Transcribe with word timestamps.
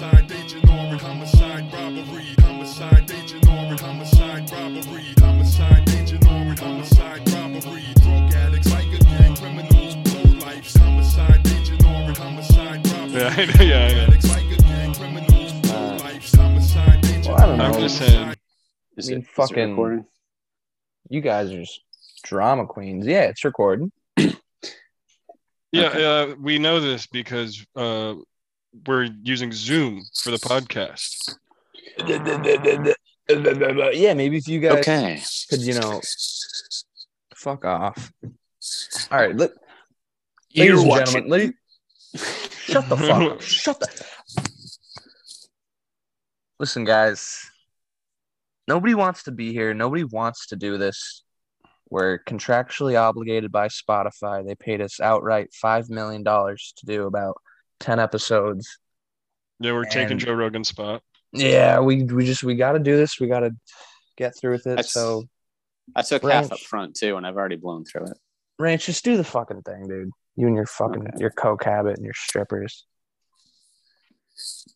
Homicide, 0.00 0.32
agent 0.32 0.70
Orange, 0.70 1.02
homicide, 1.02 1.72
robbery. 1.74 2.34
Homicide, 2.40 3.10
agent 3.10 3.46
Orange, 3.46 3.80
homicide, 3.80 4.50
robbery. 4.50 5.04
Homicide, 5.18 5.90
agent 5.90 6.26
Orange, 6.26 6.58
homicide, 6.58 7.30
robbery. 7.30 7.84
Drug 8.00 8.32
addicts, 8.32 8.72
like 8.72 8.86
a 8.86 8.98
gang, 9.04 9.36
criminals, 9.36 9.96
low 10.14 10.38
lifes. 10.46 10.74
Homicide, 10.78 11.46
agent 11.48 11.84
Orange, 11.84 12.16
homicide, 12.16 12.86
robbery. 12.88 13.20
Yeah, 13.20 13.34
I 13.36 13.44
know, 13.44 13.62
yeah, 13.62 13.76
I. 13.76 14.04
Addicts, 14.06 14.30
like 14.30 14.44
a 14.50 14.62
gang, 14.62 14.94
criminals, 14.94 15.52
low 15.70 15.96
lifes. 15.98 16.34
Homicide, 16.34 17.04
agent 17.04 17.26
Well, 17.26 17.36
I 17.36 17.46
don't 17.46 17.58
know. 17.58 17.64
I'm 17.64 17.72
know. 17.72 17.80
just 17.80 17.98
saying. 17.98 18.34
Is 18.96 19.10
I 19.10 19.12
mean, 19.12 19.20
it 19.20 19.26
fucking- 19.26 19.70
recording? 19.72 20.06
You 21.10 21.20
guys 21.20 21.50
are 21.52 21.60
just 21.60 21.82
drama 22.22 22.66
queens. 22.66 23.06
Yeah, 23.06 23.24
it's 23.24 23.44
recording. 23.44 23.92
Yeah, 24.16 25.88
Okay. 25.88 26.04
uh, 26.32 26.34
we 26.40 26.58
know 26.58 26.80
this 26.80 27.06
because 27.06 27.64
uh, 27.76 28.14
we're 28.86 29.08
using 29.22 29.52
Zoom 29.52 30.02
for 30.22 30.30
the 30.30 30.38
podcast. 30.38 31.34
Yeah, 33.94 34.14
maybe 34.14 34.36
if 34.36 34.48
you 34.48 34.60
guys 34.60 34.78
Okay. 34.78 35.22
could, 35.48 35.60
you 35.60 35.74
know, 35.74 36.00
fuck 37.36 37.64
off. 37.64 38.12
All 39.10 39.18
right, 39.18 39.36
let, 39.36 39.50
You're 40.50 40.76
ladies 40.76 40.82
and 40.84 41.06
gentlemen, 41.06 41.30
ladies, 41.30 41.52
shut 42.64 42.88
the 42.88 42.96
fuck 42.96 43.32
up. 43.32 43.40
Shut 43.42 43.80
the. 43.80 43.88
Listen, 46.58 46.84
guys. 46.84 47.38
Nobody 48.68 48.94
wants 48.94 49.24
to 49.24 49.32
be 49.32 49.52
here. 49.52 49.74
Nobody 49.74 50.04
wants 50.04 50.46
to 50.48 50.56
do 50.56 50.78
this. 50.78 51.24
We're 51.88 52.20
contractually 52.20 53.00
obligated 53.00 53.50
by 53.50 53.66
Spotify. 53.66 54.46
They 54.46 54.54
paid 54.54 54.80
us 54.80 55.00
outright 55.00 55.50
$5 55.50 55.90
million 55.90 56.22
to 56.22 56.86
do 56.86 57.06
about 57.08 57.36
10 57.80 57.98
episodes. 57.98 58.78
Yeah, 59.58 59.72
we're 59.72 59.84
taking 59.84 60.18
Joe 60.18 60.32
Rogan's 60.34 60.68
spot. 60.68 61.02
Yeah, 61.32 61.80
we, 61.80 62.04
we 62.04 62.24
just, 62.24 62.42
we 62.42 62.54
got 62.54 62.72
to 62.72 62.78
do 62.78 62.96
this. 62.96 63.20
We 63.20 63.26
got 63.26 63.40
to 63.40 63.50
get 64.16 64.36
through 64.38 64.52
with 64.52 64.66
it. 64.66 64.76
That's- 64.76 64.92
so, 64.92 65.24
I 65.96 66.02
took 66.02 66.22
Ranch. 66.22 66.44
half 66.44 66.52
up 66.52 66.58
front 66.60 66.94
too, 66.94 67.16
and 67.16 67.26
I've 67.26 67.36
already 67.36 67.56
blown 67.56 67.84
through 67.84 68.04
it. 68.06 68.16
Ranch, 68.58 68.86
just 68.86 69.04
do 69.04 69.16
the 69.16 69.24
fucking 69.24 69.62
thing, 69.62 69.88
dude. 69.88 70.10
You 70.36 70.46
and 70.46 70.54
your 70.54 70.66
fucking, 70.66 71.02
Okay. 71.02 71.16
your 71.18 71.30
coke 71.30 71.64
habit 71.64 71.96
and 71.96 72.04
your 72.04 72.14
strippers. 72.14 72.86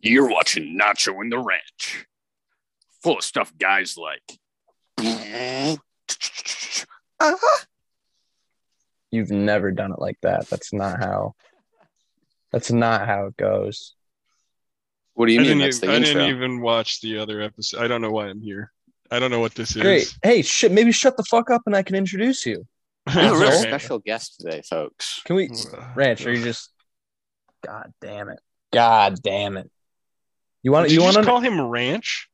You're 0.00 0.28
watching 0.28 0.78
Nacho 0.78 1.20
in 1.22 1.28
the 1.30 1.39
Ranch. 1.39 2.06
Full 3.02 3.18
of 3.18 3.24
stuff 3.24 3.52
guys 3.58 3.96
like. 3.96 4.22
You've 9.11 9.30
never 9.30 9.70
done 9.70 9.92
it 9.92 9.98
like 10.00 10.18
that. 10.22 10.48
That's 10.50 10.72
not 10.72 10.98
how. 10.98 11.34
That's 12.55 12.70
not 12.70 13.05
how 13.08 13.27
it 13.27 13.36
goes. 13.36 13.94
What 15.14 15.27
do 15.27 15.33
you 15.33 15.41
I 15.41 15.42
mean? 15.42 15.58
didn't, 15.58 15.62
That's 15.62 15.78
the 15.80 15.91
I 15.91 15.97
intro. 15.97 16.12
didn't 16.12 16.36
even 16.36 16.61
watch 16.61 17.00
the 17.00 17.19
other 17.19 17.41
episode. 17.41 17.80
I 17.83 17.88
don't 17.88 18.00
know 18.00 18.12
why 18.12 18.28
I'm 18.28 18.41
here. 18.41 18.70
I 19.11 19.19
don't 19.19 19.33
know 19.33 19.41
what 19.41 19.56
this 19.56 19.72
Great. 19.74 20.02
is. 20.02 20.19
Hey, 20.22 20.42
shit. 20.42 20.70
Maybe 20.70 20.92
shut 20.92 21.16
the 21.16 21.24
fuck 21.24 21.50
up 21.50 21.62
and 21.66 21.74
I 21.74 21.83
can 21.83 21.96
introduce 21.96 22.46
you. 22.46 22.64
We 23.08 23.12
have 23.22 23.34
a 23.34 23.38
real 23.38 23.50
special 23.50 23.98
guest 23.98 24.41
today, 24.41 24.62
folks. 24.62 25.20
Can 25.24 25.34
we, 25.34 25.50
Ranch? 25.96 26.24
Are 26.27 26.33
you 26.33 26.44
just? 26.44 26.70
God 27.66 27.92
damn 28.00 28.28
it! 28.28 28.38
God 28.72 29.16
damn 29.20 29.56
it! 29.56 29.68
You 30.62 30.70
want? 30.70 30.86
Did 30.89 30.94
You 30.94 31.00
you 31.00 31.05
want 31.05 31.16
to? 31.16 31.24
call 31.24 31.41
him 31.41 31.61
Ranch? 31.61 32.28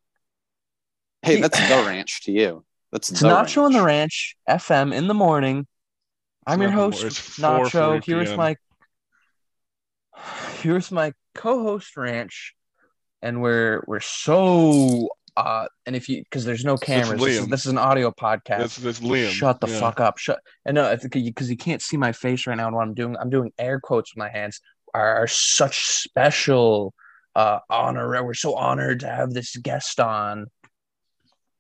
Hey, 1.23 1.41
that's 1.41 1.59
the 1.59 1.83
ranch 1.87 2.25
to 2.25 2.33
you. 2.33 2.65
That's 2.93 3.11
It's 3.11 3.21
the 3.21 3.29
Nacho 3.29 3.63
on 3.65 3.73
the 3.73 3.83
ranch. 3.83 4.37
Ranch 4.47 4.63
FM 4.63 4.95
in 4.95 5.09
the 5.09 5.15
morning. 5.15 5.67
I'm 6.47 6.61
It's 6.63 6.71
your 6.71 6.81
host, 6.81 7.03
Nacho. 7.41 7.71
4:40 8.01 8.05
Here's 8.05 8.29
PM. 8.29 8.37
my. 8.37 8.57
Here's 10.61 10.91
my 10.91 11.13
co-host, 11.35 11.97
Ranch, 11.97 12.55
and 13.23 13.41
we're 13.41 13.83
we're 13.87 14.01
so 14.01 15.09
uh, 15.37 15.67
and 15.87 15.97
if 15.97 16.09
you 16.09 16.23
because 16.23 16.45
there's 16.45 16.65
no 16.65 16.77
cameras, 16.77 17.21
this 17.21 17.39
is, 17.39 17.49
this 17.49 17.61
is 17.61 17.73
an 17.73 17.79
audio 17.79 18.11
podcast. 18.11 18.59
That's 18.59 18.77
that's 18.77 19.01
Liam. 19.01 19.31
Shut 19.31 19.61
the 19.61 19.69
Yeah. 19.69 19.81
fuck 19.81 20.01
up. 20.01 20.19
Shut. 20.19 20.41
And 20.65 20.75
no, 20.75 20.95
because 21.03 21.51
you 21.51 21.57
can't 21.57 21.81
see 21.81 21.97
my 21.97 22.13
face 22.13 22.47
right 22.47 22.57
now. 22.57 22.67
And 22.67 22.77
what 22.77 22.83
I'm 22.83 22.95
doing, 22.95 23.17
I'm 23.19 23.31
doing 23.31 23.53
air 23.59 23.81
quotes 23.81 24.15
with 24.15 24.19
my 24.19 24.29
hands. 24.29 24.61
Are, 24.93 25.23
are 25.23 25.27
such 25.29 25.87
special 25.87 26.93
uh, 27.37 27.61
honor. 27.71 28.25
We're 28.25 28.35
so 28.35 28.55
honored 28.57 29.01
to 29.01 29.07
have 29.07 29.33
this 29.33 29.57
guest 29.57 30.01
on, 30.01 30.47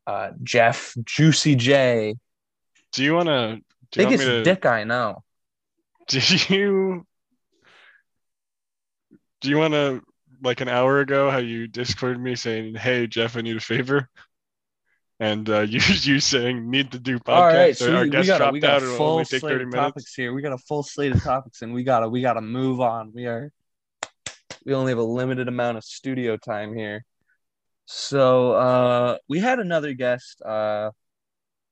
uh, 0.06 0.32
Jeff 0.42 0.94
Juicy 1.04 1.54
J, 1.54 2.16
Do 2.92 3.04
you 3.04 3.14
want 3.14 3.28
to? 3.28 3.60
Want 3.96 4.20
to? 4.20 4.42
dick 4.42 4.66
I 4.66 4.82
know. 4.84 5.22
Do 6.08 6.20
you? 6.48 7.06
Do 9.40 9.48
you 9.48 9.58
want 9.58 9.74
to? 9.74 10.02
Like 10.42 10.62
an 10.62 10.68
hour 10.68 11.00
ago, 11.00 11.30
how 11.30 11.36
you 11.36 11.66
discorded 11.66 12.18
me 12.18 12.34
saying, 12.34 12.74
"Hey 12.74 13.06
Jeff, 13.06 13.36
I 13.36 13.42
need 13.42 13.58
a 13.58 13.60
favor," 13.60 14.08
and 15.20 15.48
uh, 15.50 15.60
you 15.68 15.80
you 15.80 16.18
saying 16.18 16.70
need 16.70 16.92
to 16.92 16.98
do 16.98 17.18
podcast. 17.18 17.34
All 17.34 17.46
right, 17.46 17.76
so 17.76 17.94
our 17.94 18.02
we, 18.02 18.08
we 18.08 18.10
guest 18.10 18.28
got 18.28 18.48
a, 18.48 18.50
we 18.52 18.60
got 18.60 18.82
a 18.82 18.86
full 18.86 19.22
slate 19.24 19.44
of 19.44 19.50
minutes. 19.58 19.74
topics 19.74 20.14
here. 20.14 20.32
We 20.32 20.40
got 20.40 20.52
a 20.52 20.58
full 20.58 20.82
slate 20.82 21.14
of 21.14 21.22
topics, 21.22 21.60
and 21.60 21.74
we 21.74 21.84
gotta 21.84 22.08
we 22.08 22.22
gotta 22.22 22.40
move 22.40 22.80
on. 22.80 23.12
We 23.14 23.26
are 23.26 23.52
we 24.64 24.74
only 24.74 24.92
have 24.92 24.98
a 24.98 25.02
limited 25.02 25.46
amount 25.46 25.76
of 25.76 25.84
studio 25.84 26.36
time 26.38 26.74
here. 26.74 27.04
So 27.84 28.52
uh 28.52 29.18
we 29.28 29.40
had 29.40 29.58
another 29.58 29.92
guest 29.92 30.40
uh 30.42 30.90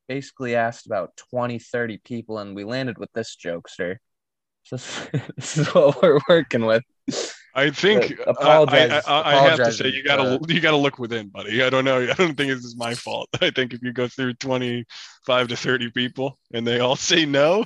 basically 0.09 0.57
asked 0.57 0.87
about 0.87 1.17
20, 1.31 1.59
30 1.59 1.99
people, 1.99 2.39
and 2.39 2.55
we 2.57 2.65
landed 2.65 2.99
with 2.99 3.13
this 3.13 3.37
jokester. 3.37 3.97
So 4.65 4.77
this 5.37 5.57
is 5.57 5.69
what 5.75 6.03
we're 6.03 6.21
working 6.29 6.67
with. 6.67 6.83
I 7.59 7.71
think 7.71 8.19
Uh, 8.25 8.33
I, 8.41 8.87
I, 8.87 9.03
I, 9.07 9.37
I 9.37 9.41
have 9.41 9.59
to 9.59 9.73
say 9.73 9.89
you 9.89 10.05
gotta 10.05 10.39
you 10.49 10.61
gotta 10.61 10.77
look 10.77 10.99
within, 11.01 11.29
buddy. 11.29 11.63
I 11.63 11.71
don't 11.71 11.85
know. 11.85 12.03
I 12.11 12.15
don't 12.15 12.37
think 12.37 12.53
this 12.53 12.65
is 12.65 12.77
my 12.77 12.95
fault. 12.95 13.29
I 13.41 13.51
think 13.51 13.73
if 13.73 13.83
you 13.83 13.93
go 13.93 14.07
through 14.07 14.35
twenty 14.35 14.85
five 15.27 15.49
to 15.49 15.57
thirty 15.57 15.91
people 15.91 16.39
and 16.55 16.65
they 16.65 16.79
all 16.79 16.95
say 16.95 17.27
no, 17.27 17.65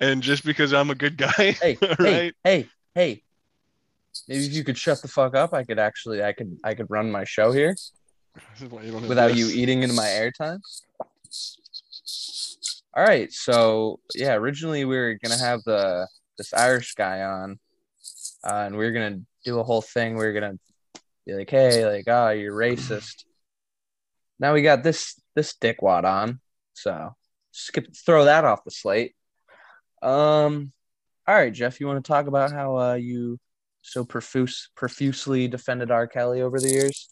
and 0.00 0.22
just 0.22 0.44
because 0.44 0.72
I'm 0.72 0.88
a 0.88 0.94
good 0.94 1.18
guy, 1.18 1.52
Hey, 1.60 1.76
hey, 1.80 1.96
right? 1.98 2.34
hey, 2.42 2.68
hey. 2.94 3.22
Maybe 4.28 4.46
if 4.46 4.52
you 4.52 4.64
could 4.64 4.78
shut 4.78 5.02
the 5.02 5.08
fuck 5.08 5.34
up, 5.34 5.52
I 5.52 5.64
could 5.64 5.78
actually 5.78 6.22
I 6.22 6.32
could 6.32 6.56
I 6.64 6.74
could 6.74 6.86
run 6.88 7.10
my 7.10 7.24
show 7.24 7.52
here. 7.52 7.76
This 8.34 8.62
is 8.62 8.70
why 8.70 8.82
you 8.82 8.96
without 8.96 9.36
you 9.36 9.48
eating 9.48 9.82
into 9.82 9.94
my 9.94 10.06
airtime. 10.06 10.60
All 12.96 13.04
right, 13.04 13.30
so 13.32 14.00
yeah, 14.14 14.34
originally 14.34 14.84
we 14.86 14.96
were 14.96 15.18
gonna 15.22 15.38
have 15.38 15.62
the 15.64 16.08
this 16.38 16.54
Irish 16.54 16.94
guy 16.94 17.22
on, 17.22 17.58
uh, 18.44 18.64
and 18.66 18.76
we 18.76 18.84
were 18.84 18.92
gonna 18.92 19.20
do 19.44 19.58
a 19.58 19.64
whole 19.64 19.82
thing. 19.82 20.16
We 20.16 20.24
were 20.24 20.32
gonna 20.32 20.58
be 21.26 21.34
like, 21.34 21.50
"Hey, 21.50 21.86
like, 21.86 22.04
ah, 22.08 22.30
you're 22.30 22.54
racist." 22.54 23.24
Now 24.38 24.54
we 24.54 24.62
got 24.62 24.82
this 24.82 25.20
this 25.34 25.54
dickwad 25.54 26.04
on, 26.04 26.40
so 26.74 27.14
skip 27.52 27.86
throw 27.94 28.24
that 28.24 28.44
off 28.44 28.64
the 28.64 28.70
slate. 28.70 29.14
Um, 30.02 30.72
all 31.26 31.34
right, 31.34 31.52
Jeff, 31.52 31.78
you 31.78 31.86
want 31.86 32.04
to 32.04 32.08
talk 32.08 32.26
about 32.26 32.50
how 32.50 32.76
uh, 32.76 32.94
you 32.94 33.38
so 33.82 34.04
profuse 34.04 34.70
profusely 34.74 35.48
defended 35.48 35.90
R. 35.90 36.06
Kelly 36.06 36.42
over 36.42 36.58
the 36.58 36.68
years? 36.68 37.08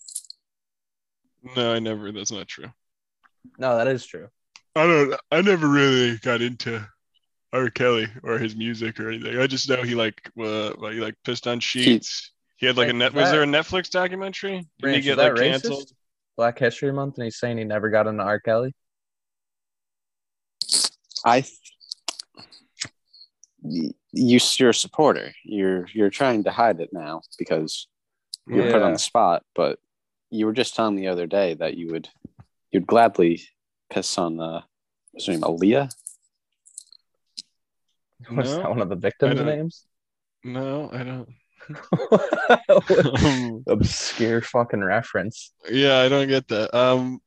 No, 1.56 1.72
I 1.72 1.78
never. 1.78 2.10
That's 2.12 2.32
not 2.32 2.48
true. 2.48 2.70
No, 3.58 3.76
that 3.76 3.86
is 3.86 4.04
true. 4.04 4.28
I 4.74 4.86
don't. 4.86 5.20
I 5.30 5.42
never 5.42 5.68
really 5.68 6.18
got 6.18 6.42
into 6.42 6.86
R. 7.52 7.70
Kelly 7.70 8.08
or 8.22 8.38
his 8.38 8.54
music 8.54 9.00
or 9.00 9.10
anything. 9.10 9.38
I 9.38 9.46
just 9.46 9.68
know 9.68 9.82
he 9.82 9.94
like 9.94 10.30
uh, 10.38 10.74
like 10.74 10.94
he 10.94 11.00
like 11.00 11.16
pissed 11.24 11.46
on 11.46 11.60
sheets. 11.60 12.30
He 12.56 12.66
had 12.66 12.76
like 12.76 12.88
a 12.88 12.92
Hey, 12.92 12.98
net. 12.98 13.14
Was 13.14 13.30
there 13.30 13.42
a 13.42 13.46
Netflix 13.46 13.90
documentary? 13.90 14.58
Did 14.78 14.86
Ranch, 14.86 14.94
he 14.94 14.98
is 14.98 15.04
get 15.06 15.16
that 15.16 15.34
like 15.34 15.42
racist? 15.42 15.50
canceled? 15.50 15.92
Black 16.36 16.58
History 16.58 16.92
Month, 16.92 17.16
and 17.16 17.24
he's 17.24 17.38
saying 17.38 17.58
he 17.58 17.64
never 17.64 17.90
got 17.90 18.06
into 18.06 18.22
R. 18.22 18.40
Kelly. 18.40 18.74
I. 21.24 21.44
You, 23.62 23.92
you're 24.12 24.70
a 24.70 24.74
supporter. 24.74 25.32
You're 25.44 25.86
you're 25.92 26.10
trying 26.10 26.44
to 26.44 26.50
hide 26.50 26.80
it 26.80 26.90
now 26.92 27.22
because 27.38 27.88
you're 28.46 28.70
put 28.72 28.82
on 28.82 28.92
the 28.92 28.98
spot. 28.98 29.42
But 29.54 29.78
you 30.30 30.46
were 30.46 30.52
just 30.52 30.74
telling 30.74 30.94
me 30.96 31.02
the 31.02 31.08
other 31.08 31.26
day 31.26 31.54
that 31.54 31.76
you 31.76 31.88
would 31.88 32.08
you'd 32.70 32.86
gladly 32.86 33.42
piss 33.90 34.16
on 34.16 34.36
the 34.36 34.62
what's 35.12 35.26
her 35.26 35.32
name, 35.32 35.42
Aaliyah. 35.42 35.92
Was 38.30 38.50
No, 38.50 38.56
that 38.58 38.68
one 38.68 38.80
of 38.80 38.88
the 38.88 38.96
victims' 38.96 39.40
names? 39.40 39.86
No, 40.44 40.90
I 40.92 41.02
don't. 41.04 41.28
Um, 43.22 43.62
Obscure 43.66 44.40
fucking 44.40 44.82
reference. 44.82 45.52
yeah, 45.70 45.98
I 45.98 46.08
don't 46.08 46.28
get 46.28 46.48
that. 46.48 46.74
Um, 46.76 47.20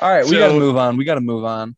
All 0.00 0.10
right, 0.10 0.24
we 0.24 0.38
gotta 0.38 0.54
move 0.54 0.76
on. 0.76 0.96
We 0.96 1.04
gotta 1.04 1.20
move 1.20 1.44
on. 1.44 1.76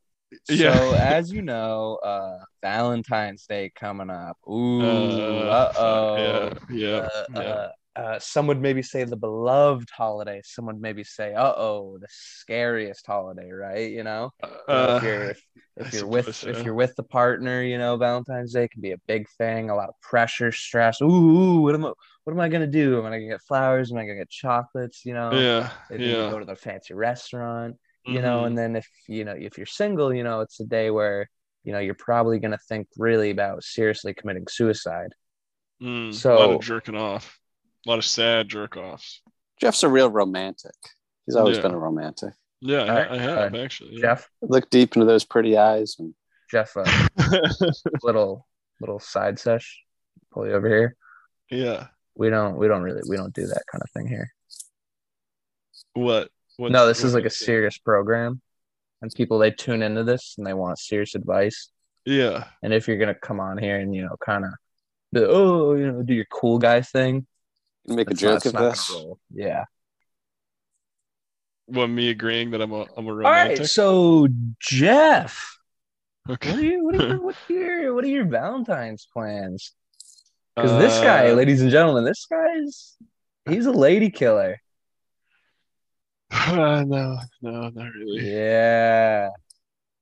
Yeah. 0.49 0.77
So, 0.77 0.95
as 0.95 1.33
you 1.33 1.43
know, 1.43 1.97
uh, 1.97 2.39
Valentine's 2.63 3.47
Day 3.47 3.73
coming 3.75 4.11
up. 4.11 4.37
Ooh, 4.49 4.81
uh, 4.83 4.85
uh 4.85 5.73
oh. 5.79 6.17
yeah, 6.17 6.55
yeah, 6.71 7.09
Uh, 7.35 7.41
yeah. 7.41 7.69
Uh, 7.97 8.19
some 8.19 8.47
would 8.47 8.61
maybe 8.61 8.83
say 8.83 9.05
the 9.05 9.17
beloved 9.17 9.89
holiday. 9.91 10.41
Some 10.45 10.67
would 10.67 10.81
maybe 10.81 11.05
say, 11.05 11.35
"Uh 11.35 11.53
oh, 11.57 11.99
the 12.01 12.07
scariest 12.11 13.07
holiday," 13.07 13.51
right? 13.51 13.91
You 13.91 14.05
know, 14.05 14.31
Uh, 14.43 14.97
if 14.99 15.03
you're 15.03 15.31
if, 15.31 15.43
if 15.77 15.93
you're 15.93 16.07
with 16.07 16.27
suppose 16.27 16.59
if 16.59 16.65
you're 16.65 16.75
with 16.75 16.95
the 16.97 17.03
partner, 17.03 17.63
you 17.63 17.79
know, 17.79 17.97
Valentine's 17.97 18.53
Day 18.53 18.69
can 18.69 18.81
be 18.81 18.93
a 18.93 18.99
big 19.09 19.29
thing. 19.39 19.71
A 19.71 19.75
lot 19.77 19.89
of 19.89 20.01
pressure, 20.01 20.53
stress. 20.53 21.01
Ooh, 21.03 21.61
what 21.63 21.75
am 21.75 21.85
I? 21.85 21.93
What 22.25 22.33
am 22.33 22.41
I 22.41 22.49
gonna 22.49 22.67
do? 22.67 22.99
Am 22.99 23.07
I 23.07 23.11
gonna 23.11 23.29
get 23.29 23.43
flowers? 23.43 23.91
Am 23.93 23.99
I 23.99 24.03
gonna 24.03 24.19
get 24.19 24.31
chocolates? 24.31 25.05
You 25.05 25.15
know, 25.15 25.33
yeah, 25.33 25.71
maybe 25.89 26.05
yeah. 26.05 26.31
go 26.31 26.39
to 26.39 26.45
the 26.45 26.57
fancy 26.57 26.95
restaurant. 26.95 27.77
You 28.07 28.23
know, 28.23 28.43
Mhm. 28.43 28.47
and 28.49 28.59
then 28.59 28.77
if 28.77 28.89
you 29.09 29.25
know 29.25 29.33
if 29.39 29.57
you're 29.59 29.67
single, 29.67 30.15
you 30.15 30.23
know, 30.25 30.41
it's 30.41 30.61
a 30.61 30.65
day 30.65 30.91
where 30.91 31.29
you 31.65 31.73
know 31.73 31.81
you're 31.81 31.95
probably 31.95 32.39
gonna 32.39 32.59
think 32.69 32.87
really 32.97 33.31
about 33.31 33.65
seriously 33.65 34.15
committing 34.15 34.47
suicide. 34.49 35.13
Mm, 35.83 36.15
so- 36.15 36.59
jerking 36.59 36.95
off, 36.97 37.40
a 37.87 37.91
lot 37.91 37.99
of 37.99 38.05
sad 38.05 38.49
jerk 38.49 38.77
offs. 38.77 39.23
Jeff's 39.61 39.82
a 39.82 39.88
real 39.88 40.11
romantic. 40.11 40.75
He's 41.27 41.37
always 41.37 41.56
Yeah. 41.56 41.62
been 41.65 41.75
a 41.75 41.79
romantic. 41.79 42.35
Yeah, 42.61 42.82
I, 42.85 43.15
I 43.15 43.19
have 43.19 43.55
actually. 43.55 43.94
yeah. 43.94 44.00
Jeff, 44.00 44.29
Look 44.43 44.69
deep 44.71 44.94
into 44.97 45.06
those 45.06 45.25
pretty 45.25 45.56
eyes 45.56 45.97
and 45.99 46.15
Jeff, 46.50 46.77
uh, 46.77 46.85
little 48.03 48.47
little 48.81 48.99
side 48.99 49.38
sesh, 49.38 49.82
pull 50.32 50.47
you 50.47 50.53
over 50.53 50.69
here. 50.69 50.97
yeah. 51.50 51.87
We 52.17 52.29
don't 52.29 52.56
we 52.59 52.69
don't 52.69 52.82
really 52.82 53.03
we 53.09 53.17
don't 53.17 53.32
do 53.32 53.47
that 53.47 53.62
kind 53.71 53.82
of 53.82 53.91
thing 53.93 54.09
here. 54.09 54.31
What? 55.94 56.29
What? 56.56 56.73
no, 56.73 56.87
this 56.87 57.03
is 57.05 57.15
like 57.15 57.25
a 57.25 57.31
serious 57.31 57.79
program, 57.79 58.43
and 59.00 59.11
people 59.15 59.38
they 59.38 59.50
tune 59.50 59.82
into 59.82 60.05
this 60.05 60.35
and 60.37 60.47
they 60.47 60.53
want 60.53 60.79
serious 60.79 61.15
advice. 61.15 61.71
Yeah. 62.05 62.44
And 62.62 62.75
if 62.75 62.88
you're 62.88 62.99
gonna 62.99 63.15
come 63.15 63.41
on 63.41 63.56
here 63.59 63.79
and 63.79 63.94
you 63.94 64.03
know 64.03 64.17
kind 64.25 64.44
of, 64.44 64.50
oh, 65.17 65.75
you 65.77 65.91
know, 65.91 66.03
do 66.03 66.12
your 66.12 66.27
cool 66.31 66.59
guy 66.59 66.82
thing, 66.82 67.27
you 67.87 67.97
make 67.97 68.11
a 68.11 68.15
that's 68.15 68.23
not- 68.23 68.29
joke 68.43 68.47
it's 68.47 68.47
of 68.47 68.53
this. 68.53 69.06
Yeah. 69.35 69.65
Well, 71.67 71.87
me 71.87 72.11
agreeing 72.11 72.50
that 72.50 72.61
I'm 72.61 72.73
a 72.73 72.85
I'm 72.97 73.06
a 73.06 73.11
All 73.11 73.15
romantic. 73.17 73.59
right, 73.61 73.69
so 73.69 74.27
Jeff, 74.59 75.56
okay. 76.29 76.50
what 76.50 76.59
are 76.59 76.62
you 76.67 76.85
what 76.85 76.94
are 76.97 77.06
you 77.09 77.23
what 77.23 77.37
are 77.49 77.53
your 77.53 77.94
what 77.94 78.05
are 78.05 78.09
your 78.09 78.25
Valentine's 78.25 79.06
plans? 79.12 79.73
Because 80.56 80.73
this 80.81 80.99
guy, 81.00 81.31
Uh, 81.31 81.35
ladies 81.35 81.62
and 81.62 81.71
gentlemen, 81.71 82.05
this 82.05 82.27
guy's 82.27 82.97
he's 83.49 83.67
a 83.67 83.73
lady 83.73 84.11
killer. 84.11 84.56
Uh, 86.32 86.85
no, 86.87 87.19
no, 87.43 87.69
not 87.71 87.93
really. 87.93 88.31
Yeah. 88.32 89.31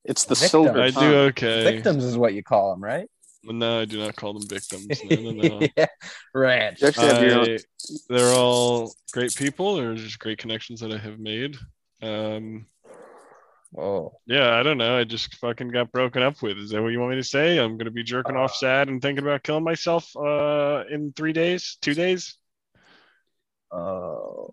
It's 0.05 0.25
the 0.25 0.35
Victim. 0.35 0.49
silver 0.65 0.81
I 0.83 0.91
do 0.91 1.15
okay. 1.31 1.65
Victims 1.65 2.05
is 2.05 2.17
what 2.19 2.35
you 2.35 2.43
call 2.43 2.71
them, 2.71 2.83
right? 2.83 3.09
No, 3.45 3.81
I 3.81 3.85
do 3.85 3.99
not 3.99 4.17
call 4.17 4.33
them 4.35 4.49
victims. 4.49 4.87
No, 5.05 5.31
no, 5.31 5.59
no. 5.61 5.69
yeah. 5.77 5.87
Ranch. 6.35 6.83
You 6.83 6.89
actually 6.89 7.07
have 7.07 7.23
your 7.23 7.39
own- 7.41 7.49
I, 7.49 7.59
they're 8.09 8.35
all 8.35 8.93
great 9.13 9.35
people. 9.37 9.77
They're 9.77 9.95
just 9.95 10.19
great 10.19 10.39
connections 10.39 10.81
that 10.81 10.93
I 10.93 10.99
have 10.99 11.19
made. 11.19 11.57
Um, 12.03 12.67
Oh. 13.77 14.15
yeah, 14.27 14.59
I 14.59 14.63
don't 14.63 14.79
know. 14.79 14.97
I 14.99 15.05
just 15.05 15.35
fucking 15.37 15.69
got 15.69 15.93
broken 15.93 16.23
up 16.23 16.41
with. 16.41 16.57
Is 16.57 16.71
that 16.71 16.81
what 16.83 16.89
you 16.89 17.01
want 17.01 17.11
me 17.11 17.17
to 17.17 17.23
say? 17.23 17.59
I'm 17.59 17.77
gonna 17.77 17.91
be 17.91 18.03
jerking 18.03 18.35
off 18.35 18.55
sad 18.55 18.89
and 18.89 19.01
thinking 19.03 19.23
about 19.23 19.43
killing 19.43 19.63
myself 19.63 20.09
uh, 20.17 20.85
in 20.91 21.13
three 21.13 21.35
days, 21.35 21.77
two 21.83 21.93
days. 21.93 22.39
Oh. 23.71 24.51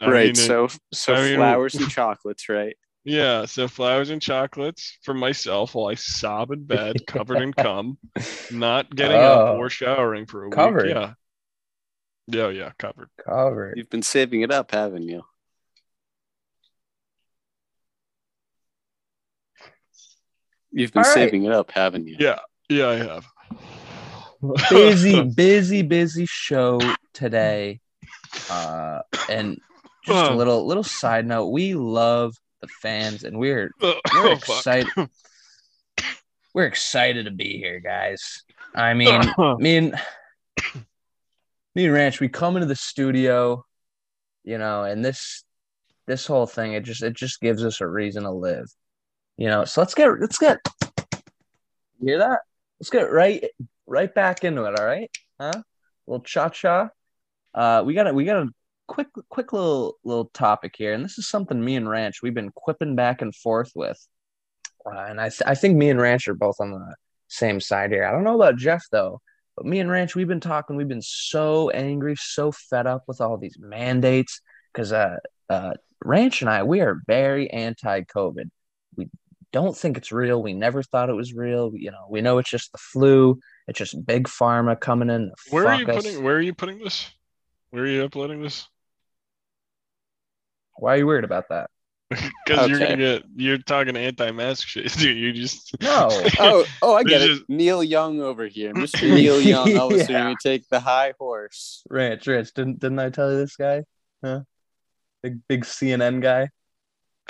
I 0.00 0.10
right. 0.10 0.26
mean, 0.26 0.34
so 0.36 0.68
so 0.92 1.14
I 1.14 1.22
mean- 1.22 1.36
flowers 1.36 1.74
and 1.74 1.90
chocolates, 1.90 2.48
right? 2.48 2.76
Yeah. 3.04 3.44
So 3.46 3.68
flowers 3.68 4.10
and 4.10 4.20
chocolates 4.22 4.98
for 5.02 5.14
myself 5.14 5.74
while 5.74 5.88
I 5.88 5.94
sob 5.94 6.50
in 6.50 6.64
bed, 6.64 7.06
covered 7.06 7.40
in 7.40 7.52
cum, 7.52 7.98
not 8.50 8.94
getting 8.94 9.22
up 9.22 9.50
Oh. 9.50 9.58
or 9.58 9.70
showering 9.70 10.26
for 10.26 10.44
a 10.44 10.50
Covered? 10.50 10.86
week. 10.86 10.94
Yeah. 10.94 11.14
Yeah, 12.28 12.48
yeah, 12.50 12.70
covered. 12.78 13.08
Covered. 13.24 13.76
You've 13.76 13.90
been 13.90 14.02
saving 14.02 14.42
it 14.42 14.52
up, 14.52 14.70
haven't 14.70 15.02
you? 15.08 15.22
You've 20.70 20.92
been 20.92 21.04
All 21.04 21.10
right. 21.10 21.14
saving 21.14 21.44
it 21.44 21.52
up, 21.52 21.70
haven't 21.70 22.06
you? 22.06 22.16
Yeah, 22.18 22.38
yeah, 22.68 22.88
I 22.88 22.94
have. 22.96 23.26
busy, 24.70 25.22
busy, 25.36 25.82
busy 25.82 26.26
show 26.26 26.78
today. 27.12 27.80
Uh, 28.48 29.00
and 29.28 29.60
just 30.04 30.30
a 30.30 30.34
little 30.34 30.66
little 30.66 30.82
side 30.82 31.26
note: 31.26 31.48
we 31.48 31.74
love 31.74 32.34
the 32.62 32.68
fans, 32.68 33.24
and 33.24 33.38
we're 33.38 33.70
oh, 33.82 34.00
we're 34.14 34.36
fuck. 34.36 34.56
excited. 34.58 35.10
we're 36.54 36.66
excited 36.66 37.26
to 37.26 37.30
be 37.30 37.58
here, 37.58 37.80
guys. 37.80 38.42
I 38.74 38.94
mean, 38.94 39.20
me 39.58 39.76
and 39.76 40.00
me 41.74 41.84
and 41.84 41.92
Ranch, 41.92 42.20
we 42.20 42.28
come 42.28 42.56
into 42.56 42.66
the 42.66 42.76
studio, 42.76 43.64
you 44.44 44.56
know, 44.56 44.84
and 44.84 45.04
this 45.04 45.44
this 46.06 46.26
whole 46.26 46.46
thing, 46.46 46.72
it 46.72 46.84
just 46.84 47.02
it 47.02 47.14
just 47.14 47.40
gives 47.40 47.64
us 47.64 47.80
a 47.80 47.86
reason 47.86 48.22
to 48.22 48.30
live, 48.30 48.66
you 49.36 49.48
know. 49.48 49.66
So 49.66 49.82
let's 49.82 49.94
get 49.94 50.08
let's 50.20 50.38
get 50.38 50.58
you 52.02 52.08
hear 52.08 52.18
that? 52.18 52.40
Let's 52.80 52.90
get 52.90 53.12
right 53.12 53.44
right 53.86 54.12
back 54.12 54.44
into 54.44 54.64
it. 54.64 54.78
All 54.78 54.86
right, 54.86 55.10
huh? 55.40 55.62
little 56.06 56.24
cha 56.24 56.48
cha. 56.48 56.90
Uh, 57.54 57.82
we 57.86 57.94
got 57.94 58.08
a 58.08 58.12
we 58.12 58.24
got 58.24 58.42
a 58.42 58.48
quick 58.92 59.08
quick 59.30 59.54
little 59.54 59.96
little 60.04 60.26
topic 60.34 60.74
here, 60.76 60.92
and 60.92 61.02
this 61.02 61.16
is 61.16 61.26
something 61.26 61.64
me 61.64 61.76
and 61.76 61.88
Ranch 61.88 62.20
we've 62.22 62.34
been 62.34 62.52
quipping 62.54 62.94
back 62.94 63.22
and 63.22 63.34
forth 63.34 63.72
with, 63.74 63.98
uh, 64.84 65.06
and 65.08 65.18
I 65.18 65.30
th- 65.30 65.46
I 65.46 65.54
think 65.54 65.78
me 65.78 65.88
and 65.88 65.98
Ranch 65.98 66.28
are 66.28 66.34
both 66.34 66.56
on 66.60 66.72
the 66.72 66.94
same 67.28 67.58
side 67.58 67.90
here. 67.90 68.04
I 68.04 68.12
don't 68.12 68.22
know 68.22 68.34
about 68.34 68.56
Jeff 68.58 68.84
though, 68.92 69.22
but 69.56 69.64
me 69.64 69.80
and 69.80 69.90
Ranch 69.90 70.14
we've 70.14 70.28
been 70.28 70.40
talking. 70.40 70.76
We've 70.76 70.86
been 70.86 71.00
so 71.00 71.70
angry, 71.70 72.16
so 72.18 72.52
fed 72.52 72.86
up 72.86 73.04
with 73.08 73.22
all 73.22 73.38
these 73.38 73.56
mandates 73.58 74.42
because 74.72 74.92
uh 74.92 75.16
uh 75.48 75.72
Ranch 76.04 76.42
and 76.42 76.50
I 76.50 76.62
we 76.62 76.82
are 76.82 77.00
very 77.06 77.48
anti-COVID. 77.50 78.50
We 78.96 79.08
don't 79.52 79.74
think 79.74 79.96
it's 79.96 80.12
real. 80.12 80.42
We 80.42 80.52
never 80.52 80.82
thought 80.82 81.08
it 81.08 81.14
was 81.14 81.32
real. 81.32 81.72
You 81.74 81.92
know, 81.92 82.06
we 82.10 82.20
know 82.20 82.36
it's 82.36 82.50
just 82.50 82.72
the 82.72 82.78
flu. 82.78 83.40
It's 83.68 83.78
just 83.78 84.04
big 84.04 84.28
pharma 84.28 84.78
coming 84.78 85.08
in. 85.08 85.32
Where 85.48 85.66
are 85.66 85.78
fuck 85.78 85.80
you 85.80 85.94
us. 85.94 85.96
putting? 86.04 86.22
Where 86.22 86.36
are 86.36 86.42
you 86.42 86.52
putting 86.52 86.78
this? 86.78 87.10
Where 87.70 87.84
are 87.84 87.86
you 87.86 88.04
uploading 88.04 88.42
this? 88.42 88.68
Why 90.82 90.94
are 90.94 90.96
you 90.98 91.06
worried 91.06 91.22
about 91.24 91.48
that? 91.50 91.70
Because 92.44 92.68
you're 92.68 92.80
gonna 92.80 92.96
get. 92.96 93.22
You're 93.36 93.58
talking 93.58 93.96
anti-mask 93.96 94.66
shit, 94.66 94.90
dude. 94.98 95.16
You 95.16 95.32
just. 95.32 95.80
No. 95.80 96.08
Oh, 96.40 96.64
oh, 96.82 96.94
I 96.94 97.04
get 97.04 97.22
it. 97.22 97.30
it. 97.30 97.30
is- 97.30 97.42
Neil 97.48 97.84
Young 97.84 98.20
over 98.20 98.46
here, 98.48 98.74
Mr. 98.74 99.08
Neil 99.08 99.40
Young. 99.40 99.78
All 99.78 99.94
of 99.94 100.00
a 100.00 100.12
Yeah. 100.12 100.30
you 100.30 100.36
take 100.42 100.68
the 100.68 100.80
high 100.80 101.14
horse. 101.20 101.84
Ranch, 101.88 102.26
Ranch, 102.26 102.52
didn't 102.52 102.80
didn't 102.80 102.98
I 102.98 103.10
tell 103.10 103.30
you 103.30 103.38
this 103.38 103.54
guy? 103.56 103.84
Huh? 104.24 104.40
Big 105.22 105.38
big 105.48 105.64
CNN 105.64 106.20
guy. 106.20 106.48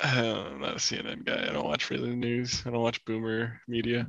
Uh, 0.03 0.45
I'm 0.51 0.59
not 0.59 0.73
a 0.73 0.79
CNN 0.79 1.23
guy. 1.23 1.43
I 1.47 1.53
don't 1.53 1.67
watch 1.67 1.91
really 1.91 2.09
the 2.09 2.15
news. 2.15 2.63
I 2.65 2.71
don't 2.71 2.81
watch 2.81 3.05
Boomer 3.05 3.61
media. 3.67 4.07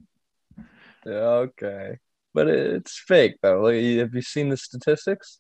Okay, 1.07 1.99
but 2.33 2.49
it's 2.49 2.99
fake 2.99 3.37
though. 3.43 3.61
Like, 3.61 3.75
have 3.99 4.15
you 4.15 4.23
seen 4.23 4.49
the 4.49 4.57
statistics? 4.57 5.39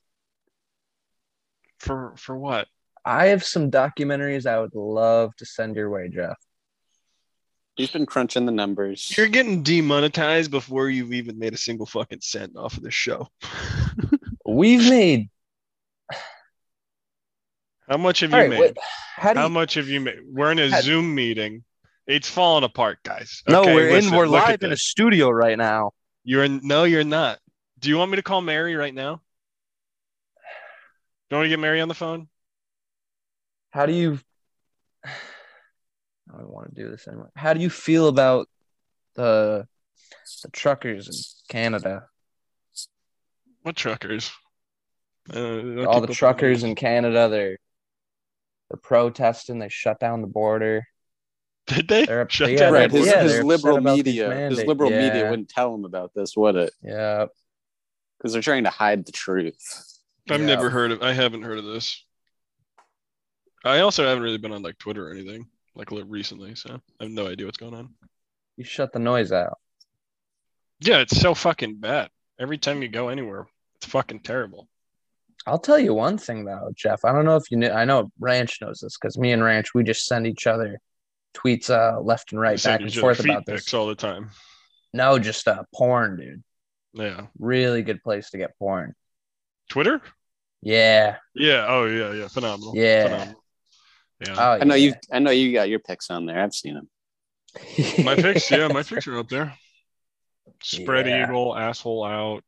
For 1.80 2.14
for 2.18 2.38
what? 2.38 2.68
I 3.04 3.26
have 3.26 3.44
some 3.44 3.70
documentaries 3.70 4.46
I 4.46 4.58
would 4.60 4.74
love 4.74 5.34
to 5.36 5.46
send 5.46 5.76
your 5.76 5.90
way, 5.90 6.08
Jeff. 6.08 6.36
He's 7.76 7.90
been 7.90 8.06
crunching 8.06 8.46
the 8.46 8.52
numbers. 8.52 9.12
You're 9.16 9.28
getting 9.28 9.62
demonetized 9.62 10.50
before 10.50 10.88
you've 10.88 11.12
even 11.12 11.38
made 11.38 11.54
a 11.54 11.56
single 11.58 11.86
fucking 11.86 12.20
cent 12.22 12.52
off 12.56 12.76
of 12.76 12.82
this 12.82 12.94
show. 12.94 13.28
We've 14.46 14.88
made. 14.88 15.28
How 17.88 17.96
much 17.98 18.20
have 18.20 18.32
All 18.32 18.38
you 18.38 18.44
right, 18.44 18.50
made? 18.50 18.60
wait, 18.60 18.78
how 19.16 19.34
How 19.34 19.42
you, 19.44 19.50
much 19.50 19.74
have 19.74 19.88
you 19.88 20.00
made? 20.00 20.20
We're 20.26 20.52
in 20.52 20.58
a 20.58 20.70
How- 20.70 20.80
Zoom 20.80 21.14
meeting. 21.14 21.64
It's 22.06 22.28
falling 22.28 22.64
apart, 22.64 22.98
guys. 23.02 23.42
No, 23.48 23.62
Okay, 23.62 23.74
we're 23.74 23.90
listen, 23.92 24.12
in. 24.12 24.18
We're 24.18 24.26
live 24.26 24.62
in 24.62 24.72
a 24.72 24.76
studio 24.76 25.30
right 25.30 25.56
now. 25.56 25.92
You're 26.22 26.44
in. 26.44 26.60
No, 26.62 26.84
you're 26.84 27.02
not. 27.04 27.38
Do 27.78 27.88
you 27.88 27.96
want 27.98 28.10
me 28.10 28.16
to 28.16 28.22
call 28.22 28.40
Mary 28.42 28.74
right 28.76 28.94
now? 28.94 29.20
Do 31.28 31.36
you 31.36 31.36
want 31.38 31.44
to 31.46 31.48
get 31.48 31.58
Mary 31.58 31.80
on 31.80 31.88
the 31.88 31.94
phone? 31.94 32.28
How 33.74 33.86
do 33.86 33.92
you? 33.92 34.20
I 35.04 36.38
don't 36.38 36.48
want 36.52 36.72
to 36.74 36.80
do 36.80 36.88
this 36.90 37.08
anymore. 37.08 37.30
How 37.34 37.52
do 37.54 37.60
you 37.60 37.68
feel 37.68 38.06
about 38.06 38.48
the 39.16 39.66
the 40.44 40.50
truckers 40.52 41.08
in 41.08 41.14
Canada? 41.52 42.06
What 43.62 43.74
truckers? 43.76 44.30
Uh, 45.34 45.84
All 45.86 46.00
the 46.00 46.14
truckers 46.14 46.62
in 46.62 46.76
Canada, 46.76 47.28
they're 47.28 47.58
they're 48.70 48.80
protesting. 48.80 49.58
They 49.58 49.68
shut 49.68 49.98
down 49.98 50.20
the 50.20 50.28
border. 50.28 50.86
Did 51.66 51.88
they? 51.88 52.04
They're 52.06 52.20
up- 52.20 52.30
Shut 52.30 52.50
yeah, 52.52 52.58
down 52.58 52.72
right, 52.74 52.90
the 52.90 52.98
his, 52.98 53.06
yeah, 53.08 53.22
his 53.22 53.42
liberal 53.42 53.76
upset 53.78 53.82
about 53.82 53.94
these 53.96 54.04
media, 54.04 54.24
his 54.24 54.34
mandates. 54.38 54.68
liberal 54.68 54.90
media 54.90 55.30
wouldn't 55.30 55.48
tell 55.48 55.74
him 55.74 55.84
about 55.84 56.12
this, 56.14 56.36
would 56.36 56.56
it? 56.56 56.72
Yeah, 56.82 57.26
Because 58.18 58.34
they're 58.34 58.42
trying 58.42 58.64
to 58.64 58.70
hide 58.70 59.04
the 59.06 59.12
truth. 59.12 59.56
I've 60.30 60.40
Yeah. 60.40 60.46
never 60.46 60.68
heard 60.70 60.92
of. 60.92 61.02
I 61.02 61.12
haven't 61.14 61.42
heard 61.42 61.56
of 61.58 61.64
this. 61.64 62.04
I 63.64 63.80
also 63.80 64.06
haven't 64.06 64.22
really 64.22 64.38
been 64.38 64.52
on 64.52 64.62
like 64.62 64.78
Twitter 64.78 65.08
or 65.08 65.12
anything 65.12 65.46
like 65.74 65.90
recently, 65.90 66.54
so 66.54 66.80
I 67.00 67.04
have 67.04 67.12
no 67.12 67.26
idea 67.26 67.46
what's 67.46 67.58
going 67.58 67.74
on. 67.74 67.94
you 68.56 68.64
shut 68.64 68.92
the 68.92 68.98
noise 68.98 69.32
out. 69.32 69.58
Yeah, 70.80 70.98
it's 70.98 71.18
so 71.18 71.34
fucking 71.34 71.76
bad. 71.76 72.10
Every 72.38 72.58
time 72.58 72.82
you 72.82 72.88
go 72.88 73.08
anywhere, 73.08 73.46
it's 73.76 73.86
fucking 73.86 74.20
terrible. 74.20 74.68
I'll 75.46 75.58
tell 75.58 75.78
you 75.78 75.94
one 75.94 76.18
thing 76.18 76.44
though, 76.44 76.70
Jeff. 76.74 77.04
I 77.04 77.12
don't 77.12 77.24
know 77.24 77.36
if 77.36 77.50
you 77.50 77.56
knew. 77.56 77.70
I 77.70 77.84
know 77.84 78.10
Ranch 78.18 78.58
knows 78.60 78.80
this 78.80 78.96
because 78.96 79.18
me 79.18 79.32
and 79.32 79.42
Ranch 79.42 79.74
we 79.74 79.82
just 79.82 80.06
send 80.06 80.26
each 80.26 80.46
other 80.46 80.78
tweets 81.34 81.70
uh, 81.70 82.00
left 82.00 82.32
and 82.32 82.40
right, 82.40 82.62
back 82.62 82.80
and 82.80 82.94
forth 82.94 83.20
about 83.20 83.44
this. 83.46 83.72
all 83.74 83.86
the 83.86 83.94
time. 83.94 84.30
No, 84.92 85.18
just 85.18 85.46
uh, 85.48 85.64
porn, 85.74 86.16
dude. 86.16 86.42
Yeah. 86.92 87.26
Really 87.38 87.82
good 87.82 88.02
place 88.02 88.30
to 88.30 88.38
get 88.38 88.56
porn. 88.58 88.94
Twitter? 89.68 90.00
Yeah. 90.62 91.16
Yeah. 91.34 91.66
Oh 91.68 91.86
yeah, 91.86 92.12
yeah. 92.12 92.28
Phenomenal. 92.28 92.72
Yeah. 92.76 93.04
Phenomenal. 93.04 93.43
Yeah. 94.26 94.34
Oh, 94.38 94.52
I 94.60 94.64
know 94.64 94.74
yeah. 94.74 94.88
you. 94.88 94.94
I 95.12 95.18
know 95.18 95.30
you 95.30 95.52
got 95.52 95.68
your 95.68 95.78
pics 95.80 96.10
on 96.10 96.26
there. 96.26 96.40
I've 96.40 96.54
seen 96.54 96.74
them. 96.74 96.88
my 98.04 98.14
pics, 98.16 98.50
yeah, 98.50 98.68
my 98.68 98.82
pics 98.82 99.06
are 99.06 99.18
up 99.18 99.28
there. 99.28 99.54
Spread 100.62 101.06
Yeah. 101.06 101.24
eagle, 101.24 101.56
asshole 101.56 102.04
out, 102.04 102.42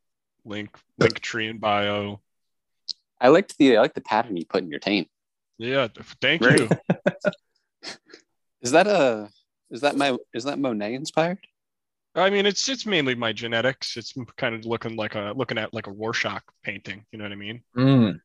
link 0.45 0.77
link 0.99 1.21
tree 1.21 1.49
and 1.49 1.61
bio. 1.61 2.21
I 3.21 3.29
liked 3.29 3.57
the. 3.59 3.77
I 3.77 3.81
like 3.81 3.95
the 3.95 4.01
pattern 4.01 4.37
you 4.37 4.45
put 4.47 4.63
in 4.63 4.71
your 4.71 4.81
taint. 4.81 5.09
Yeah, 5.59 5.89
thank 6.21 6.43
Right. 6.43 6.61
you. 6.61 6.69
Is 8.63 8.73
that 8.73 8.87
a? 8.87 9.29
Is 9.71 9.81
that 9.83 9.97
my? 9.97 10.17
Is 10.35 10.45
that 10.45 10.59
Monet 10.59 10.95
inspired? 10.95 11.39
I 12.15 12.31
mean, 12.31 12.47
it's 12.47 12.69
it's 12.69 12.87
mainly 12.87 13.15
my 13.15 13.33
genetics. 13.33 13.97
It's 13.97 14.15
kind 14.37 14.55
of 14.55 14.65
looking 14.65 14.97
like 14.97 15.15
a 15.15 15.33
looking 15.37 15.59
at 15.59 15.75
like 15.75 15.87
a 15.87 15.93
Rorschach 15.93 16.43
painting. 16.63 17.05
You 17.13 17.19
know 17.19 17.25
what 17.25 17.33
I 17.33 17.37
mean? 17.37 17.63
Mm. 17.77 18.21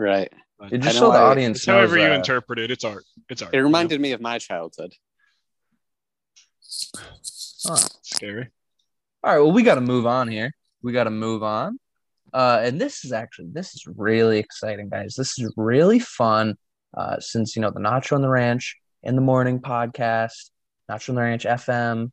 Right. 0.00 0.32
But 0.58 0.72
It 0.72 0.78
just 0.80 0.94
know 0.96 1.08
so 1.08 1.12
the 1.12 1.18
I- 1.18 1.22
audience 1.30 1.66
knows. 1.66 1.74
however 1.76 1.98
you 1.98 2.06
uh, 2.06 2.14
interpret 2.16 2.58
it. 2.58 2.70
It's 2.70 2.84
art. 2.84 3.04
It's 3.28 3.42
art. 3.42 3.52
It 3.52 3.58
you 3.58 3.62
know? 3.62 3.66
reminded 3.66 4.00
me 4.00 4.12
of 4.12 4.20
my 4.22 4.38
childhood. 4.38 4.94
huh. 7.64 7.76
scary. 8.02 8.48
All 9.22 9.32
right, 9.32 9.40
well, 9.40 9.52
we 9.52 9.62
got 9.62 9.74
to 9.74 9.82
move 9.82 10.06
on 10.06 10.28
here. 10.28 10.52
We 10.82 10.92
got 10.92 11.04
to 11.04 11.10
move 11.10 11.42
on. 11.42 11.78
Uh, 12.32 12.60
and 12.62 12.80
this 12.80 13.04
is 13.04 13.12
actually 13.12 13.48
this 13.52 13.74
is 13.74 13.84
really 13.86 14.38
exciting, 14.38 14.88
guys. 14.88 15.14
This 15.16 15.38
is 15.38 15.52
really 15.56 15.98
fun. 15.98 16.56
Uh, 16.96 17.20
since 17.20 17.54
you 17.54 17.60
know 17.62 17.70
the 17.70 17.80
Nacho 17.80 18.14
on 18.14 18.22
the 18.22 18.28
Ranch 18.28 18.76
in 19.02 19.16
the 19.16 19.20
Morning 19.20 19.60
podcast, 19.60 20.50
Nacho 20.90 21.10
on 21.10 21.16
the 21.16 21.20
Ranch 21.20 21.44
FM, 21.44 22.10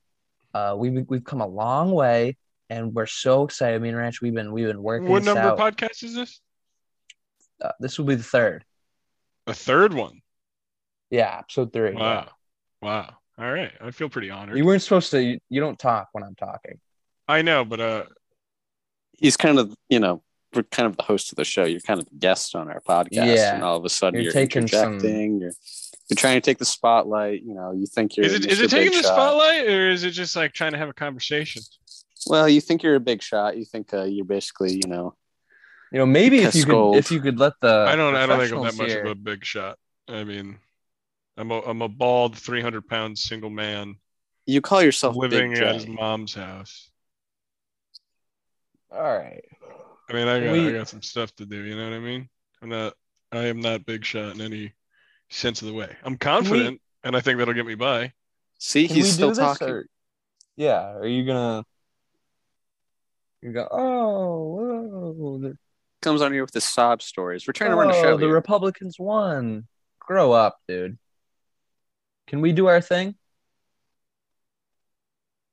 uh, 0.54 0.76
we've 0.78 1.06
we've 1.08 1.24
come 1.24 1.40
a 1.40 1.48
long 1.48 1.92
way, 1.92 2.36
and 2.70 2.94
we're 2.94 3.06
so 3.06 3.44
excited. 3.44 3.82
Me 3.82 3.90
and 3.90 3.98
Ranch, 3.98 4.22
we've 4.22 4.34
been 4.34 4.52
we've 4.52 4.68
been 4.68 4.82
working. 4.84 5.08
What 5.08 5.20
this 5.24 5.34
number 5.34 5.50
out. 5.52 5.58
podcast 5.58 6.04
is 6.04 6.16
this? 6.16 6.42
Uh, 7.62 7.72
this 7.80 7.98
will 7.98 8.06
be 8.06 8.16
the 8.16 8.24
third. 8.24 8.64
A 9.48 9.54
third 9.54 9.94
one. 9.94 10.22
Yeah, 11.10 11.38
episode 11.40 11.72
three. 11.74 11.94
yeah. 11.94 12.00
Wow. 12.00 12.30
Wow. 12.82 13.16
All 13.40 13.52
right. 13.52 13.72
I 13.82 13.92
feel 13.92 14.10
pretty 14.10 14.30
honored. 14.30 14.58
You 14.58 14.66
weren't 14.66 14.82
supposed 14.82 15.12
to. 15.12 15.22
You, 15.22 15.40
you 15.50 15.60
don't 15.62 15.78
talk 15.80 16.10
when 16.12 16.24
I'm 16.24 16.36
talking. 16.36 16.80
I 17.28 17.42
know, 17.42 17.64
but 17.66 17.80
uh, 17.80 18.04
He's 19.18 19.38
kind 19.38 19.58
of, 19.58 19.74
you 19.90 20.00
know, 20.00 20.22
we're 20.54 20.64
kind 20.64 20.86
of 20.88 20.96
the 20.98 21.04
host 21.04 21.32
of 21.32 21.38
the 21.38 21.44
show. 21.46 21.64
You're 21.66 21.80
kind 21.82 22.00
of 22.00 22.06
the 22.08 22.16
guest 22.18 22.56
on 22.56 22.70
our 22.70 22.82
podcast, 22.82 23.36
Yeah. 23.36 23.56
and 23.56 23.64
all 23.64 23.76
of 23.78 23.84
a 23.86 23.90
sudden 23.90 24.16
You're 24.16 24.26
you're, 24.26 24.34
taking 24.34 24.68
some- 24.68 25.00
You're 25.00 25.52
you're 26.10 26.16
trying 26.16 26.36
to 26.38 26.42
take 26.42 26.58
the 26.58 26.66
spotlight. 26.66 27.42
You 27.44 27.54
know, 27.54 27.74
you 27.74 27.86
think 27.86 28.16
you're 28.16 28.26
is 28.26 28.34
it 28.36 28.44
Mr. 28.44 28.48
is 28.52 28.60
it 28.62 28.72
Big 28.72 28.86
taking 28.86 28.98
the 28.98 29.04
Shot. 29.04 29.14
spotlight 29.14 29.68
or 29.68 29.90
is 29.90 30.04
it 30.06 30.12
just 30.12 30.36
like 30.38 30.54
trying 30.54 30.72
to 30.72 30.78
have 30.78 30.88
a 30.90 30.94
conversation? 30.94 31.62
Well, 32.28 32.48
you 32.48 32.62
think 32.62 32.82
you're 32.84 32.96
a 32.96 33.00
big 33.00 33.22
shot. 33.22 33.58
You 33.58 33.66
think 33.66 33.94
uh, 33.94 34.04
you're 34.04 34.24
basically, 34.26 34.74
you 34.76 34.88
know, 34.88 35.16
You 35.92 36.00
know, 36.00 36.06
maybe 36.06 36.40
if 36.40 36.54
you 36.56 36.66
could, 36.66 36.96
if 36.96 37.12
you 37.12 37.22
could 37.22 37.40
let 37.40 37.54
the 37.62 37.86
I 37.88 37.96
don't. 37.96 38.16
I 38.16 38.26
don't 38.26 38.40
think 38.40 38.54
I'm 38.54 38.64
that 38.64 38.76
much 38.76 38.88
here- 38.88 39.06
of 39.06 39.12
a 39.12 39.16
big 39.16 39.46
shot. 39.46 39.78
I 40.08 40.24
mean, 40.24 40.58
I'm 41.38 41.52
a 41.52 41.62
I'm 41.62 41.82
a 41.82 41.88
bald, 41.88 42.38
300 42.38 42.88
pound 42.88 43.18
single 43.18 43.50
man 43.50 43.98
you 44.48 44.62
call 44.62 44.82
yourself 44.82 45.16
living 45.16 45.54
Big 45.54 45.62
at 45.62 45.76
his 45.76 45.88
mom's 45.88 46.34
house. 46.34 46.90
All 48.90 49.02
right. 49.02 49.44
I 50.10 50.14
mean, 50.14 50.28
I 50.28 50.40
got 50.40 50.52
We- 50.54 50.70
I 50.70 50.72
got 50.72 50.88
some 50.88 51.02
stuff 51.02 51.36
to 51.36 51.46
do. 51.46 51.64
You 51.64 51.76
know 51.76 51.84
what 51.84 51.96
I 51.96 52.00
mean? 52.00 52.30
I'm 52.62 52.70
not. 52.70 52.94
I 53.32 53.46
am 53.48 53.60
not 53.60 53.86
big 53.86 54.06
shot 54.06 54.34
in 54.36 54.42
any 54.42 54.74
sense 55.30 55.62
of 55.62 55.68
the 55.68 55.74
way. 55.74 55.94
I'm 56.04 56.18
confident, 56.18 56.82
and 57.04 57.16
I 57.16 57.20
think 57.20 57.38
that'll 57.38 57.54
get 57.54 57.66
me 57.66 57.76
by. 57.76 58.14
See, 58.58 58.88
Can 58.88 58.96
he's 58.96 59.12
still 59.14 59.36
talking. 59.36 59.68
or- 59.68 59.86
yeah. 60.56 60.94
Are 60.94 61.06
you 61.06 61.26
gonna? 61.26 61.66
You 63.42 63.52
go. 63.52 63.68
Oh, 63.70 65.14
whoa, 65.14 65.38
the, 65.40 65.58
Comes 66.08 66.22
on 66.22 66.32
here 66.32 66.42
with 66.42 66.54
the 66.54 66.62
sob 66.62 67.02
stories. 67.02 67.46
We're 67.46 67.52
trying 67.52 67.72
to 67.72 67.76
oh, 67.76 67.80
run 67.80 67.90
a 67.90 67.94
show. 67.94 68.14
Oh, 68.14 68.18
the 68.18 68.28
here. 68.28 68.34
Republicans 68.34 68.98
won. 68.98 69.68
Grow 70.00 70.32
up, 70.32 70.58
dude. 70.66 70.98
Can 72.28 72.40
we 72.40 72.54
do 72.54 72.68
our 72.68 72.80
thing? 72.80 73.16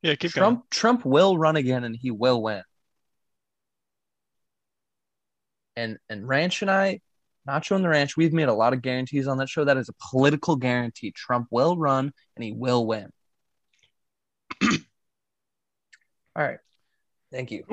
Yeah, 0.03 0.15
keep 0.15 0.31
Trump 0.31 0.71
Trump 0.71 1.05
will 1.05 1.37
run 1.37 1.57
again 1.57 1.83
and 1.83 1.97
he 1.97 2.13
will 2.13 2.41
win. 2.41 2.63
And 5.75 5.99
and 6.09 6.29
Ranch 6.29 6.63
and 6.63 6.71
I, 6.71 7.01
Nacho 7.49 7.75
and 7.75 7.85
the 7.85 7.89
Ranch, 7.89 8.17
we've 8.17 8.33
made 8.33 8.47
a 8.47 8.55
lot 8.55 8.75
of 8.75 8.81
guarantees 8.81 9.27
on 9.27 9.39
that 9.39 9.49
show. 9.49 9.65
That 9.65 9.77
is 9.77 9.89
a 9.89 10.09
political 10.09 10.55
guarantee. 10.55 11.11
Trump 11.11 11.49
will 11.51 11.77
run 11.77 12.13
and 12.37 12.45
he 12.45 12.53
will 12.53 12.87
win. 12.87 13.11
All 14.63 14.71
right. 16.37 16.59
Thank 17.33 17.51
you. 17.51 17.65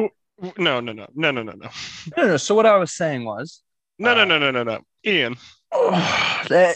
Going. 0.42 0.54
No, 0.58 0.80
no, 0.80 0.92
no, 0.92 1.08
no, 1.14 1.32
no, 1.32 1.42
no, 1.44 1.52
no, 1.54 1.70
No, 2.18 2.28
no. 2.28 2.38
So 2.38 2.56
what 2.56 2.66
I 2.66 2.78
was 2.78 2.92
saying 2.92 3.24
was, 3.26 3.62
no, 4.00 4.14
no, 4.16 4.22
Uh, 4.22 4.26
no, 4.26 4.40
no, 4.40 4.52
no, 4.52 4.64
no. 4.64 4.80
Ian, 5.06 5.36
that 5.72 6.76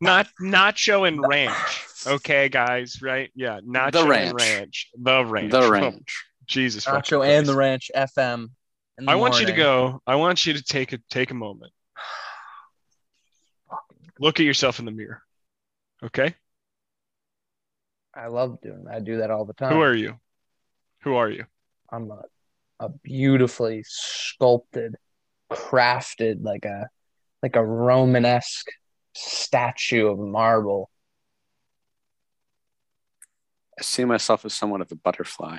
not 0.00 0.28
nacho 0.40 1.06
and 1.08 1.26
ranch. 1.26 1.86
Okay, 2.06 2.48
guys, 2.48 3.00
right? 3.02 3.30
Yeah, 3.34 3.60
nacho 3.60 4.06
ranch. 4.08 4.30
and 4.30 4.40
ranch. 4.40 4.90
The 4.98 5.24
ranch. 5.24 5.50
The 5.52 5.58
Oh, 5.62 5.70
ranch. 5.70 6.24
Jesus. 6.46 6.84
Nacho 6.86 7.26
and 7.26 7.46
the 7.46 7.54
Ranch 7.54 7.90
FM. 7.94 8.50
in 8.98 9.04
the 9.06 9.12
I 9.12 9.14
want 9.14 9.38
you 9.40 9.46
to 9.46 9.52
go. 9.52 10.02
I 10.06 10.16
want 10.16 10.46
you 10.46 10.54
to 10.54 10.62
take 10.62 10.92
a 10.92 10.98
take 11.10 11.30
a 11.30 11.34
moment. 11.34 11.72
Look 14.18 14.40
at 14.40 14.44
yourself 14.46 14.78
in 14.80 14.84
the 14.84 14.90
mirror. 14.90 15.22
Okay. 16.02 16.34
I 18.14 18.26
love 18.26 18.60
doing 18.60 18.84
that. 18.84 18.94
I 18.96 19.00
do 19.00 19.18
that 19.18 19.30
all 19.30 19.44
the 19.44 19.52
time. 19.54 19.72
Who 19.72 19.80
are 19.80 19.94
you? 19.94 20.18
Who 21.04 21.14
are 21.14 21.30
you? 21.30 21.44
I'm 21.90 22.10
a, 22.10 22.22
a 22.80 22.88
beautifully 22.88 23.84
sculpted, 23.86 24.96
crafted 25.52 26.42
like 26.42 26.64
a 26.64 26.88
like 27.42 27.56
a 27.56 27.64
Romanesque 27.64 28.68
statue 29.14 30.08
of 30.08 30.18
marble. 30.18 30.90
I 33.78 33.82
see 33.82 34.04
myself 34.04 34.44
as 34.44 34.54
somewhat 34.54 34.80
of 34.80 34.90
a 34.92 34.96
butterfly. 34.96 35.58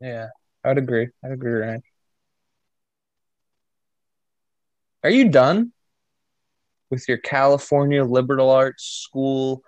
Yeah, 0.00 0.28
I'd 0.64 0.78
agree. 0.78 1.08
I'd 1.24 1.32
agree, 1.32 1.52
Ryan. 1.52 1.82
Are 5.02 5.10
you 5.10 5.30
done 5.30 5.72
with 6.90 7.08
your 7.08 7.18
California 7.18 8.04
liberal 8.04 8.50
arts 8.50 8.84
school 8.84 9.62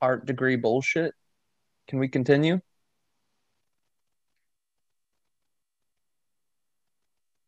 art 0.00 0.26
degree 0.26 0.56
bullshit? 0.56 1.14
Can 1.88 1.98
we 1.98 2.08
continue? 2.08 2.60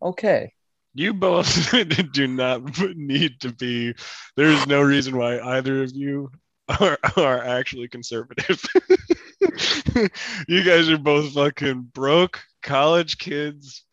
Okay. 0.03 0.53
You 0.95 1.15
both 1.15 1.73
do 2.13 2.27
not 2.27 2.79
need 2.97 3.41
to 3.41 3.53
be. 3.53 3.95
There 4.37 4.51
is 4.51 4.67
no 4.67 4.83
reason 4.83 5.17
why 5.17 5.41
either 5.41 5.83
of 5.83 5.93
you 5.93 6.31
are 6.69 6.99
are 7.17 7.43
actually 7.43 7.89
conservative. 7.89 8.63
you 10.49 10.63
guys 10.65 10.89
are 10.89 10.99
both 10.99 11.33
fucking 11.33 11.91
broke 11.95 12.41
college 12.63 13.19
kids. 13.19 13.85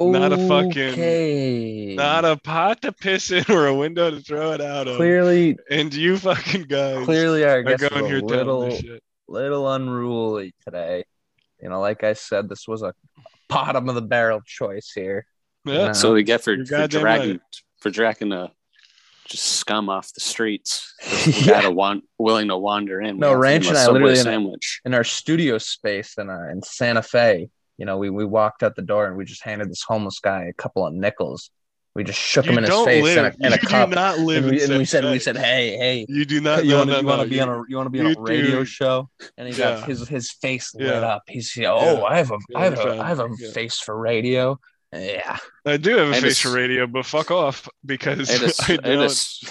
Not 0.00 0.32
a 0.32 0.36
fucking-. 0.36 1.96
Not 1.96 2.24
a 2.24 2.36
pot 2.36 2.82
to 2.82 2.92
piss 2.92 3.32
in 3.32 3.44
or 3.48 3.66
a 3.66 3.74
window 3.74 4.10
to 4.10 4.20
throw 4.20 4.52
it 4.52 4.60
out 4.60 4.86
of. 4.86 4.96
clearly 4.96 5.56
And 5.70 5.92
you 5.92 6.16
fucking 6.18 6.62
guys 6.62 7.04
clearly 7.04 7.44
our 7.44 7.58
are 7.58 7.62
going 7.62 8.06
here 8.06 8.18
a 8.18 8.22
little 8.22 8.70
shit. 8.70 9.02
little 9.26 9.70
unruly 9.70 10.54
today. 10.64 11.04
You 11.60 11.68
know, 11.68 11.80
like 11.80 12.04
I 12.04 12.12
said, 12.12 12.48
this 12.48 12.68
was 12.68 12.82
a 12.82 12.94
bottom 13.48 13.88
of 13.88 13.96
the 13.96 14.02
barrel 14.02 14.40
choice 14.44 14.92
here. 14.94 15.26
Yeah. 15.68 15.74
Yeah. 15.74 15.84
That's 15.86 16.02
what 16.04 16.12
we 16.14 16.22
get 16.22 16.42
for, 16.42 16.52
You're 16.54 16.66
for 16.66 16.70
goddamn 16.78 17.00
dragging 17.00 17.30
right. 17.32 17.40
for 17.80 17.90
dragging 17.90 18.32
a 18.32 18.50
just 19.26 19.44
scum 19.44 19.88
off 19.90 20.12
the 20.14 20.20
streets. 20.20 20.94
We 21.26 21.44
got 21.46 21.64
a 21.64 21.70
wan- 21.70 22.02
willing 22.18 22.48
to 22.48 22.56
wander 22.56 23.00
in. 23.00 23.18
No, 23.18 23.34
Ranch 23.34 23.66
and 23.68 23.76
a 23.76 23.80
I 23.80 23.84
Subway 23.84 24.00
literally 24.14 24.34
in 24.46 24.50
a- 24.50 24.86
in 24.86 24.94
our 24.94 25.04
studio 25.04 25.58
space 25.58 26.14
in 26.18 26.30
uh, 26.30 26.48
in 26.50 26.62
Santa 26.62 27.02
Fe. 27.02 27.50
You 27.76 27.84
know, 27.86 27.98
we 27.98 28.08
we 28.10 28.24
walked 28.24 28.62
out 28.62 28.74
the 28.74 28.82
door 28.82 29.06
and 29.06 29.16
we 29.16 29.24
just 29.24 29.44
handed 29.44 29.70
this 29.70 29.82
homeless 29.86 30.18
guy 30.20 30.44
a 30.44 30.52
couple 30.54 30.86
of 30.86 30.94
nickels. 30.94 31.50
We 31.94 32.04
just 32.04 32.18
shook 32.20 32.44
him 32.46 32.58
in 32.58 32.64
his 32.64 32.72
face 32.84 33.02
live. 33.02 33.18
in 33.18 33.24
a, 33.24 33.46
in 33.48 33.52
a 33.54 33.58
cup. 33.58 33.88
do 33.90 33.94
not 33.96 34.18
live 34.20 34.44
and 34.44 34.52
we, 34.52 34.62
in 34.62 34.70
and 34.70 34.78
we 34.78 34.84
said 34.84 35.04
we 35.04 35.18
said, 35.18 35.36
hey, 35.36 35.76
hey, 35.76 36.06
You 36.08 36.24
do 36.24 36.40
not. 36.40 36.64
you 36.64 36.70
no, 36.72 36.78
want 36.78 36.90
to 36.90 37.02
no, 37.02 37.16
no, 37.16 37.24
be 37.26 37.36
you- 37.36 37.42
on 37.42 37.48
a 37.48 37.62
you 37.68 37.76
want 37.76 37.86
to 37.86 37.90
be 37.90 38.00
on 38.00 38.16
a 38.16 38.20
radio 38.20 38.60
do. 38.60 38.64
show? 38.64 39.08
And 39.36 39.48
he 39.48 39.54
got 39.54 39.80
Yeah. 39.80 39.86
his 39.86 40.08
his 40.08 40.30
face 40.30 40.74
lit 40.74 40.86
Yeah. 40.88 41.00
up. 41.00 41.22
He's 41.28 41.52
oh, 41.58 41.60
Yeah. 41.62 42.02
I 42.04 42.16
have 42.16 42.30
a 42.30 42.38
Yeah, 42.50 42.58
I 42.58 42.64
have 42.64 42.74
you 42.78 42.82
a 42.82 43.04
have 43.04 43.18
a. 43.20 43.28
Yeah. 43.38 43.50
face 43.52 43.78
for 43.80 43.96
radio. 43.98 44.58
Yeah, 44.92 45.36
I 45.66 45.76
do 45.76 45.96
have 45.98 46.08
a 46.08 46.16
I 46.16 46.20
face 46.20 46.38
for 46.38 46.50
radio, 46.52 46.86
but 46.86 47.04
fuck 47.04 47.30
off 47.30 47.68
because 47.84 48.30
I 48.30 48.32
had 48.32 48.42
a 48.42 48.46
s- 48.46 48.70
I 48.70 48.72
I 48.72 48.76
don't. 48.76 49.02
s- 49.04 49.40
I 49.44 49.50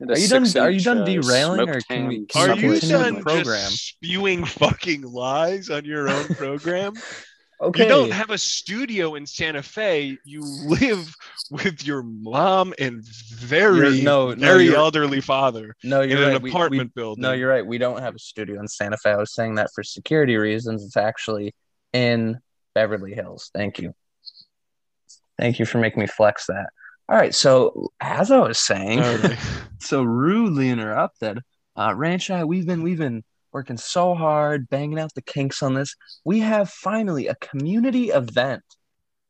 had 0.00 0.10
a 0.10 0.12
Are 0.12 0.18
you 0.18 0.28
done- 0.28 0.42
are 0.42 0.70
you 0.70 0.78
six-inch, 0.80 0.84
done 0.84 0.98
uh, 0.98 1.04
derailing, 1.06 1.68
or 1.70 1.80
can 1.80 2.06
we- 2.06 2.26
can 2.26 2.50
Are 2.50 2.54
you 2.54 2.60
continue 2.60 2.80
Subway 2.80 3.10
done 3.12 3.22
program? 3.22 3.70
just 3.70 3.88
spewing 3.88 4.44
fucking 4.44 5.02
lies 5.02 5.70
on 5.70 5.84
your 5.86 6.08
own 6.10 6.26
program? 6.34 6.92
Okay. 7.62 7.82
You 7.84 7.88
don't 7.88 8.10
have 8.12 8.28
a 8.28 8.36
studio 8.36 9.14
in 9.14 9.24
Santa 9.24 9.62
Fe. 9.62 10.18
You 10.26 10.42
live 10.66 11.14
with 11.50 11.86
your 11.86 12.02
mom 12.02 12.74
and 12.78 13.02
very, 13.32 14.02
no, 14.02 14.34
no, 14.34 14.34
very 14.34 14.64
you're- 14.64 14.76
elderly 14.76 15.22
father 15.22 15.74
no, 15.82 16.02
you're 16.02 16.18
in 16.18 16.24
an 16.24 16.32
right. 16.32 16.42
We- 16.42 16.50
we- 16.50 16.50
apartment 16.50 16.94
building. 16.94 17.22
No, 17.22 17.32
you're 17.32 17.48
right. 17.48 17.64
We 17.66 17.78
don't 17.78 18.02
have 18.02 18.14
a 18.14 18.18
studio 18.18 18.60
in 18.60 18.68
Santa 18.68 18.98
Fe. 18.98 19.12
I 19.12 19.16
was 19.16 19.32
saying 19.32 19.54
that 19.54 19.70
for 19.74 19.82
security 19.82 20.36
reasons. 20.36 20.84
It's 20.84 20.98
actually 20.98 21.54
in 21.94 22.38
Beverly 22.74 23.14
Hills. 23.14 23.50
Thank 23.54 23.78
you. 23.78 23.94
Thank 25.38 25.58
you 25.58 25.66
for 25.66 25.78
making 25.78 26.00
me 26.00 26.06
flex 26.06 26.46
that. 26.46 26.68
All 27.08 27.16
right. 27.16 27.34
So 27.34 27.90
as 28.00 28.30
I 28.30 28.38
was 28.38 28.58
saying, 28.58 29.00
Okay. 29.00 29.36
so 29.80 30.02
rudely 30.02 30.70
interrupted. 30.70 31.40
Uh, 31.76 31.94
Ranch 31.94 32.30
and 32.30 32.38
I, 32.40 32.44
we've 32.44 32.66
been 32.66 32.82
we've 32.82 32.98
been 32.98 33.22
working 33.52 33.76
so 33.76 34.14
hard, 34.14 34.68
banging 34.68 34.98
out 34.98 35.14
the 35.14 35.22
kinks 35.22 35.62
on 35.62 35.74
this. 35.74 35.94
We 36.24 36.40
have 36.40 36.70
finally 36.70 37.28
a 37.28 37.34
community 37.36 38.08
event. 38.10 38.62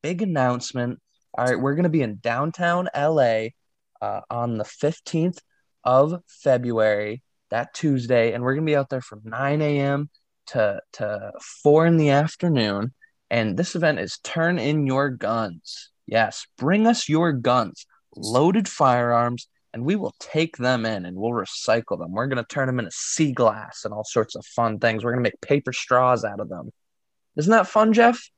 Big 0.03 0.23
announcement. 0.23 1.01
All 1.37 1.45
right, 1.45 1.61
we're 1.61 1.75
gonna 1.75 1.89
be 1.89 2.03
in 2.03 2.19
downtown 2.23 2.89
LA 2.97 3.49
uh, 4.01 4.21
on 4.31 4.57
the 4.59 4.65
15th 4.65 5.39
of 5.85 6.23
February, 6.29 7.23
that 7.51 7.75
Tuesday, 7.75 8.33
and 8.33 8.43
we're 8.43 8.55
gonna 8.55 8.65
be 8.65 8.77
out 8.77 8.89
there 8.89 9.03
from 9.03 9.21
9 9.25 9.61
a.m. 9.61 10.09
to 10.49 10.81
to 10.95 11.33
four 11.63 11.85
in 11.85 11.97
the 11.97 12.11
afternoon. 12.11 12.95
And 13.29 13.57
this 13.57 13.75
event 13.75 13.99
is 13.99 14.19
turn 14.23 14.59
in 14.59 14.87
your 14.87 15.11
guns. 15.11 15.91
Yes, 16.07 16.47
bring 16.57 16.87
us 16.87 17.09
your 17.09 17.33
guns, 17.33 17.87
loaded 18.15 18.69
firearms, 18.69 19.49
and 19.73 19.85
we 19.85 19.97
will 19.97 20.15
take 20.21 20.57
them 20.57 20.87
in 20.87 21.05
and 21.05 21.17
we'll 21.17 21.33
recycle 21.33 21.99
them. 21.99 22.13
We're 22.13 22.29
going 22.29 22.43
to 22.43 22.49
turn 22.49 22.67
them 22.67 22.79
into 22.79 22.93
sea 22.93 23.33
glass 23.33 23.85
and 23.85 23.93
all 23.93 24.05
sorts 24.05 24.35
of 24.35 24.47
fun 24.47 24.79
things. 24.79 25.05
We're 25.05 25.13
going 25.13 25.23
to 25.23 25.31
make 25.31 25.41
paper 25.41 25.73
straws 25.73 26.25
out 26.25 26.41
of 26.41 26.49
them. 26.49 26.71
Isn't 27.37 27.51
that 27.51 27.67
fun, 27.67 27.93
Jeff? 27.93 28.31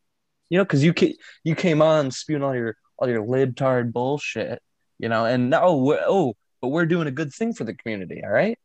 You 0.49 0.59
know, 0.59 0.65
because 0.65 0.83
you 0.83 0.93
ca- 0.93 1.17
you 1.45 1.55
came 1.55 1.83
on 1.83 2.11
spewing 2.11 2.43
all 2.43 2.55
your 2.55 2.75
all 2.99 3.09
your 3.09 3.23
libtard 3.23 3.93
bullshit, 3.93 4.61
you 4.99 5.09
know, 5.09 5.27
and 5.27 5.51
now 5.51 5.75
we're, 5.77 6.03
oh, 6.05 6.35
but 6.61 6.69
we're 6.69 6.87
doing 6.87 7.07
a 7.07 7.13
good 7.13 7.33
thing 7.33 7.53
for 7.53 7.65
the 7.65 7.75
community. 7.75 8.23
All 8.25 8.31
right. 8.31 8.59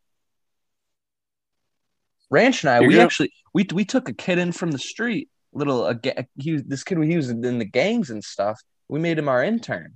Ranch 2.30 2.64
and 2.64 2.70
I, 2.70 2.80
You're 2.80 2.88
we 2.88 2.98
actually 2.98 3.32
we 3.52 3.66
we 3.72 3.84
took 3.84 4.08
a 4.08 4.12
kid 4.14 4.38
in 4.38 4.50
from 4.50 4.72
the 4.72 4.78
street. 4.78 5.28
Little 5.52 5.86
a, 5.86 5.96
he 6.36 6.56
this 6.56 6.82
kid 6.82 6.98
he 7.04 7.16
was 7.16 7.30
in 7.30 7.58
the 7.58 7.64
gangs 7.64 8.10
and 8.10 8.24
stuff. 8.24 8.60
We 8.94 9.00
made 9.00 9.18
him 9.18 9.28
our 9.28 9.42
intern. 9.42 9.94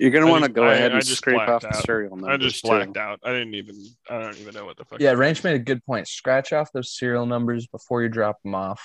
You're 0.00 0.10
gonna 0.12 0.30
want 0.30 0.44
to 0.44 0.50
go 0.50 0.64
I- 0.64 0.72
ahead 0.76 0.92
I 0.92 0.94
and 0.94 1.04
just 1.04 1.18
scrape 1.18 1.36
blacked 1.36 1.50
off 1.50 1.60
the 1.60 1.72
serial 1.82 2.16
serial 2.16 2.24
I 2.24 2.30
numbers 2.30 2.52
just 2.52 2.64
too. 2.64 2.68
blacked 2.70 2.96
out. 2.96 3.20
I 3.22 3.32
didn't 3.32 3.54
even. 3.54 3.84
I 4.08 4.18
don't 4.22 4.38
even 4.38 4.54
know 4.54 4.64
what 4.64 4.78
the 4.78 4.86
fuck. 4.86 4.98
Yeah, 4.98 5.10
Ranch 5.12 5.44
made 5.44 5.56
a 5.56 5.58
good 5.58 5.84
point. 5.84 6.08
Scratch 6.08 6.54
off 6.54 6.72
those 6.72 6.96
serial 6.96 7.26
numbers 7.26 7.66
before 7.66 8.02
you 8.02 8.08
drop 8.08 8.42
them 8.42 8.54
off. 8.54 8.80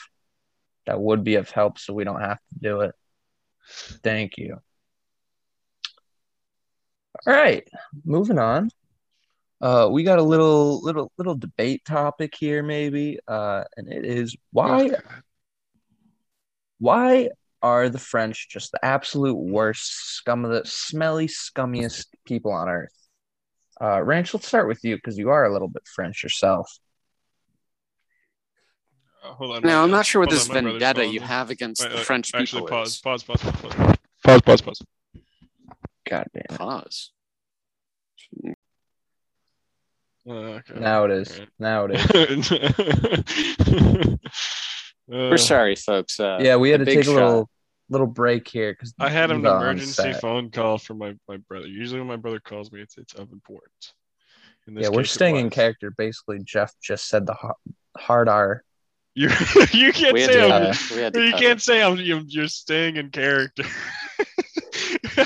That 0.88 1.00
would 1.00 1.24
be 1.24 1.36
of 1.36 1.50
help 1.50 1.80
so 1.80 1.94
we 1.94 2.04
don't 2.04 2.20
have 2.20 2.40
to 2.40 2.60
do 2.62 2.82
it. 2.82 2.94
Thank 4.04 4.38
you. 4.38 4.60
All 7.26 7.34
right, 7.34 7.66
moving 8.04 8.40
on. 8.40 8.72
Uh, 9.64 9.88
we 9.90 10.04
got 10.04 10.20
a 10.20 10.24
little 10.24 10.82
little 10.82 11.10
little 11.18 11.36
debate 11.36 11.86
topic 11.86 12.36
here, 12.38 12.62
maybe. 12.62 13.18
Uh, 13.26 13.64
and 13.78 13.88
it 13.88 14.04
is 14.04 14.36
why 14.52 14.90
why 16.80 17.30
are 17.62 17.88
the 17.88 17.98
French 17.98 18.50
just 18.50 18.74
the 18.74 18.84
absolute 18.84 19.38
worst 19.38 20.16
scum 20.16 20.44
of 20.44 20.52
the 20.52 20.66
smelly, 20.66 21.28
scummiest 21.28 22.08
people 22.26 22.52
on 22.52 22.68
earth? 22.68 22.92
Uh, 23.80 24.02
Ranch, 24.04 24.34
let's 24.34 24.48
start 24.48 24.68
with 24.68 24.84
you 24.84 24.98
because 24.98 25.18
you 25.18 25.30
are 25.30 25.46
a 25.46 25.54
little 25.54 25.70
bit 25.70 25.84
French 25.96 26.24
yourself. 26.24 26.70
Uh, 29.24 29.30
hold 29.30 29.56
on. 29.56 29.62
Now, 29.64 29.82
I'm 29.82 29.92
not 29.92 30.06
sure 30.06 30.20
what 30.20 30.30
this 30.30 30.50
on, 30.50 30.56
vendetta 30.56 31.06
you 31.06 31.22
have 31.22 31.50
against 31.52 31.84
Wait, 31.84 31.94
the 31.94 32.00
French 32.00 32.32
Actually, 32.36 32.64
people 32.64 32.68
pause, 32.68 32.96
is. 32.96 33.02
pause, 33.02 33.24
pause, 33.24 33.42
pause, 33.42 33.54
pause, 33.62 33.98
pause, 34.26 34.42
pause, 34.42 34.62
pause. 34.62 34.82
God 36.10 36.28
damn 36.34 36.44
it. 36.50 36.58
Pause. 36.60 37.12
Uh, 40.28 40.34
okay. 40.34 40.80
Now 40.80 41.04
it 41.06 41.12
is. 41.12 41.32
Alright. 41.32 41.50
Now 41.60 41.86
it 41.90 41.92
is. 42.32 42.52
We're 45.08 45.34
Uh, 45.34 45.38
sorry, 45.38 45.76
folks. 45.76 46.20
Uh, 46.20 46.40
yeah, 46.42 46.56
we 46.56 46.70
had 46.70 46.80
the 46.82 46.86
to 46.86 46.92
big 46.92 47.00
take 47.00 47.08
a 47.08 47.10
shot. 47.10 47.16
little 47.16 47.50
little 47.90 48.08
break 48.08 48.48
here 48.48 48.72
because 48.72 48.94
I 49.00 49.10
had 49.10 49.32
an 49.32 49.46
emergency 49.46 50.14
phone 50.14 50.50
call 50.50 50.78
from 50.78 50.98
my, 51.00 51.14
my 51.28 51.38
brother. 51.38 51.68
Usually, 51.68 52.00
when 52.00 52.08
my 52.08 52.16
brother 52.16 52.40
calls 52.40 52.72
me, 52.72 52.82
it's 52.82 52.98
it's 52.98 53.14
of 53.16 53.32
importance. 53.34 53.94
In 54.68 54.76
this 54.76 54.84
Yeah, 54.84 54.90
we're 54.90 55.04
staying 55.04 55.36
in 55.36 55.50
character. 55.50 55.92
Basically, 55.98 56.40
Jeff 56.46 56.74
just 56.82 57.10
said 57.10 57.26
the 57.26 57.34
har- 57.34 57.58
hard 57.98 58.30
R. 58.30 58.64
You 59.16 59.28
you 59.74 59.92
can't 59.92 60.14
We 60.14 60.22
had 60.22 60.32
say 60.32 60.48
to, 60.48 60.56
I'm, 60.56 60.64
uh, 60.64 60.76
we 60.92 60.98
had 61.02 61.14
to 61.14 61.22
you 61.26 61.32
cut 61.32 61.42
can't 61.42 61.62
say 61.62 61.84
I'm 61.84 61.98
you're, 61.98 62.22
you're 62.26 62.48
staying 62.48 62.96
in 62.96 63.10
character. 63.12 63.64
Oh, 65.18 65.26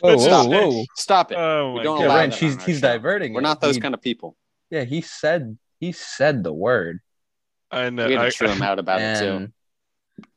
whoa, 0.00 0.10
That's 0.10 0.22
whoa, 0.22 0.28
just- 0.28 0.48
whoa! 0.48 0.84
Stop 0.96 1.32
it. 1.32 1.38
Oh 1.38 1.74
We 1.74 1.82
don't 1.82 2.00
Yeah, 2.00 2.06
allow 2.06 2.14
god! 2.14 2.20
Ranch, 2.20 2.38
he's 2.38 2.62
he's 2.64 2.76
show. 2.80 2.88
diverting. 2.88 3.32
We're 3.32 3.40
it. 3.40 3.44
not 3.44 3.60
those 3.60 3.76
He- 3.76 3.80
kind 3.80 3.94
of 3.94 4.02
people. 4.02 4.36
Yeah, 4.70 4.84
he 4.84 5.00
said 5.00 5.56
he 5.80 5.92
said 5.92 6.42
the 6.44 6.52
word, 6.52 7.00
I 7.70 7.90
know. 7.90 8.06
We 8.06 8.14
had 8.14 8.24
to 8.24 8.30
chew 8.30 8.46
him 8.48 8.62
out 8.62 8.78
about 8.78 9.00
it 9.00 9.18
too. 9.20 9.52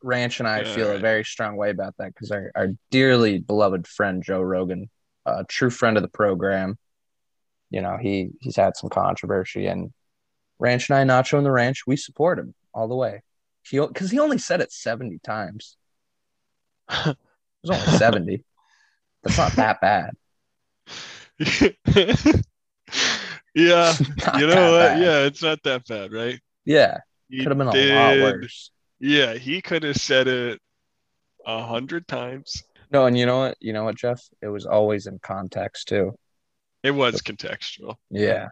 Ranch 0.03 0.39
and 0.39 0.47
I 0.47 0.61
Yeah, 0.61 0.73
feel 0.73 0.91
a 0.91 0.97
very 0.99 1.23
strong 1.23 1.55
way 1.55 1.69
about 1.69 1.95
that 1.97 2.13
because 2.13 2.31
our, 2.31 2.51
our 2.55 2.69
dearly 2.91 3.37
beloved 3.39 3.87
friend 3.87 4.23
Joe 4.23 4.41
Rogan, 4.41 4.89
a 5.25 5.43
true 5.45 5.69
friend 5.69 5.97
of 5.97 6.03
the 6.03 6.09
program, 6.09 6.77
you 7.69 7.81
know 7.81 7.97
he 7.97 8.29
he's 8.41 8.55
had 8.55 8.75
some 8.77 8.89
controversy, 8.89 9.67
and 9.67 9.93
Ranch 10.59 10.89
and 10.89 11.11
I, 11.11 11.21
Nacho 11.21 11.37
and 11.37 11.45
the 11.45 11.51
Ranch, 11.51 11.85
we 11.85 11.95
support 11.97 12.39
him 12.39 12.53
all 12.73 12.87
the 12.87 12.95
way. 12.95 13.21
He 13.63 13.79
because 13.79 14.09
he 14.11 14.19
only 14.19 14.37
said 14.37 14.61
it 14.61 14.71
seventy 14.71 15.19
times. 15.19 15.75
It 17.63 17.69
was 17.69 17.79
only 17.87 17.97
seventy. 17.97 18.43
That's 19.27 19.37
not 19.37 19.51
that 19.53 19.81
bad. 19.81 20.13
yeah, 23.55 23.95
you 24.37 24.47
know 24.47 24.71
what? 24.71 24.79
bad. 24.79 25.01
Yeah, 25.01 25.25
it's 25.25 25.43
not 25.43 25.61
that 25.63 25.85
bad, 25.87 26.13
right? 26.13 26.39
yeah, 26.65 26.99
could 27.29 27.47
have 27.47 27.57
been 27.57 27.67
a 27.67 27.95
lot 27.95 28.17
worse. 28.17 28.71
Yeah, 28.99 29.33
he 29.33 29.61
could 29.61 29.83
have 29.83 29.97
said 29.97 30.27
it 30.27 30.59
a 31.45 31.63
hundred 31.63 32.07
times. 32.07 32.63
No, 32.89 33.05
and 33.05 33.17
you 33.17 33.25
know 33.25 33.39
what? 33.39 33.57
You 33.59 33.73
know 33.73 33.83
what, 33.83 33.97
Jeff? 33.97 34.23
It 34.41 34.47
was 34.47 34.65
always 34.65 35.07
in 35.07 35.19
context 35.19 35.89
too. 35.89 36.17
It 36.83 36.91
was 36.91 37.21
contextual. 37.21 37.95
Yeah, 38.09 38.49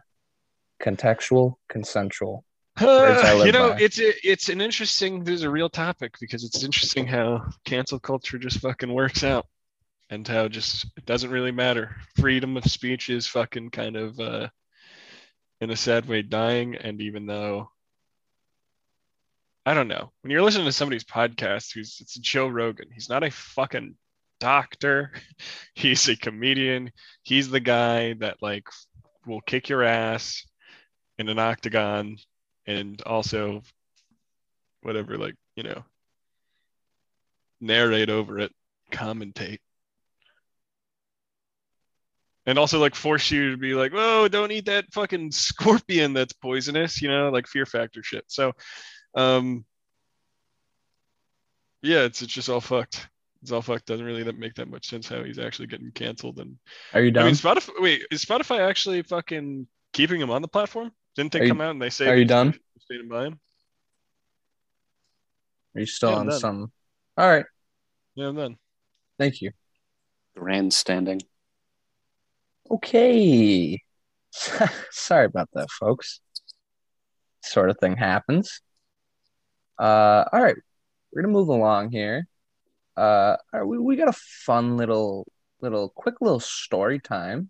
contextual, 0.82 1.54
consensual. 1.68 2.44
Live 2.80 3.46
you 3.46 3.52
know, 3.52 3.70
by. 3.70 3.80
it's 3.80 3.98
a, 3.98 4.12
it's 4.28 4.50
an 4.50 4.60
interesting. 4.60 5.24
There's 5.24 5.44
a 5.44 5.50
real 5.50 5.70
topic 5.70 6.16
because 6.20 6.44
it's 6.44 6.62
interesting 6.62 7.06
how 7.06 7.46
cancel 7.64 7.98
culture 7.98 8.36
just 8.36 8.60
fucking 8.60 8.92
works 8.92 9.24
out, 9.24 9.46
and 10.10 10.26
how 10.26 10.48
just 10.48 10.86
it 10.96 11.06
doesn't 11.06 11.30
really 11.30 11.52
matter. 11.52 11.96
Freedom 12.18 12.56
of 12.56 12.64
speech 12.64 13.10
is 13.10 13.26
fucking 13.26 13.70
kind 13.70 13.96
of 13.96 14.18
uh, 14.20 14.48
in 15.60 15.70
a 15.70 15.76
sad 15.76 16.06
way 16.06 16.22
dying, 16.22 16.76
and 16.76 17.00
even 17.00 17.26
though. 17.26 17.70
I 19.68 19.74
don't 19.74 19.88
know. 19.88 20.12
When 20.22 20.30
you're 20.30 20.42
listening 20.42 20.66
to 20.66 20.72
somebody's 20.72 21.02
podcast, 21.02 21.74
who's 21.74 21.98
it's 22.00 22.14
Joe 22.14 22.46
Rogan. 22.46 22.86
He's 22.94 23.08
not 23.08 23.24
a 23.24 23.32
fucking 23.32 23.96
doctor. 24.38 25.10
He's 25.74 26.08
a 26.08 26.16
comedian. 26.16 26.92
He's 27.24 27.50
the 27.50 27.58
guy 27.58 28.12
that 28.14 28.36
like 28.40 28.68
will 29.26 29.40
kick 29.40 29.68
your 29.68 29.82
ass 29.82 30.46
in 31.18 31.28
an 31.28 31.38
octagon 31.38 32.18
and 32.66 33.00
also 33.02 33.62
whatever 34.82 35.16
like 35.16 35.34
you 35.56 35.62
know 35.62 35.84
narrate 37.60 38.10
over 38.10 38.38
it 38.38 38.52
commentate 38.92 39.58
and 42.46 42.58
also 42.58 42.78
like 42.78 42.94
force 42.94 43.30
you 43.30 43.50
to 43.50 43.56
be 43.56 43.74
like 43.74 43.92
oh 43.94 44.28
don't 44.28 44.52
eat 44.52 44.66
that 44.66 44.84
fucking 44.92 45.30
scorpion 45.32 46.12
that's 46.12 46.32
poisonous 46.32 47.02
you 47.02 47.08
know 47.08 47.28
like 47.30 47.46
fear 47.46 47.66
factor 47.66 48.02
shit 48.02 48.24
so 48.28 48.52
um 49.14 49.64
yeah 51.82 52.00
it's, 52.04 52.22
it's 52.22 52.32
just 52.32 52.48
all 52.48 52.60
fucked 52.60 53.08
it's 53.42 53.52
all 53.52 53.62
fucked 53.62 53.86
doesn't 53.86 54.06
really 54.06 54.24
make 54.32 54.54
that 54.54 54.68
much 54.70 54.88
sense 54.88 55.08
how 55.08 55.22
he's 55.22 55.38
actually 55.38 55.66
getting 55.66 55.90
canceled 55.92 56.38
and 56.38 56.56
Are 56.94 57.00
you 57.02 57.08
i 57.08 57.12
done? 57.12 57.26
mean 57.26 57.34
spotify 57.34 57.70
wait 57.80 58.02
is 58.10 58.24
spotify 58.24 58.60
actually 58.60 59.02
fucking 59.02 59.66
keeping 59.92 60.20
him 60.20 60.30
on 60.30 60.42
the 60.42 60.48
platform 60.48 60.90
didn't 61.16 61.32
they 61.32 61.40
Are 61.40 61.44
you- 61.44 61.50
come 61.50 61.60
out 61.60 61.70
and 61.70 61.82
they 61.82 61.90
say 61.90 62.06
are 62.08 62.16
you 62.16 62.24
done? 62.24 62.54
standing 62.80 63.08
by 63.08 63.26
him 63.26 63.38
Are 65.74 65.80
you 65.80 65.86
still 65.86 66.10
Yeah, 66.10 66.16
on 66.16 66.26
done. 66.28 66.40
some? 66.40 66.72
All 67.16 67.28
right. 67.28 67.44
yeah 68.14 68.28
i'm 68.28 68.36
done 68.36 68.56
Thank 69.18 69.40
you. 69.40 69.52
Grandstanding. 70.36 71.22
Okay. 72.70 73.80
Sorry 74.90 75.26
about 75.26 75.48
that, 75.54 75.70
folks. 75.70 76.20
Sort 77.42 77.70
of 77.70 77.78
thing 77.78 77.96
happens. 77.96 78.60
Uh, 79.78 80.24
all 80.32 80.42
right. 80.42 80.56
We're 81.12 81.22
gonna 81.22 81.32
move 81.32 81.48
along 81.48 81.92
here. 81.92 82.26
Uh, 82.96 83.36
all 83.52 83.60
right, 83.60 83.66
we, 83.66 83.78
we 83.78 83.96
got 83.96 84.08
a 84.08 84.12
fun 84.44 84.76
little, 84.76 85.26
little, 85.60 85.90
quick 85.90 86.16
little 86.20 86.40
story 86.40 86.98
time. 86.98 87.48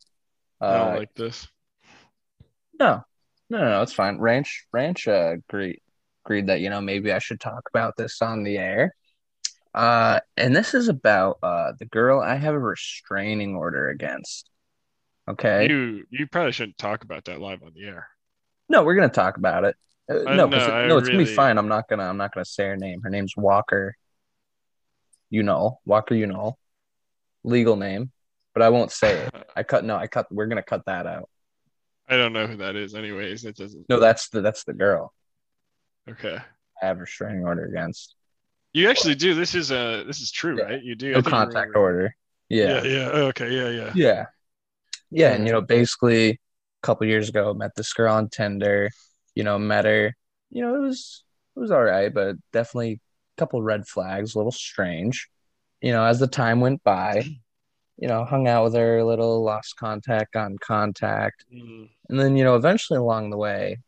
i 0.61 0.73
don't 0.73 0.95
Uh, 0.95 0.99
like 0.99 1.15
this 1.15 1.47
no, 2.79 3.03
No, 3.49 3.59
no, 3.59 3.65
no, 3.69 3.83
it's 3.83 3.93
fine. 3.93 4.19
Ranch, 4.19 4.67
Ranch 4.73 5.09
uh, 5.09 5.35
agreed 5.49 5.81
agreed 6.25 6.49
that 6.49 6.61
you 6.61 6.71
know 6.71 6.81
maybe 6.81 7.13
I 7.13 7.21
should 7.21 7.41
talk 7.41 7.69
about 7.73 7.97
this 7.97 8.21
on 8.23 8.43
the 8.43 8.59
air. 8.59 8.95
Uh, 9.75 10.21
and 10.37 10.55
this 10.57 10.75
is 10.75 10.89
about 10.89 11.39
uh 11.43 11.73
the 11.79 11.87
girl 11.87 12.21
I 12.21 12.37
have 12.37 12.55
a 12.55 12.59
restraining 12.59 13.55
order 13.55 13.89
against. 13.89 14.51
Okay. 15.29 15.69
You 15.69 16.05
you 16.11 16.27
probably 16.27 16.53
shouldn't 16.53 16.79
talk 16.79 17.03
about 17.03 17.25
that 17.25 17.41
live 17.41 17.63
on 17.63 17.73
the 17.75 17.85
air. 17.87 18.09
No, 18.69 18.85
we're 18.85 18.95
gonna 18.95 19.09
talk 19.09 19.37
about 19.37 19.65
it. 19.65 19.77
Uh, 20.09 20.15
no, 20.35 20.47
know, 20.47 20.57
it- 20.57 20.89
no, 20.89 20.99
it's 20.99 21.09
gonna 21.09 21.19
be 21.19 21.25
fine. 21.35 21.59
I'm 21.59 21.69
not 21.69 21.89
gonna. 21.89 22.05
I'm 22.05 22.17
not 22.17 22.33
gonna 22.33 22.45
say 22.45 22.67
her 22.67 22.77
name. 22.77 23.01
Her 23.03 23.11
name's 23.11 23.37
Walker. 23.37 23.97
You 25.31 25.43
know, 25.43 25.81
Walker. 25.85 26.15
You 26.15 26.27
know, 26.27 26.57
legal 27.43 27.77
name, 27.77 28.13
but 28.55 28.63
I 28.63 28.69
won't 28.69 28.93
say 28.93 29.17
it. 29.17 29.35
I 29.57 29.63
cut. 29.65 29.85
No, 29.85 29.97
I 29.97 30.07
cut. 30.07 30.27
We're 30.31 30.47
gonna 30.47 30.63
cut 30.63 30.85
that 30.87 31.07
out. 31.07 31.29
I 32.09 32.17
don't 32.17 32.33
know 32.33 32.47
who 32.47 32.59
that 32.59 32.77
is, 32.77 32.95
anyways. 32.95 33.45
It 33.45 33.57
doesn't. 33.57 33.89
No, 33.89 33.99
that's 33.99 34.29
the 34.29 34.41
that's 34.41 34.63
the 34.63 34.75
girl 34.75 35.13
Okay. 36.09 36.39
I 36.81 36.87
have 36.87 36.99
a 36.99 37.01
restraining 37.01 37.45
order 37.45 37.65
against. 37.65 38.15
You 38.73 38.89
actually 38.91 39.17
do. 39.17 39.35
This 39.35 39.57
is 39.57 39.73
uh 39.73 40.05
this 40.07 40.21
is 40.21 40.31
true, 40.31 40.59
Yeah. 40.59 40.65
right? 40.65 40.83
You 40.83 40.95
do. 40.95 41.13
No 41.13 41.23
contact 41.23 41.75
order. 41.75 42.15
Yeah. 42.49 42.85
Yeah. 42.85 43.11
Oh, 43.13 43.27
Okay. 43.29 43.51
Yeah. 43.51 43.71
Yeah. 43.71 43.93
Yeah. 43.95 44.27
Yeah. 45.11 45.33
And, 45.33 45.47
you 45.47 45.53
know, 45.53 45.61
basically 45.61 46.31
a 46.31 46.39
couple 46.83 47.07
years 47.07 47.29
ago, 47.29 47.55
met 47.55 47.75
this 47.77 47.93
girl 47.93 48.15
on 48.15 48.29
Tinder, 48.29 48.91
you 49.35 49.45
know, 49.45 49.59
met 49.59 49.85
her. 49.85 50.15
You 50.51 50.63
know, 50.63 50.75
it 50.77 50.81
was 50.81 51.25
it 51.57 51.61
was 51.61 51.71
all 51.71 51.83
right, 51.83 52.13
but 52.13 52.37
definitely 52.53 52.93
a 52.93 53.41
couple 53.41 53.63
red 53.63 53.87
flags, 53.87 54.35
a 54.35 54.39
little 54.39 54.53
strange. 54.53 55.29
You 55.81 55.93
know, 55.93 56.05
as 56.05 56.19
the 56.19 56.27
time 56.27 56.61
went 56.61 56.83
by, 56.83 57.25
you 57.99 58.09
know, 58.09 58.25
hung 58.25 58.47
out 58.49 58.65
with 58.65 58.75
her 58.75 58.99
a 58.99 59.05
little, 59.07 59.43
lost 59.43 59.77
contact, 59.77 60.33
gotten 60.33 60.59
contact. 60.59 61.45
Mm. 61.53 61.89
And 62.09 62.21
then, 62.21 62.37
you 62.37 62.45
know, 62.45 62.57
eventually 62.57 62.99
along 62.99 63.31
the 63.31 63.37
way, 63.37 63.79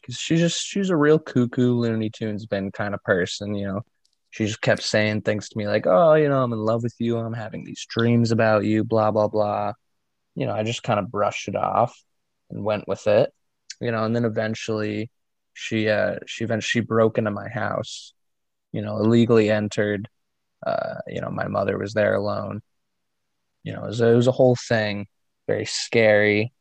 because 0.00 0.16
she's 0.16 0.40
just 0.40 0.60
she's 0.60 0.90
a 0.90 0.96
real 0.96 1.18
cuckoo 1.18 1.74
Looney 1.74 2.10
Tunes 2.10 2.46
bin 2.46 2.72
kind 2.72 2.94
of 2.94 3.02
person, 3.02 3.54
you 3.54 3.66
know. 3.66 3.82
She 4.30 4.44
just 4.44 4.60
kept 4.60 4.82
saying 4.82 5.22
things 5.22 5.48
to 5.48 5.58
me 5.58 5.66
like, 5.66 5.86
Oh, 5.86 6.14
you 6.14 6.28
know, 6.28 6.42
I'm 6.42 6.52
in 6.52 6.58
love 6.58 6.82
with 6.82 6.94
you, 6.98 7.18
I'm 7.18 7.32
having 7.32 7.64
these 7.64 7.86
dreams 7.88 8.30
about 8.30 8.64
you, 8.64 8.84
blah, 8.84 9.10
blah, 9.10 9.28
blah. 9.28 9.72
You 10.38 10.46
know, 10.46 10.54
I 10.54 10.62
just 10.62 10.82
kind 10.82 11.00
of 11.00 11.10
brushed 11.10 11.48
it 11.48 11.56
off 11.56 12.00
and 12.50 12.64
went 12.64 12.86
with 12.88 13.06
it. 13.06 13.32
You 13.80 13.92
know, 13.92 14.04
and 14.04 14.14
then 14.14 14.24
eventually 14.24 15.10
she 15.54 15.88
uh 15.88 16.16
she 16.26 16.44
eventually 16.44 16.84
broke 16.84 17.18
into 17.18 17.30
my 17.30 17.48
house, 17.48 18.14
you 18.72 18.82
know, 18.82 18.98
illegally 18.98 19.50
entered. 19.50 20.08
Uh, 20.66 20.96
you 21.06 21.20
know, 21.20 21.30
my 21.30 21.48
mother 21.48 21.78
was 21.78 21.94
there 21.94 22.14
alone. 22.14 22.60
You 23.64 23.72
know, 23.74 23.84
it 23.84 23.88
was, 23.88 24.00
it 24.00 24.14
was 24.14 24.26
a 24.26 24.32
whole 24.32 24.56
thing, 24.56 25.06
very 25.46 25.66
scary. 25.66 26.52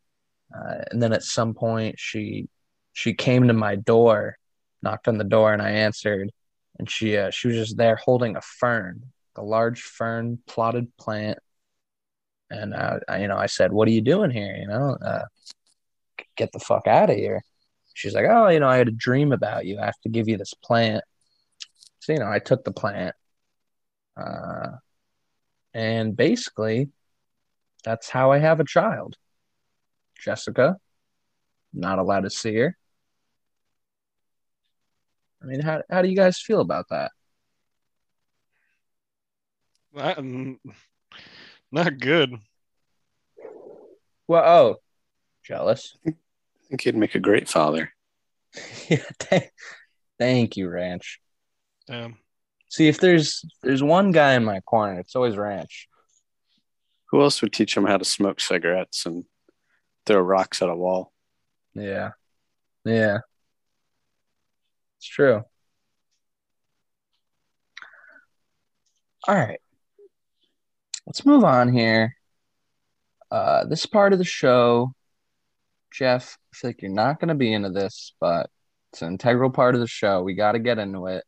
Uh, 0.55 0.83
and 0.91 1.01
then 1.01 1.13
at 1.13 1.23
some 1.23 1.53
point 1.53 1.95
she 1.99 2.47
she 2.93 3.13
came 3.13 3.47
to 3.47 3.53
my 3.53 3.75
door, 3.75 4.37
knocked 4.81 5.07
on 5.07 5.17
the 5.17 5.23
door, 5.23 5.53
and 5.53 5.61
I 5.61 5.71
answered. 5.71 6.31
And 6.79 6.89
she 6.89 7.17
uh, 7.17 7.31
she 7.31 7.47
was 7.49 7.57
just 7.57 7.77
there 7.77 7.95
holding 7.95 8.35
a 8.35 8.41
fern, 8.41 9.03
a 9.35 9.43
large 9.43 9.81
fern 9.81 10.39
plotted 10.47 10.95
plant. 10.97 11.39
And 12.49 12.73
uh, 12.73 12.99
I, 13.07 13.21
you 13.21 13.27
know, 13.27 13.37
I 13.37 13.47
said, 13.47 13.71
"What 13.71 13.87
are 13.87 13.91
you 13.91 14.01
doing 14.01 14.31
here? 14.31 14.55
You 14.55 14.67
know, 14.67 14.97
uh, 15.01 15.25
get 16.35 16.51
the 16.51 16.59
fuck 16.59 16.87
out 16.87 17.09
of 17.09 17.15
here." 17.17 17.41
She's 17.93 18.13
like, 18.13 18.25
"Oh, 18.29 18.47
you 18.47 18.59
know, 18.59 18.69
I 18.69 18.77
had 18.77 18.87
a 18.87 18.91
dream 18.91 19.31
about 19.31 19.65
you. 19.65 19.79
I 19.79 19.85
have 19.85 19.99
to 20.03 20.09
give 20.09 20.27
you 20.27 20.37
this 20.37 20.53
plant." 20.53 21.03
So 21.99 22.13
you 22.13 22.19
know, 22.19 22.31
I 22.31 22.39
took 22.39 22.63
the 22.63 22.71
plant, 22.71 23.15
uh, 24.15 24.77
and 25.73 26.15
basically, 26.15 26.89
that's 27.83 28.09
how 28.09 28.31
I 28.31 28.39
have 28.39 28.59
a 28.59 28.65
child. 28.65 29.17
Jessica, 30.19 30.77
not 31.73 31.99
allowed 31.99 32.21
to 32.21 32.29
see 32.29 32.55
her. 32.55 32.77
I 35.41 35.45
mean, 35.45 35.59
how 35.59 35.83
how 35.89 36.01
do 36.01 36.09
you 36.09 36.15
guys 36.15 36.39
feel 36.39 36.61
about 36.61 36.87
that? 36.89 37.11
That- 39.93 40.17
mm, 40.17 40.57
not 41.71 41.99
good. 41.99 42.33
Well, 44.27 44.43
oh, 44.43 44.75
jealous. 45.43 45.97
I 46.05 46.13
think 46.69 46.81
he'd 46.81 46.95
make 46.95 47.15
a 47.15 47.19
great 47.19 47.47
father. 47.47 47.91
yeah, 48.89 49.03
th- 49.19 49.51
thank 50.19 50.57
you, 50.57 50.69
Ranch. 50.69 51.19
Damn. 51.87 52.17
See, 52.69 52.87
if 52.87 52.99
there's 52.99 53.45
there's 53.63 53.81
one 53.81 54.11
guy 54.11 54.33
in 54.33 54.43
my 54.43 54.59
corner, 54.61 54.99
it's 54.99 55.15
always 55.15 55.37
Ranch. 55.37 55.87
Who 57.11 57.21
else 57.21 57.41
would 57.41 57.53
teach 57.53 57.75
him 57.77 57.85
how 57.85 57.97
to 57.97 58.03
smoke 58.03 58.41
cigarettes 58.41 59.05
and 59.05 59.23
throw 60.05 60.19
rocks 60.19 60.61
at 60.61 60.69
a 60.69 60.75
wall? 60.75 61.13
Yeah, 61.73 62.11
yeah, 62.83 63.19
it's 64.97 65.07
true. 65.07 65.43
All 69.27 69.35
right, 69.35 69.59
let's 71.07 71.25
move 71.25 71.43
on 71.43 71.73
here. 71.73 72.15
Uh, 73.31 73.65
this 73.65 73.85
part 73.85 74.13
of 74.13 74.19
the 74.19 74.25
show, 74.25 74.93
Jeff, 75.91 76.37
I 76.53 76.57
feel 76.57 76.69
like 76.69 76.81
you're 76.81 76.91
not 76.91 77.19
going 77.19 77.29
to 77.29 77.35
be 77.35 77.51
into 77.51 77.69
this, 77.69 78.13
but 78.19 78.49
it's 78.91 79.01
an 79.01 79.13
integral 79.13 79.49
part 79.49 79.73
of 79.73 79.81
the 79.81 79.87
show. 79.87 80.21
We 80.21 80.35
got 80.35 80.51
to 80.53 80.59
get 80.59 80.79
into 80.79 81.07
it. 81.07 81.23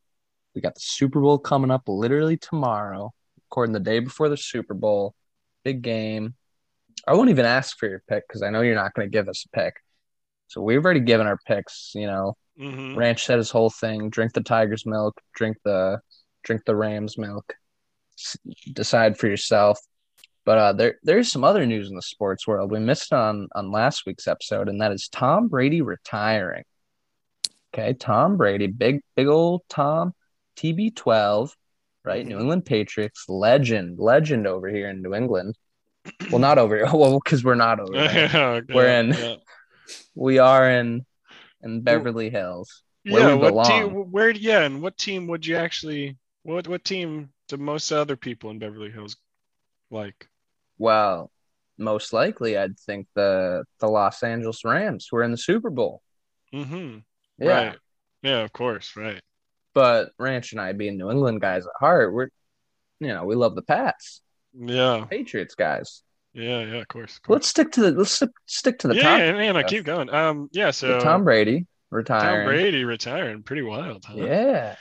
We 0.53 0.61
got 0.61 0.75
the 0.75 0.81
Super 0.81 1.21
Bowl 1.21 1.39
coming 1.39 1.71
up 1.71 1.83
literally 1.87 2.37
tomorrow, 2.37 3.11
recording 3.37 3.73
the 3.73 3.79
day 3.79 3.99
before 3.99 4.29
the 4.29 4.37
Super 4.37 4.73
Bowl. 4.73 5.15
Big 5.63 5.81
game. 5.81 6.35
I 7.07 7.13
won't 7.13 7.29
even 7.29 7.45
ask 7.45 7.77
for 7.77 7.89
your 7.89 8.03
pick 8.07 8.27
because 8.27 8.43
I 8.43 8.49
know 8.49 8.61
you're 8.61 8.75
not 8.75 8.93
going 8.93 9.07
to 9.09 9.11
give 9.11 9.29
us 9.29 9.45
a 9.45 9.57
pick. 9.57 9.75
So 10.47 10.61
we've 10.61 10.83
already 10.83 10.99
given 11.01 11.27
our 11.27 11.39
picks. 11.47 11.93
You 11.95 12.07
know, 12.07 12.35
hmm 12.57 12.95
Ranch 12.97 13.25
said 13.25 13.37
his 13.37 13.51
whole 13.51 13.69
thing: 13.69 14.09
drink 14.09 14.33
the 14.33 14.41
tiger's 14.43 14.85
milk, 14.85 15.19
drink 15.35 15.57
the 15.63 15.99
drink 16.43 16.63
the 16.65 16.75
ram's 16.75 17.17
milk. 17.17 17.55
Decide 18.73 19.17
for 19.17 19.27
yourself. 19.27 19.79
But 20.45 20.57
uh, 20.57 20.73
there 20.73 20.95
there's 21.03 21.31
some 21.31 21.43
other 21.43 21.65
news 21.65 21.89
in 21.89 21.95
the 21.95 22.01
sports 22.01 22.47
world 22.47 22.71
we 22.71 22.79
missed 22.79 23.13
on 23.13 23.47
on 23.53 23.71
last 23.71 24.05
week's 24.05 24.27
episode, 24.27 24.67
and 24.69 24.81
that 24.81 24.91
is 24.91 25.07
Tom 25.09 25.47
Brady 25.47 25.81
retiring. 25.81 26.63
Okay, 27.73 27.93
Tom 27.93 28.37
Brady, 28.37 28.67
big 28.67 29.01
big 29.15 29.27
old 29.27 29.61
Tom, 29.69 30.13
TB12, 30.57 31.51
right? 32.03 32.25
New 32.25 32.39
England 32.39 32.65
Patriots 32.65 33.25
legend, 33.29 33.99
legend 33.99 34.47
over 34.47 34.67
here 34.69 34.89
in 34.89 35.03
New 35.03 35.13
England. 35.13 35.55
Well, 36.31 36.39
not 36.39 36.57
over 36.57 36.75
here. 36.77 36.87
Well, 36.93 37.19
because 37.23 37.43
we're 37.43 37.55
not 37.55 37.79
over 37.79 37.91
there. 37.93 38.29
yeah, 38.33 38.61
We're 38.73 38.87
in- 38.87 39.09
Yeah. 39.13 39.35
We 40.15 40.39
are 40.39 40.69
in 40.69 41.05
in 41.61 41.81
Beverly 41.81 42.29
Hills. 42.29 42.83
Where 43.03 43.29
yeah 43.29 43.35
we 43.35 43.51
what 43.51 43.65
team? 43.67 44.11
Where? 44.11 44.29
Yeah, 44.29 44.61
and 44.61 44.81
what 44.81 44.97
team 44.97 45.27
would 45.27 45.45
you 45.45 45.55
actually? 45.57 46.17
What 46.43 46.67
what 46.67 46.83
team 46.83 47.29
do 47.49 47.57
most 47.57 47.91
other 47.91 48.15
people 48.15 48.49
in 48.51 48.59
Beverly 48.59 48.91
Hills 48.91 49.17
like? 49.91 50.27
Well, 50.77 51.31
most 51.77 52.13
likely, 52.13 52.57
I'd 52.57 52.79
think 52.79 53.07
the 53.15 53.63
the 53.79 53.87
Los 53.87 54.23
Angeles 54.23 54.63
Rams 54.63 55.09
were 55.11 55.23
in 55.23 55.31
the 55.31 55.37
Super 55.37 55.69
Bowl. 55.69 56.01
Mm-hmm. 56.53 56.99
Yeah, 57.37 57.47
Right. 57.67 57.77
Yeah, 58.21 58.39
of 58.39 58.51
course. 58.53 58.95
Right. 58.95 59.21
but 59.73 60.11
Ranch 60.17 60.51
and 60.51 60.59
I, 60.61 60.73
being 60.73 60.97
New 60.97 61.09
England 61.11 61.41
guys 61.41 61.65
at 61.65 61.71
heart, 61.79 62.13
we're 62.13 62.29
you 62.99 63.07
know 63.09 63.25
we 63.25 63.35
love 63.35 63.55
the 63.55 63.61
Pats, 63.61 64.21
Yeah. 64.53 65.05
Patriots 65.09 65.55
guys. 65.55 66.01
Yeah. 66.33 66.63
Yeah. 66.65 66.75
Of 66.81 66.87
course. 66.87 67.15
Of 67.17 67.21
course. 67.23 67.35
Let's 67.35 67.47
stick 67.47 67.71
to 67.73 67.81
the 67.81 67.91
let's 67.91 68.11
stick- 68.11 68.29
stick 68.45 68.79
to 68.79 68.87
the 68.89 68.95
yeah, 68.95 69.01
top. 69.03 69.19
yeah, 69.19 69.41
yeah, 69.41 69.51
no, 69.53 69.63
keep 69.63 69.83
going. 69.85 70.09
Um, 70.13 70.49
yeah. 70.51 70.71
So 70.71 70.99
Tom 70.99 71.23
Brady 71.23 71.65
retiring. 71.91 72.45
Tom. 72.45 72.45
Brady 72.45 72.83
retiring, 72.83 73.41
pretty 73.43 73.61
wild, 73.63 74.05
huh? 74.05 74.15
Yeah, 74.17 74.75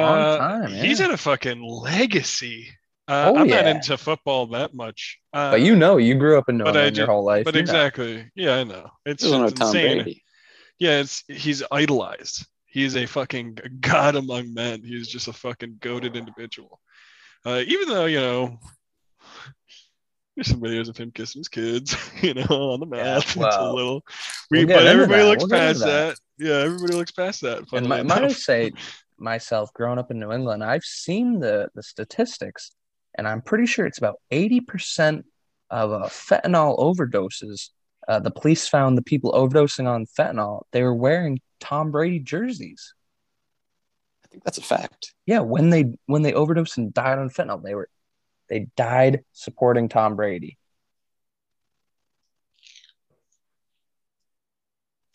Long 0.00 0.38
time, 0.38 0.70
He's 0.72 1.00
yeah. 1.00 1.06
in 1.06 1.10
a 1.12 1.16
fucking 1.16 1.62
legacy. 1.62 2.68
Uh, 3.08 3.32
Oh, 3.34 3.36
I'm 3.40 3.48
not 3.48 3.66
into 3.66 3.98
football 3.98 4.46
that 4.48 4.74
much. 4.74 5.18
Uh, 5.32 5.50
but 5.52 5.60
you 5.60 5.74
know 5.76 5.96
you 5.98 6.14
grew 6.14 6.38
up 6.38 6.48
in 6.48 6.56
New 6.58 6.64
but 6.64 6.76
I 6.76 6.80
England 6.80 6.96
your 6.98 7.06
ju- 7.06 7.12
whole 7.12 7.24
life. 7.24 7.44
But 7.44 7.54
you 7.54 7.60
know. 7.60 7.62
exactly. 7.62 8.30
Yeah, 8.34 8.54
I 8.56 8.64
know. 8.64 8.90
It's, 9.04 9.22
Doesn't 9.24 9.40
know 9.40 9.48
Tom 9.50 9.66
insane. 9.68 10.02
Brady. 10.02 10.22
Yeah, 10.78 11.00
it's 11.00 11.24
he's 11.28 11.62
idolized. 11.70 12.46
He's 12.66 12.96
a 12.96 13.04
fucking 13.06 13.58
god 13.80 14.16
among 14.16 14.54
men. 14.54 14.82
He's 14.82 15.08
just 15.08 15.28
a 15.28 15.32
fucking 15.32 15.76
goaded 15.80 16.16
individual. 16.16 16.80
Uh, 17.44 17.62
even 17.66 17.88
though 17.88 18.06
you 18.06 18.20
know, 18.20 18.58
there's 20.36 20.46
some 20.48 20.60
videos 20.60 20.88
of 20.88 20.96
him 20.96 21.10
kissing 21.10 21.40
his 21.40 21.48
kids, 21.48 21.94
you 22.22 22.34
know, 22.34 22.44
on 22.48 22.80
the 22.80 22.96
Yeah, 22.96 23.14
mouth. 23.14 23.24
it's 23.36 23.36
a 23.56 23.72
little. 23.72 24.02
we'll 24.50 24.62
We, 24.62 24.64
get 24.66 24.76
but 24.78 24.86
everybody 24.86 25.22
that. 25.22 25.28
looks 25.28 25.42
We'll 25.42 25.50
past 25.50 25.80
that. 25.80 26.16
that. 26.38 26.44
Yeah, 26.46 26.54
everybody 26.64 26.94
looks 26.94 27.12
past 27.12 27.42
that. 27.42 27.64
And 27.72 27.88
my, 27.88 28.02
might 28.02 28.24
I 28.24 28.28
say 28.28 28.72
myself, 29.22 29.72
growing 29.72 29.98
up 29.98 30.10
in 30.10 30.18
New 30.18 30.32
England, 30.32 30.64
I've 30.64 30.84
seen 30.84 31.38
the 31.38 31.68
the 31.74 31.82
statistics, 31.82 32.72
and 33.16 33.26
I'm 33.26 33.42
pretty 33.42 33.66
sure 33.66 33.86
it's 33.86 33.98
about 33.98 34.16
eighty 34.30 34.60
percent 34.60 35.24
of 35.70 35.92
uh, 35.92 36.08
fentanyl 36.08 36.78
overdoses. 36.78 37.70
Uh, 38.08 38.18
the 38.18 38.30
police 38.30 38.68
found 38.68 38.98
the 38.98 39.02
people 39.02 39.32
overdosing 39.32 39.88
on 39.88 40.06
fentanyl. 40.06 40.62
They 40.72 40.82
were 40.82 40.94
wearing 40.94 41.40
Tom 41.60 41.90
Brady 41.90 42.18
jerseys. 42.18 42.94
I 44.24 44.28
think 44.28 44.44
that's 44.44 44.58
a 44.58 44.62
fact. 44.62 45.14
Yeah, 45.26 45.40
when 45.40 45.70
they 45.70 45.86
when 46.06 46.22
they 46.22 46.34
overdosed 46.34 46.78
and 46.78 46.92
died 46.92 47.18
on 47.18 47.30
fentanyl, 47.30 47.62
they 47.62 47.74
were 47.74 47.88
they 48.48 48.66
died 48.76 49.20
supporting 49.32 49.88
Tom 49.88 50.16
Brady. 50.16 50.58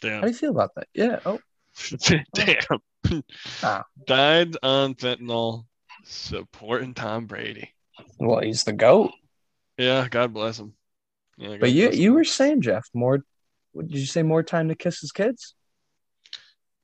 Damn. 0.01 0.15
How 0.15 0.21
do 0.21 0.27
you 0.27 0.33
feel 0.33 0.51
about 0.51 0.75
that? 0.75 0.87
Yeah. 0.93 1.19
Oh, 1.25 1.39
Damn. 2.33 2.79
Ah. 3.63 3.83
Died 4.07 4.55
on 4.63 4.95
fentanyl, 4.95 5.65
supporting 6.03 6.93
Tom 6.93 7.25
Brady. 7.25 7.73
well, 8.19 8.39
he's 8.41 8.63
the 8.63 8.73
goat. 8.73 9.11
Yeah, 9.77 10.07
God 10.09 10.33
bless 10.33 10.59
him. 10.59 10.73
Yeah, 11.37 11.49
God 11.49 11.59
But 11.59 11.71
you 11.71 11.89
him. 11.89 11.93
you 11.93 12.13
were 12.13 12.23
saying, 12.23 12.61
Jeff, 12.61 12.87
more. 12.93 13.23
What 13.73 13.87
did 13.87 13.97
you 13.97 14.05
say? 14.07 14.23
More 14.23 14.43
time 14.43 14.69
to 14.69 14.75
kiss 14.75 14.99
his 15.01 15.11
kids? 15.11 15.53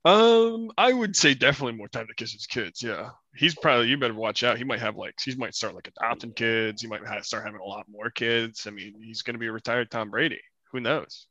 Um, 0.04 0.70
I 0.76 0.92
would 0.92 1.16
say 1.16 1.32
definitely 1.34 1.78
more 1.78 1.88
time 1.88 2.06
to 2.08 2.14
kiss 2.14 2.32
his 2.32 2.46
kids. 2.46 2.82
Yeah, 2.82 3.10
he's 3.34 3.54
probably. 3.54 3.88
You 3.88 3.96
better 3.96 4.12
watch 4.14 4.44
out. 4.44 4.58
He 4.58 4.64
might 4.64 4.80
have 4.80 4.96
like 4.96 5.14
he 5.22 5.34
might 5.34 5.54
start 5.54 5.74
like 5.74 5.88
adopting 5.88 6.32
kids. 6.34 6.82
He 6.82 6.88
might 6.88 7.06
have, 7.06 7.24
start 7.24 7.44
having 7.44 7.60
a 7.60 7.64
lot 7.64 7.86
more 7.90 8.10
kids. 8.10 8.66
I 8.66 8.70
mean, 8.70 8.94
he's 9.02 9.22
gonna 9.22 9.38
be 9.38 9.46
a 9.46 9.52
retired 9.52 9.90
Tom 9.90 10.10
Brady. 10.10 10.40
Who 10.72 10.80
knows? 10.80 11.26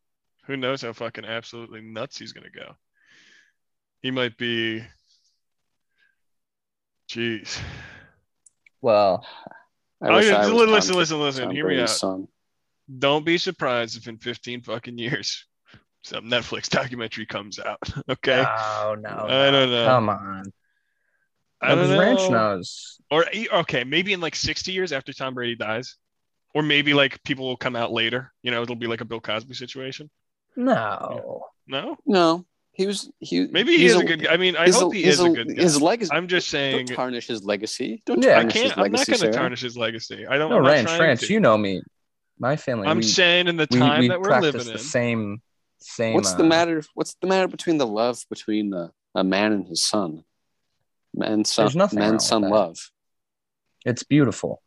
Who 0.48 0.58
knows 0.58 0.82
how 0.82 0.92
fucking 0.92 1.24
absolutely 1.26 1.82
nuts 1.82 2.18
he's 2.18 2.34
gonna 2.34 2.50
go? 2.50 2.74
He 4.04 4.12
might 4.12 4.38
be. 4.38 4.84
Jeez. 7.10 7.60
Well, 8.82 9.26
I 10.02 10.08
Oh, 10.10 10.20
yeah, 10.20 10.42
I 10.42 10.46
listen, 10.48 10.72
listen, 10.72 10.96
listen, 10.96 11.20
listen. 11.20 11.44
Tom 11.46 11.56
Hear 11.56 11.68
me 11.70 11.82
out. 11.82 11.90
son. 11.90 12.28
Don't 13.00 13.26
be 13.26 13.38
surprised 13.38 13.96
if 13.96 14.08
in 14.08 14.18
15 14.18 14.62
fucking 14.62 14.98
years 14.98 15.46
some 16.04 16.26
Netflix 16.26 16.70
documentary 16.70 17.26
comes 17.26 17.60
out. 17.60 17.80
Okay. 18.10 18.42
no, 18.44 18.96
no, 19.00 19.10
I 19.10 19.50
don't 19.50 19.72
know. 19.72 19.86
Come 19.86 20.10
on. 20.10 20.54
I 21.62 21.76
don't 21.76 21.90
know. 21.90 22.00
Ranch 22.00 22.30
knows. 22.30 23.00
Or 23.10 23.26
okay, 23.54 23.86
maybe 23.86 24.12
in 24.12 24.20
like 24.20 24.36
60 24.36 24.74
years 24.74 24.92
after 24.92 25.14
Tom 25.14 25.34
Brady 25.34 25.56
dies, 25.56 25.96
or 26.54 26.62
maybe 26.62 26.94
like 26.94 27.24
people 27.24 27.46
will 27.46 27.56
come 27.56 27.78
out 27.78 27.94
later. 27.94 28.34
You 28.42 28.52
know, 28.52 28.62
it'll 28.64 28.76
be 28.76 28.88
like 28.88 29.00
a 29.00 29.06
Bill 29.06 29.22
Cosby 29.22 29.54
situation. 29.54 30.10
No. 30.58 31.46
No, 31.66 31.98
No, 32.06 32.46
he 32.74 32.88
was. 32.88 33.10
He 33.20 33.48
maybe 33.48 33.74
he 33.74 33.84
he's 33.84 33.94
is 33.94 34.02
a, 34.02 34.04
good. 34.04 34.24
guy. 34.24 34.34
I 34.34 34.38
mean, 34.38 34.56
I 34.58 34.66
he's 34.66 34.80
hope 34.80 34.94
he 34.94 35.04
is 35.04 35.20
a 35.20 35.30
good 35.30 35.56
guy. 35.56 35.62
His 35.62 35.80
legacy. 35.82 36.12
I'm 36.12 36.28
just 36.28 36.50
saying, 36.50 36.88
Don't 36.88 36.96
tarnish 36.96 37.28
his 37.28 37.44
legacy. 37.44 38.02
Don't 38.06 38.24
Yeah. 38.24 38.32
I 38.32 38.34
tarnish 38.42 38.54
his 38.54 38.62
can't. 38.64 38.78
I'm 38.78 38.92
not 38.92 39.06
going 39.06 39.06
to 39.06 39.18
Sarah. 39.18 39.34
tarnish 39.34 39.62
his 39.62 39.78
legacy. 39.78 40.26
I 40.28 40.38
don't. 40.38 40.50
No, 40.50 40.58
I'm 40.58 40.64
not 40.64 40.72
Ranch, 40.72 41.00
Ranch, 41.00 41.22
to. 41.22 41.34
you 41.34 41.40
know 41.40 41.58
me. 41.58 41.82
My 42.40 42.56
family. 42.56 42.88
I'm 42.88 42.98
we, 42.98 43.04
saying 43.04 43.48
in 43.48 43.58
the 43.58 43.68
time 43.68 44.02
we 44.02 44.08
that 44.08 44.20
we're 44.20 44.30
practice 44.30 44.54
living 44.56 44.68
the 44.68 44.74
in. 44.74 44.78
same, 44.80 45.42
same. 45.78 46.16
What's 46.16 46.34
the 46.34 46.44
uh, 46.44 46.48
matter? 46.48 46.84
What's 46.96 47.14
the 47.22 47.28
matter 47.28 47.48
between 47.48 47.78
the 47.78 47.88
love 47.88 48.20
between 48.28 48.74
uh, 48.74 48.90
a 49.14 49.24
man 49.24 49.54
and 49.54 49.68
his 49.68 49.86
son? 49.86 50.24
Man, 51.14 51.46
son, 51.46 51.66
There's 51.66 51.76
nothing 51.76 52.00
man, 52.00 52.20
son, 52.20 52.42
love. 52.42 52.90
It's 53.86 54.02
beautiful. 54.02 54.64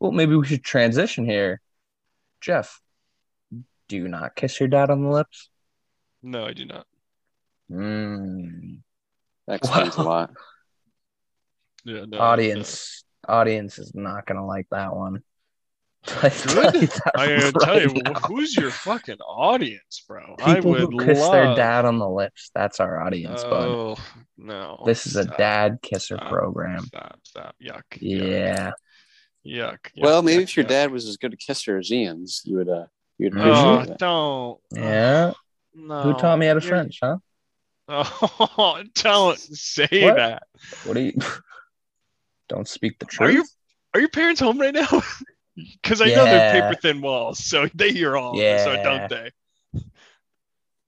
Well, 0.00 0.10
maybe 0.10 0.34
we 0.34 0.46
should 0.46 0.64
transition 0.64 1.24
here. 1.24 1.60
Jeff, 2.40 2.80
do 3.88 3.96
you 3.96 4.08
not 4.08 4.34
kiss 4.36 4.58
your 4.60 4.68
dad 4.68 4.90
on 4.90 5.02
the 5.02 5.10
lips? 5.10 5.48
No, 6.22 6.44
I 6.44 6.52
do 6.52 6.64
not. 6.64 6.86
Mm. 7.70 8.78
That 9.46 9.56
explains 9.56 9.96
Wow. 9.96 10.04
a 10.04 10.06
lot. 10.06 10.30
Yeah, 11.88 12.04
no, 12.08 12.18
audience, 12.18 13.04
audience 13.28 13.78
is 13.78 13.92
not 13.94 14.26
gonna 14.26 14.44
like 14.44 14.66
that 14.72 14.92
one. 14.96 15.22
I 16.20 16.30
tell 16.30 16.74
you 16.74 16.86
that. 16.88 17.12
I 17.16 17.26
gotta 17.28 17.52
tell 17.64 17.80
you, 17.80 17.94
now. 18.02 18.14
who's 18.14 18.56
your 18.56 18.72
fucking 18.72 19.18
audience, 19.20 20.02
bro? 20.08 20.34
I 20.40 20.56
People 20.56 20.72
would 20.72 20.80
who 20.80 21.04
kiss 21.04 21.20
their 21.28 21.54
dad 21.54 21.84
on 21.84 21.98
the 21.98 22.08
lips. 22.08 22.50
That's 22.56 22.80
our 22.80 23.00
audience, 23.00 23.44
bud. 23.44 23.68
Oh 23.68 23.96
no! 24.36 24.82
This 24.84 25.06
is 25.06 25.14
a 25.14 25.22
Stop, 25.22 25.36
dad 25.38 25.78
kisser 25.80 26.16
stop, 26.16 26.28
program. 26.28 26.80
Stop! 26.86 27.20
Stop! 27.22 27.54
Yuck! 27.64 27.82
yuck, 27.92 27.98
Yeah. 28.00 28.72
Yuck! 29.46 29.78
yuck, 29.78 29.90
well, 29.98 30.22
maybe 30.22 30.40
yuck, 30.42 30.48
if 30.48 30.56
your 30.56 30.64
yuck. 30.64 30.70
dad 30.70 30.90
was 30.90 31.06
as 31.06 31.16
good 31.18 31.34
a 31.34 31.36
kisser 31.36 31.78
as 31.78 31.92
Ian's, 31.92 32.42
you 32.44 32.56
would. 32.56 32.68
Uh, 32.68 32.86
you'd 33.18 33.32
Mhm. 33.32 33.40
appreciate 33.40 33.94
Oh, 33.94 33.96
don't. 33.98 34.60
Yeah. 34.84 35.32
No. 35.74 36.02
Who 36.02 36.14
taught 36.14 36.38
me 36.38 36.46
how 36.46 36.54
to 36.54 36.60
You're- 36.60 36.68
French, 36.68 36.98
huh? 37.02 37.16
Oh, 37.88 38.82
don't 38.94 39.38
say 39.38 39.88
What? 40.04 40.16
that. 40.16 40.42
What 40.84 40.94
do 40.94 41.00
you 41.00 41.12
don't 42.48 42.66
speak 42.68 42.98
the 42.98 43.04
truth. 43.06 43.28
Are 43.28 43.32
truth? 43.32 43.46
you 43.46 43.50
are 43.94 44.00
your 44.00 44.08
parents 44.10 44.40
home 44.40 44.60
right 44.60 44.74
now? 44.74 44.86
Because 45.82 46.02
I 46.02 46.08
know 46.08 46.24
they're 46.26 46.54
Yeah. 46.54 46.68
paper 46.68 46.78
thin 46.82 47.00
walls, 47.00 47.42
so 47.42 47.66
they 47.74 47.90
hear 47.90 48.14
all 48.14 48.32
of 48.32 48.38
this, 48.38 48.66
or 48.66 48.76
don't 48.82 49.08
they? 49.08 49.30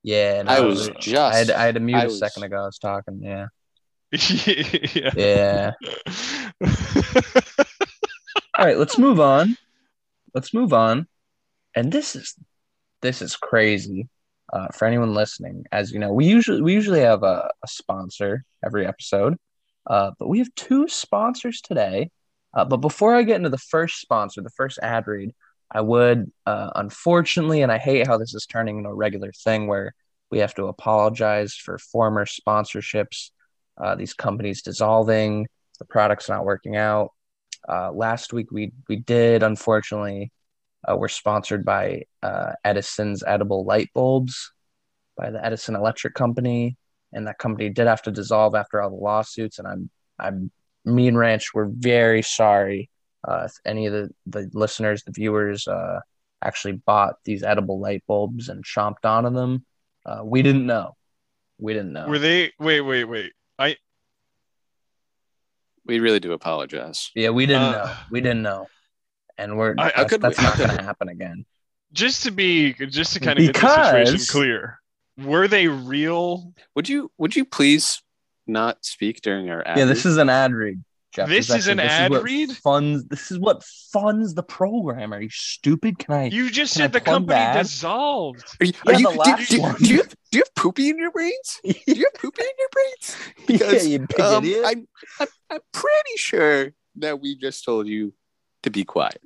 Yeah, 0.03 0.43
no, 0.43 0.51
I 0.51 0.59
was 0.59 0.89
just. 0.99 1.17
I 1.17 1.35
had, 1.35 1.49
I 1.49 1.63
had 1.65 1.73
to 1.73 1.79
mute 1.79 1.97
I 1.97 2.03
a 2.03 2.05
was- 2.05 2.19
second 2.19 2.43
ago. 2.43 2.57
I 2.61 2.65
was 2.65 2.77
talking. 2.77 3.19
Yeah. 3.23 3.47
yeah. 4.11 5.11
Yeah. 5.15 5.71
All 8.57 8.65
right, 8.65 8.77
let's 8.77 8.97
move 8.99 9.19
on. 9.19 9.57
Let's 10.35 10.53
move 10.53 10.71
on. 10.73 11.07
And 11.75 11.91
this 11.91 12.15
is 12.15 12.35
this 13.01 13.21
is 13.21 13.35
crazy. 13.35 14.07
Uh, 14.51 14.67
for 14.69 14.85
anyone 14.85 15.13
listening, 15.13 15.63
as 15.71 15.91
you 15.91 15.99
know, 15.99 16.11
we 16.11 16.25
usually 16.25 16.61
we 16.61 16.73
usually 16.73 17.01
have 17.01 17.21
a, 17.23 17.49
a 17.63 17.67
sponsor 17.67 18.43
every 18.65 18.85
episode, 18.87 19.37
uh, 19.87 20.11
but 20.17 20.27
we 20.27 20.39
have 20.39 20.53
two 20.55 20.87
sponsors 20.87 21.61
today. 21.61 22.09
Uh, 22.55 22.65
but 22.65 22.77
before 22.77 23.13
I 23.13 23.21
get 23.21 23.35
into 23.35 23.49
the 23.49 23.59
first 23.59 24.01
sponsor, 24.01 24.41
the 24.41 24.49
first 24.49 24.79
ad 24.81 25.05
read, 25.05 25.35
I 25.71 25.81
would 25.81 26.31
uh, 26.47 26.71
unfortunately, 26.75 27.61
and 27.61 27.71
I 27.71 27.77
hate 27.77 28.07
how 28.07 28.17
this 28.17 28.33
is 28.33 28.47
turning 28.47 28.79
into 28.79 28.89
a 28.89 28.95
regular 28.95 29.31
thing 29.31 29.67
where 29.67 29.93
we 30.31 30.39
have 30.39 30.55
to 30.55 30.65
apologize 30.65 31.53
for 31.53 31.77
former 31.77 32.25
sponsorships, 32.25 33.29
uh, 33.77 33.95
these 33.95 34.13
companies 34.15 34.63
dissolving, 34.63 35.47
the 35.77 35.85
products 35.85 36.27
not 36.27 36.45
working 36.45 36.75
out. 36.75 37.11
Uh, 37.67 37.91
last 37.91 38.33
week 38.33 38.51
we 38.51 38.71
we 38.87 38.95
did 38.95 39.43
unfortunately 39.43 40.31
uh, 40.87 40.95
we're 40.95 41.07
sponsored 41.07 41.65
by 41.65 42.03
uh, 42.23 42.53
Edison's 42.63 43.23
edible 43.25 43.65
light 43.65 43.89
bulbs 43.93 44.51
by 45.17 45.29
the 45.31 45.43
Edison 45.45 45.75
Electric 45.75 46.13
Company, 46.13 46.77
and 47.13 47.27
that 47.27 47.37
company 47.37 47.69
did 47.69 47.87
have 47.87 48.01
to 48.03 48.11
dissolve 48.11 48.55
after 48.55 48.81
all 48.81 48.89
the 48.89 48.95
lawsuits. 48.95 49.59
And 49.59 49.67
I'm 49.67 49.89
I'm 50.17 50.51
me 50.85 51.07
and 51.07 51.17
Ranch 51.17 51.53
we're 51.53 51.67
very 51.69 52.21
sorry 52.21 52.89
uh, 53.27 53.43
if 53.45 53.53
any 53.65 53.85
of 53.87 53.93
the 53.93 54.09
the 54.27 54.49
listeners, 54.53 55.03
the 55.03 55.11
viewers, 55.11 55.67
uh, 55.67 55.99
actually 56.41 56.73
bought 56.73 57.15
these 57.25 57.43
edible 57.43 57.79
light 57.81 58.03
bulbs 58.07 58.47
and 58.47 58.63
chomped 58.63 59.03
onto 59.03 59.29
them. 59.31 59.65
Uh, 60.05 60.21
we 60.23 60.41
didn't 60.41 60.65
know. 60.65 60.95
We 61.57 61.73
didn't 61.73 61.91
know. 61.91 62.07
Were 62.07 62.19
they? 62.19 62.53
Wait, 62.57 62.79
wait, 62.79 63.03
wait. 63.03 63.33
I 63.59 63.75
We 65.85 65.99
really 65.99 66.21
do 66.21 66.31
apologize. 66.31 67.11
yeah, 67.15 67.31
we 67.31 67.45
didn't 67.45 67.63
Uh, 67.63 67.71
know. 67.85 67.93
We 68.09 68.21
didn't 68.21 68.43
know. 68.43 68.67
And 69.39 69.57
we're 69.57 69.73
I- 69.77 69.85
I 69.85 69.91
that's, 69.97 70.09
could- 70.09 70.21
that's 70.21 70.41
not 70.41 70.57
going 70.57 70.69
to 70.77 70.83
happen 70.83 71.09
again. 71.09 71.45
just 71.93 72.23
to 72.23 72.31
be 72.31 72.73
just 72.73 73.13
to 73.13 73.19
kind 73.19 73.39
of 73.39 73.45
get 73.45 73.53
the 73.55 73.59
situation 73.85 74.13
Because- 74.13 74.29
clear. 74.29 74.79
Were 75.17 75.47
they 75.49 75.67
real? 75.67 76.53
Would 76.75 76.87
you? 76.87 77.11
Would 77.17 77.35
you 77.35 77.43
please 77.43 78.01
not 78.47 78.85
speak 78.85 79.21
during 79.21 79.49
our 79.49 79.61
ad? 79.67 79.77
Yeah, 79.77 79.85
this 79.85 80.05
is 80.05 80.15
an 80.17 80.29
ad 80.29 80.53
read. 80.53 80.81
Jeff. 81.11 81.27
This 81.27 81.49
is 81.49 81.67
an 81.67 81.79
actually- 81.79 82.05
ad 82.05 82.11
what 82.11 82.23
read? 82.23 82.51
Funds. 82.55 83.03
This 83.05 83.29
is 83.31 83.37
what 83.39 83.63
funds 83.91 84.33
the 84.33 84.43
program. 84.43 85.11
Are 85.13 85.19
you 85.21 85.29
stupid? 85.29 85.99
Can 85.99 86.13
I? 86.13 86.25
You 86.27 86.49
just 86.49 86.73
Can 86.73 86.83
I 86.83 86.85
said 86.85 86.93
the 86.93 87.01
company 87.01 87.33
that? 87.35 87.63
dissolved. 87.63 88.45
Are 88.61 88.65
you? 88.65 88.73
Yeah, 88.85 88.91
are 88.93 88.99
you 88.99 89.11
the 89.11 89.17
last 89.17 89.49
do, 89.49 89.55
do, 89.57 89.61
one. 89.61 89.75
do 89.75 89.87
you 89.89 89.97
have, 89.97 90.09
do 90.09 90.37
you 90.37 90.39
have 90.45 90.55
poopy 90.55 90.89
in 90.89 90.97
your 90.99 91.11
brains? 91.11 91.59
Do 91.65 91.73
you 91.87 92.05
have 92.05 92.13
poopy 92.21 92.43
in 92.43 92.55
your 92.59 92.69
brains? 92.71 93.17
yeah, 93.39 93.57
Because, 93.57 93.87
you 93.87 93.99
big 93.99 94.19
Um, 94.21 94.43
idiot. 94.45 94.63
I'm, 94.65 94.87
I'm 95.19 95.27
I'm 95.49 95.59
pretty 95.73 96.15
sure 96.17 96.71
that 96.97 97.19
we 97.19 97.35
just 97.35 97.65
told 97.65 97.87
you 97.87 98.13
to 98.63 98.69
be 98.69 98.83
quiet. 98.85 99.19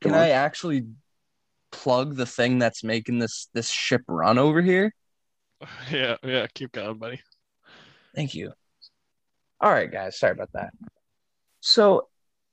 Can 0.00 0.14
I 0.14 0.30
actually 0.30 0.86
plug 1.70 2.16
the 2.16 2.26
thing 2.26 2.58
that's 2.58 2.84
making 2.84 3.18
this 3.18 3.48
this 3.52 3.70
ship 3.70 4.02
run 4.08 4.38
over 4.38 4.62
here? 4.62 4.92
Yeah, 5.90 6.16
yeah. 6.22 6.46
Keep 6.54 6.70
going, 6.72 6.98
buddy. 6.98 7.20
Thank 8.14 8.34
you. 8.34 8.52
All 9.60 9.72
right, 9.72 9.90
guys. 9.90 10.16
Sorry 10.16 10.30
about 10.32 10.52
that. 10.52 10.70
So, 11.58 12.06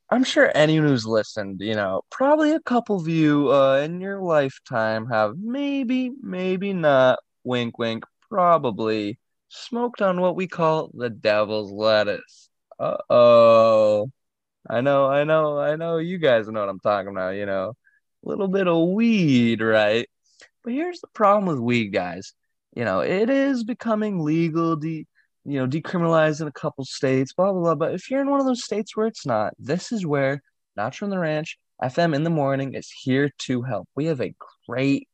I'm 0.10 0.24
sure 0.24 0.52
anyone 0.56 0.88
who's 0.88 1.06
listened, 1.06 1.62
you 1.62 1.76
know, 1.76 2.02
probably 2.10 2.52
a 2.54 2.60
couple 2.60 3.00
of 3.00 3.08
you 3.08 3.52
uh, 3.52 3.78
in 3.78 4.02
your 4.02 4.22
lifetime 4.22 5.08
have 5.08 5.36
maybe, 5.38 6.12
maybe 6.22 6.74
not, 6.74 7.20
wink, 7.44 7.78
wink, 7.78 8.06
probably 8.30 9.20
smoked 9.50 10.02
on 10.02 10.20
what 10.20 10.36
we 10.36 10.48
call 10.48 10.92
the 10.94 11.10
devil's 11.10 11.72
lettuce. 11.72 12.50
Uh 12.80 12.98
oh. 13.10 14.12
I 14.70 14.82
know, 14.82 15.08
I 15.08 15.24
know, 15.24 15.60
I 15.60 15.76
know 15.76 15.98
you 15.98 16.18
guys 16.18 16.48
know 16.48 16.60
what 16.62 16.70
I'm 16.70 16.80
talking 16.80 17.12
about, 17.12 17.36
you 17.36 17.46
know, 17.46 17.74
a 18.26 18.30
little 18.30 18.48
bit 18.48 18.68
of 18.68 18.90
weed, 18.90 19.62
right? 19.62 20.08
But 20.64 20.74
here's 20.74 21.02
the 21.02 21.08
problem 21.08 21.46
with 21.46 21.60
weed, 21.60 21.90
guys. 21.90 22.34
You 22.76 22.84
know, 22.86 23.02
it 23.02 23.30
is 23.30 23.64
becoming 23.64 24.20
legal, 24.20 24.76
de- 24.76 25.08
you 25.46 25.60
know, 25.60 25.68
decriminalized 25.68 26.42
in 26.42 26.48
a 26.48 26.52
couple 26.52 26.84
states, 26.86 27.34
blah, 27.34 27.52
blah, 27.52 27.62
blah. 27.62 27.76
But 27.76 27.94
if 27.94 28.10
you're 28.10 28.22
in 28.22 28.30
one 28.30 28.40
of 28.40 28.48
those 28.48 28.64
states 28.64 28.98
where 28.98 29.08
it's 29.08 29.26
not, 29.26 29.54
this 29.60 29.92
is 29.92 30.06
where 30.06 30.42
Not 30.76 30.96
from 30.96 31.12
the 31.12 31.20
Ranch, 31.20 31.58
FM 31.84 32.16
in 32.16 32.24
the 32.24 32.30
morning 32.30 32.74
is 32.74 32.90
here 32.90 33.30
to 33.40 33.62
help. 33.62 33.88
We 33.96 34.06
have 34.06 34.22
a 34.22 34.34
great, 34.68 35.08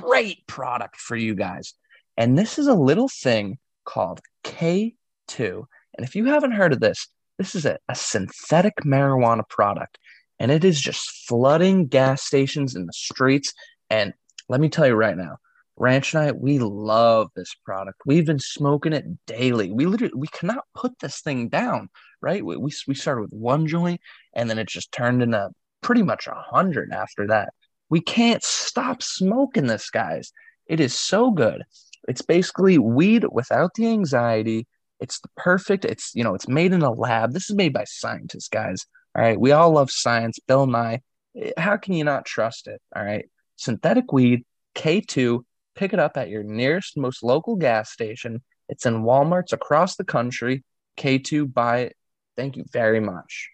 great 0.00 0.46
product 0.46 0.96
for 0.96 1.16
you 1.16 1.34
guys. 1.34 1.74
And 2.16 2.38
this 2.38 2.58
is 2.58 2.66
a 2.66 2.74
little 2.74 3.08
thing 3.08 3.58
called 3.84 4.20
K2. 4.44 4.94
And 5.38 6.06
if 6.06 6.16
you 6.16 6.24
haven't 6.26 6.52
heard 6.52 6.72
of 6.72 6.80
this, 6.80 7.08
this 7.38 7.54
is 7.54 7.66
a, 7.66 7.78
a 7.88 7.94
synthetic 7.94 8.74
marijuana 8.84 9.48
product. 9.48 9.98
and 10.38 10.50
it 10.50 10.64
is 10.64 10.80
just 10.80 11.26
flooding 11.28 11.86
gas 11.86 12.22
stations 12.22 12.74
in 12.74 12.86
the 12.86 12.92
streets. 12.92 13.52
And 13.90 14.12
let 14.48 14.60
me 14.60 14.68
tell 14.68 14.86
you 14.86 14.94
right 14.94 15.16
now, 15.16 15.36
Ranch 15.76 16.14
night 16.14 16.38
we 16.38 16.58
love 16.60 17.30
this 17.34 17.54
product. 17.64 18.00
We've 18.06 18.26
been 18.26 18.38
smoking 18.38 18.92
it 18.92 19.04
daily. 19.26 19.72
We 19.72 19.86
literally 19.86 20.14
we 20.14 20.28
cannot 20.28 20.64
put 20.74 20.98
this 21.00 21.20
thing 21.20 21.48
down, 21.48 21.88
right? 22.20 22.44
We 22.44 22.56
we, 22.56 22.70
we 22.86 22.94
started 22.94 23.22
with 23.22 23.32
one 23.32 23.66
joint, 23.66 24.00
and 24.34 24.48
then 24.48 24.58
it 24.58 24.68
just 24.68 24.92
turned 24.92 25.22
into 25.22 25.50
pretty 25.82 26.02
much 26.02 26.26
a 26.28 26.34
hundred 26.34 26.92
after 26.92 27.26
that. 27.28 27.52
We 27.90 28.00
can't 28.00 28.42
stop 28.42 29.02
smoking 29.02 29.66
this, 29.66 29.90
guys. 29.90 30.32
It 30.66 30.78
is 30.80 30.94
so 30.94 31.30
good. 31.32 31.64
It's 32.06 32.22
basically 32.22 32.78
weed 32.78 33.24
without 33.32 33.74
the 33.74 33.88
anxiety. 33.88 34.66
It's 35.00 35.20
the 35.20 35.28
perfect. 35.36 35.84
It's 35.84 36.12
you 36.14 36.24
know, 36.24 36.34
it's 36.34 36.48
made 36.48 36.72
in 36.72 36.82
a 36.82 36.90
lab. 36.92 37.32
This 37.32 37.50
is 37.50 37.56
made 37.56 37.72
by 37.72 37.84
scientists, 37.84 38.48
guys. 38.48 38.86
All 39.14 39.22
right. 39.22 39.38
We 39.38 39.52
all 39.52 39.70
love 39.70 39.90
science. 39.90 40.38
Bill 40.46 40.66
Nye. 40.66 41.00
Eh, 41.36 41.52
how 41.56 41.76
can 41.76 41.94
you 41.94 42.04
not 42.04 42.24
trust 42.24 42.66
it? 42.68 42.80
All 42.94 43.04
right. 43.04 43.26
Synthetic 43.56 44.12
weed, 44.12 44.44
K2. 44.74 45.40
Pick 45.74 45.92
it 45.92 45.98
up 45.98 46.16
at 46.16 46.28
your 46.28 46.42
nearest, 46.44 46.96
most 46.96 47.22
local 47.22 47.56
gas 47.56 47.90
station. 47.90 48.42
It's 48.68 48.86
in 48.86 49.02
Walmarts 49.02 49.52
across 49.52 49.96
the 49.96 50.04
country. 50.04 50.64
K2, 50.96 51.52
buy 51.52 51.78
it. 51.80 51.96
Thank 52.36 52.56
you 52.56 52.64
very 52.72 53.00
much. 53.00 53.50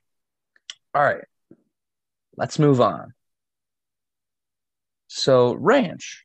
All 0.94 1.02
right. 1.02 1.24
Let's 2.36 2.58
move 2.58 2.80
on. 2.80 3.12
So, 5.08 5.54
Ranch, 5.54 6.24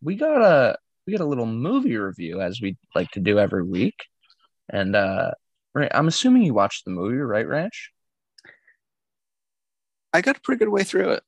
we 0.00 0.16
got 0.16 0.42
a 0.42 0.78
we 1.06 1.12
got 1.12 1.22
a 1.22 1.28
little 1.28 1.46
movie 1.46 1.96
review 1.96 2.40
as 2.40 2.60
we 2.60 2.76
like 2.94 3.10
to 3.12 3.20
do 3.20 3.38
every 3.38 3.62
week, 3.62 3.96
and 4.70 4.96
uh, 4.96 5.32
right, 5.74 5.90
I'm 5.94 6.08
assuming 6.08 6.42
you 6.42 6.54
watched 6.54 6.84
the 6.84 6.90
movie, 6.90 7.16
right, 7.16 7.46
Ranch? 7.46 7.90
I 10.12 10.20
got 10.20 10.36
a 10.36 10.40
pretty 10.40 10.60
good 10.60 10.68
way 10.68 10.84
through 10.84 11.10
it. 11.10 11.22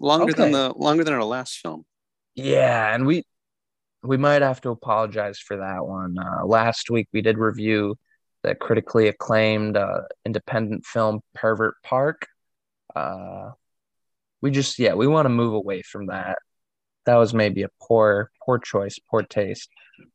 Longer 0.00 0.32
than 0.32 0.52
the 0.52 0.74
longer 0.76 1.04
than 1.04 1.14
our 1.14 1.24
last 1.24 1.58
film. 1.58 1.84
Yeah, 2.34 2.94
and 2.94 3.06
we 3.06 3.24
we 4.02 4.16
might 4.16 4.42
have 4.42 4.60
to 4.62 4.70
apologize 4.70 5.38
for 5.38 5.56
that 5.56 5.86
one. 5.86 6.16
Uh, 6.18 6.44
last 6.44 6.90
week 6.90 7.08
we 7.12 7.22
did 7.22 7.38
review 7.38 7.96
the 8.42 8.54
critically 8.54 9.08
acclaimed 9.08 9.76
uh, 9.76 10.02
independent 10.24 10.84
film 10.84 11.20
Pervert 11.34 11.74
Park. 11.82 12.26
Uh, 12.94 13.50
we 14.42 14.50
just 14.50 14.78
yeah 14.78 14.94
we 14.94 15.06
want 15.06 15.24
to 15.24 15.30
move 15.30 15.54
away 15.54 15.82
from 15.82 16.06
that. 16.06 16.38
That 17.06 17.16
was 17.16 17.32
maybe 17.32 17.62
a 17.62 17.70
poor 17.80 18.30
poor 18.44 18.58
choice, 18.58 18.98
poor 19.10 19.22
taste. 19.22 19.70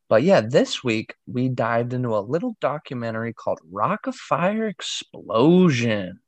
But 0.09 0.23
yeah, 0.23 0.41
this 0.41 0.83
week 0.83 1.15
we 1.25 1.49
dived 1.49 1.93
into 1.93 2.15
a 2.15 2.19
little 2.19 2.55
documentary 2.61 3.33
called 3.33 3.59
Rockafire 3.71 4.69
Explosion. 4.69 6.19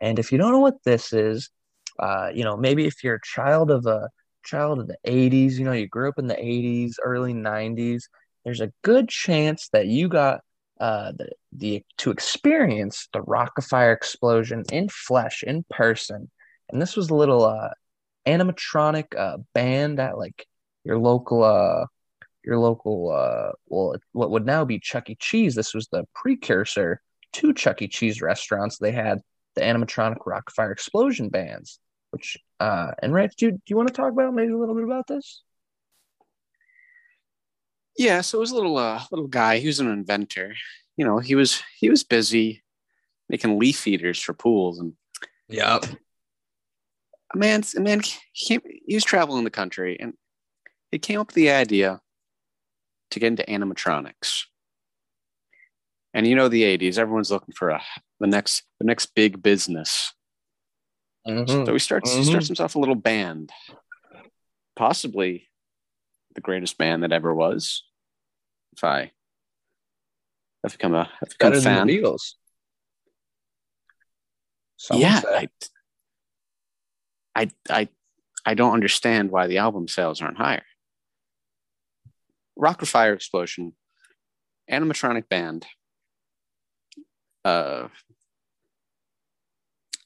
And 0.00 0.18
if 0.18 0.32
you 0.32 0.38
don't 0.38 0.52
know 0.52 0.60
what 0.60 0.82
this 0.84 1.12
is, 1.12 1.50
uh, 1.98 2.30
you 2.34 2.44
know, 2.44 2.56
maybe 2.56 2.86
if 2.86 3.04
you're 3.04 3.16
a 3.16 3.22
child 3.22 3.70
of 3.70 3.86
a 3.86 4.08
child 4.42 4.80
of 4.80 4.88
the 4.88 4.96
80s, 5.06 5.58
you 5.58 5.64
know, 5.64 5.72
you 5.72 5.86
grew 5.86 6.08
up 6.08 6.18
in 6.18 6.26
the 6.26 6.34
80s, 6.34 6.94
early 7.02 7.34
90s, 7.34 8.04
there's 8.44 8.62
a 8.62 8.72
good 8.82 9.08
chance 9.08 9.68
that 9.72 9.86
you 9.86 10.08
got 10.08 10.40
uh, 10.80 11.12
the, 11.12 11.28
the 11.52 11.84
to 11.98 12.10
experience 12.10 13.08
the 13.12 13.20
Rockafire 13.20 13.94
explosion 13.94 14.64
in 14.72 14.88
flesh, 14.88 15.44
in 15.46 15.62
person. 15.68 16.30
And 16.70 16.80
this 16.80 16.96
was 16.96 17.10
a 17.10 17.14
little 17.14 17.44
uh, 17.44 17.68
animatronic 18.26 19.16
uh, 19.16 19.38
band 19.54 20.00
at 20.00 20.18
like 20.18 20.46
your 20.84 20.98
local 20.98 21.42
uh, 21.42 21.86
your 22.44 22.58
local 22.58 23.10
uh, 23.10 23.52
well, 23.66 23.96
what 24.12 24.30
would 24.30 24.46
now 24.46 24.64
be 24.64 24.78
Chuck 24.78 25.10
E. 25.10 25.16
Cheese. 25.18 25.54
This 25.54 25.74
was 25.74 25.88
the 25.88 26.04
precursor 26.14 27.00
to 27.34 27.54
Chuck 27.54 27.82
E. 27.82 27.88
Cheese 27.88 28.22
restaurants. 28.22 28.78
They 28.78 28.92
had 28.92 29.20
the 29.54 29.62
animatronic 29.62 30.26
Rock 30.26 30.50
Fire 30.50 30.72
explosion 30.72 31.28
bands 31.28 31.80
which 32.10 32.36
uh 32.58 32.92
and 33.00 33.14
Rich, 33.14 33.36
do 33.36 33.46
you, 33.46 33.52
do 33.52 33.58
you 33.68 33.76
want 33.76 33.88
to 33.88 33.94
talk 33.94 34.12
about 34.12 34.34
maybe 34.34 34.52
a 34.52 34.56
little 34.56 34.74
bit 34.74 34.84
about 34.84 35.06
this? 35.06 35.42
Yeah, 37.96 38.20
so 38.20 38.38
it 38.38 38.40
was 38.40 38.50
a 38.50 38.54
little 38.54 38.76
uh 38.76 39.02
little 39.10 39.28
guy. 39.28 39.58
He 39.58 39.66
was 39.66 39.80
an 39.80 39.90
inventor. 39.90 40.54
You 40.96 41.04
know, 41.04 41.18
he 41.18 41.34
was 41.34 41.62
he 41.78 41.88
was 41.88 42.04
busy 42.04 42.62
making 43.28 43.58
leaf 43.58 43.86
eaters 43.86 44.20
for 44.20 44.34
pools 44.34 44.80
and 44.80 44.94
Yep. 45.48 45.86
A 47.34 47.38
man 47.38 47.62
a 47.76 47.80
man 47.80 48.00
he, 48.32 48.46
came, 48.46 48.60
he 48.86 48.94
was 48.94 49.04
traveling 49.04 49.44
the 49.44 49.50
country 49.50 49.98
and 50.00 50.14
he 50.90 50.98
came 50.98 51.20
up 51.20 51.28
with 51.28 51.36
the 51.36 51.50
idea 51.50 52.00
to 53.10 53.20
get 53.20 53.28
into 53.28 53.44
animatronics. 53.44 54.44
And 56.12 56.26
you 56.26 56.34
know 56.34 56.48
the 56.48 56.64
80s, 56.64 56.98
everyone's 56.98 57.30
looking 57.30 57.54
for 57.54 57.70
a 57.70 57.80
the 58.18 58.26
next 58.26 58.64
the 58.80 58.86
next 58.86 59.14
big 59.14 59.42
business. 59.42 60.12
Mhm. 61.26 61.66
So 61.66 61.72
he 61.72 61.78
starts 61.78 62.12
he 62.14 62.22
Mhm. 62.22 62.28
starts 62.28 62.46
himself 62.48 62.74
a 62.74 62.78
little 62.78 62.94
band, 62.96 63.52
possibly 64.74 65.48
the 66.34 66.40
greatest 66.40 66.78
band 66.78 67.02
that 67.02 67.12
ever 67.12 67.34
was. 67.34 67.84
If 68.72 68.82
I 68.84 69.12
have 70.64 70.72
become 70.72 70.94
a 70.94 71.04
have 71.04 71.28
become 71.30 71.50
Better 71.50 71.58
a 71.58 71.62
fan, 71.62 71.86
than 71.86 71.86
the 71.86 71.98
Beatles. 71.98 72.34
Some 74.76 74.98
yeah. 74.98 75.20
I, 75.26 75.48
I 77.34 77.50
I 77.68 77.88
I 78.44 78.54
don't 78.54 78.72
understand 78.74 79.30
why 79.30 79.46
the 79.46 79.58
album 79.58 79.88
sales 79.88 80.20
aren't 80.22 80.38
higher. 80.38 80.64
Rockafire 82.58 83.14
Explosion, 83.14 83.74
animatronic 84.70 85.28
band. 85.28 85.66
Uh, 87.44 87.88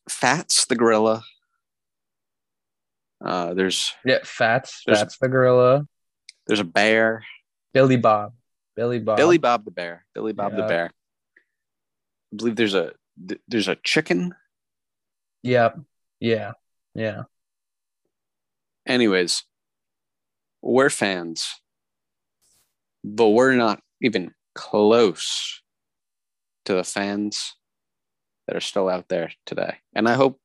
Fats 0.09 0.67
the 0.67 0.77
gorilla. 0.77 1.25
Uh, 3.25 3.55
there's 3.55 3.93
yeah, 4.05 4.19
Fats, 4.23 4.83
There's- 4.87 5.01
Fats 5.01 5.19
the 5.19 5.29
gorilla, 5.29 5.87
there's 6.47 6.61
a 6.61 6.65
bear. 6.65 7.25
Billy 7.73 7.97
Bob, 7.97 8.35
Billy 8.77 8.99
Bob, 9.01 9.17
Billy 9.17 9.39
Bob 9.39 9.65
the 9.65 9.71
bear. 9.71 10.05
Billy 10.15 10.33
Bob 10.33 10.55
the 10.55 10.63
bear. 10.63 10.91
I 12.33 12.37
believe 12.37 12.57
there's 12.57 12.75
a 12.75 12.93
there's 13.49 13.69
a 13.69 13.77
chicken. 13.77 14.35
Yep, 15.43 15.81
yeah, 16.21 16.53
yeah. 16.95 17.23
Anyways, 18.87 19.43
we're 20.63 20.91
fans, 20.91 21.49
but 23.03 23.29
we're 23.31 23.55
not 23.55 23.81
even 24.03 24.33
close 24.55 25.63
to 26.67 26.75
the 26.75 26.85
fans 26.85 27.55
that 28.47 28.57
are 28.57 28.61
still 28.61 28.89
out 28.89 29.09
there 29.09 29.33
today. 29.47 29.77
And 29.95 30.09
I 30.09 30.15
hope 30.15 30.39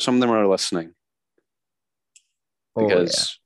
some 0.00 0.14
of 0.16 0.20
them 0.20 0.30
are 0.30 0.46
listening 0.46 0.92
Oh, 2.76 2.82
yeah. 2.82 2.88
because 2.88 3.38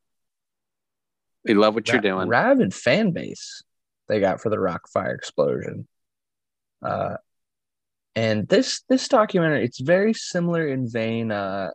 we 1.44 1.54
love 1.54 1.74
what 1.74 1.88
you're 1.88 2.00
doing. 2.00 2.28
Rabid 2.28 2.74
fan 2.74 3.12
base 3.12 3.62
they 4.08 4.20
got 4.20 4.40
for 4.40 4.50
the 4.50 4.58
Rock 4.58 4.88
Fire 4.92 5.14
explosion. 5.14 5.88
Uh, 6.84 7.16
and 8.14 8.46
this 8.48 8.82
this 8.88 9.08
documentary 9.08 9.64
it's 9.64 9.80
very 9.80 10.12
similar 10.12 10.66
in 10.66 10.90
vein 10.90 11.30
uh, 11.30 11.70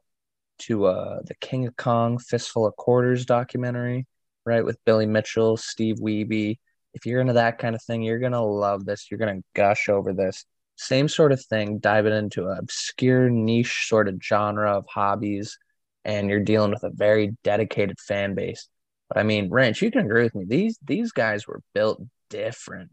to 0.60 0.86
uh, 0.86 1.20
the 1.26 1.36
King 1.36 1.68
of 1.68 1.76
Kong 1.76 2.18
Fistful 2.18 2.66
of 2.66 2.76
Quarters 2.76 3.26
documentary, 3.26 4.06
right? 4.46 4.66
With 4.66 4.84
Billy 4.86 5.06
Mitchell, 5.06 5.58
Steve 5.58 5.98
Wiebe. 5.98 6.58
If 6.94 7.06
you're 7.06 7.22
into 7.22 7.34
that 7.34 7.60
kind 7.60 7.76
of 7.76 7.84
thing, 7.84 8.02
you're 8.02 8.20
gonna 8.20 8.44
love 8.44 8.86
this. 8.86 9.08
You're 9.10 9.20
gonna 9.20 9.42
gush 9.56 9.90
over 9.90 10.14
this. 10.14 10.46
Same 10.76 11.08
sort 11.08 11.32
of 11.32 11.44
thing, 11.44 11.80
diving 11.80 12.14
into 12.14 12.48
an 12.50 12.58
obscure 12.60 13.30
niche 13.30 13.88
sort 13.88 14.08
of 14.08 14.22
genre 14.24 14.78
of 14.78 14.86
hobbies, 14.88 15.58
and 16.06 16.30
you're 16.30 16.40
dealing 16.40 16.72
with 16.72 16.84
a 16.84 16.92
very 16.92 17.36
dedicated 17.44 18.00
fan 18.00 18.36
base. 18.36 18.68
But 19.10 19.18
I 19.20 19.24
mean, 19.24 19.50
Ranch, 19.50 19.82
you 19.82 19.92
can 19.92 20.06
agree 20.06 20.24
with 20.24 20.36
me. 20.36 20.46
These 20.46 20.80
these 20.84 21.12
guys 21.12 21.48
were 21.48 21.62
built 21.74 22.02
different. 22.30 22.92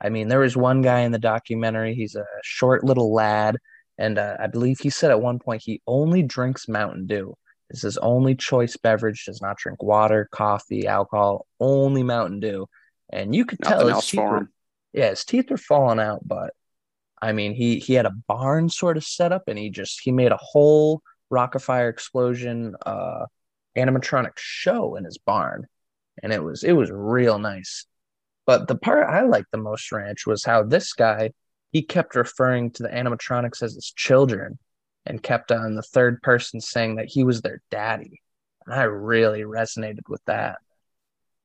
I 0.00 0.08
mean, 0.08 0.28
there 0.28 0.40
was 0.40 0.56
one 0.56 0.82
guy 0.82 1.00
in 1.00 1.12
the 1.12 1.18
documentary. 1.18 1.94
He's 1.94 2.14
a 2.16 2.24
short 2.42 2.84
little 2.84 3.12
lad, 3.12 3.56
and 4.00 4.18
uh, 4.18 4.36
I 4.40 4.46
believe 4.46 4.80
he 4.80 4.90
said 4.90 5.10
at 5.10 5.20
one 5.20 5.38
point 5.38 5.62
he 5.62 5.82
only 5.86 6.22
drinks 6.22 6.66
Mountain 6.68 7.06
Dew. 7.06 7.36
It's 7.68 7.82
his 7.82 7.98
only 7.98 8.34
choice 8.34 8.76
beverage. 8.76 9.26
Does 9.26 9.42
not 9.42 9.58
drink 9.58 9.82
water, 9.82 10.28
coffee, 10.32 10.86
alcohol. 10.86 11.46
Only 11.60 12.02
Mountain 12.02 12.40
Dew. 12.40 12.66
And 13.10 13.34
you 13.34 13.44
could 13.44 13.60
tell 13.60 13.86
his 13.86 14.06
teeth 14.06 14.20
were- 14.20 14.48
yeah, 14.92 15.10
his 15.10 15.24
teeth 15.24 15.50
were 15.50 15.56
falling 15.56 16.00
out, 16.00 16.26
but 16.26 16.52
I 17.22 17.32
mean, 17.32 17.52
he 17.54 17.78
he 17.78 17.92
had 17.94 18.06
a 18.06 18.14
barn 18.26 18.70
sort 18.70 18.96
of 18.96 19.04
set 19.04 19.30
up, 19.32 19.44
and 19.46 19.58
he 19.58 19.68
just 19.70 20.00
he 20.02 20.10
made 20.10 20.32
a 20.32 20.38
whole 20.40 21.02
Rockafire 21.30 21.90
explosion 21.90 22.74
uh, 22.86 23.26
animatronic 23.76 24.32
show 24.36 24.96
in 24.96 25.04
his 25.04 25.18
barn, 25.18 25.66
and 26.22 26.32
it 26.32 26.42
was 26.42 26.64
it 26.64 26.72
was 26.72 26.90
real 26.90 27.38
nice. 27.38 27.84
But 28.46 28.66
the 28.66 28.74
part 28.74 29.06
I 29.06 29.22
liked 29.22 29.50
the 29.52 29.58
most, 29.58 29.92
Ranch, 29.92 30.26
was 30.26 30.42
how 30.44 30.62
this 30.64 30.92
guy 30.94 31.30
he 31.70 31.82
kept 31.82 32.14
referring 32.14 32.70
to 32.72 32.82
the 32.82 32.88
animatronics 32.88 33.62
as 33.62 33.74
his 33.74 33.92
children, 33.96 34.58
and 35.06 35.22
kept 35.22 35.50
on 35.50 35.74
the 35.74 35.82
third 35.82 36.22
person 36.22 36.60
saying 36.60 36.96
that 36.96 37.06
he 37.06 37.24
was 37.24 37.40
their 37.40 37.62
daddy, 37.70 38.20
and 38.66 38.74
I 38.74 38.82
really 38.84 39.42
resonated 39.42 40.08
with 40.08 40.24
that. 40.26 40.58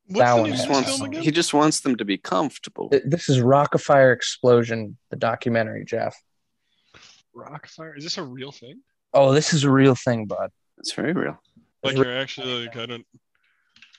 What's 0.08 0.20
That 0.20 0.36
the 0.36 0.42
one 0.42 0.52
He 0.52 0.58
just, 0.58 0.70
wants, 0.70 1.18
he 1.26 1.32
just 1.32 1.54
wants 1.54 1.80
them 1.80 1.96
to 1.96 2.06
be 2.06 2.18
comfortable. 2.18 2.92
This 3.06 3.28
is 3.28 3.40
Rockafire 3.40 4.14
Explosion, 4.14 4.98
the 5.10 5.16
documentary, 5.16 5.84
Jeff. 5.84 6.16
Rockfire. 7.36 7.98
Is 7.98 8.04
this 8.04 8.18
a 8.18 8.24
real 8.24 8.52
thing? 8.52 8.82
Oh, 9.14 9.34
this 9.34 9.54
is 9.54 9.64
a 9.64 9.72
real 9.72 9.96
thing, 9.96 10.26
bud. 10.26 10.52
It's 10.78 10.94
very 10.94 11.14
real. 11.14 11.38
Like 11.84 11.98
you're 11.98 12.18
actually 12.18 12.66
like 12.66 12.76
I 12.78 12.86
don't 12.86 13.06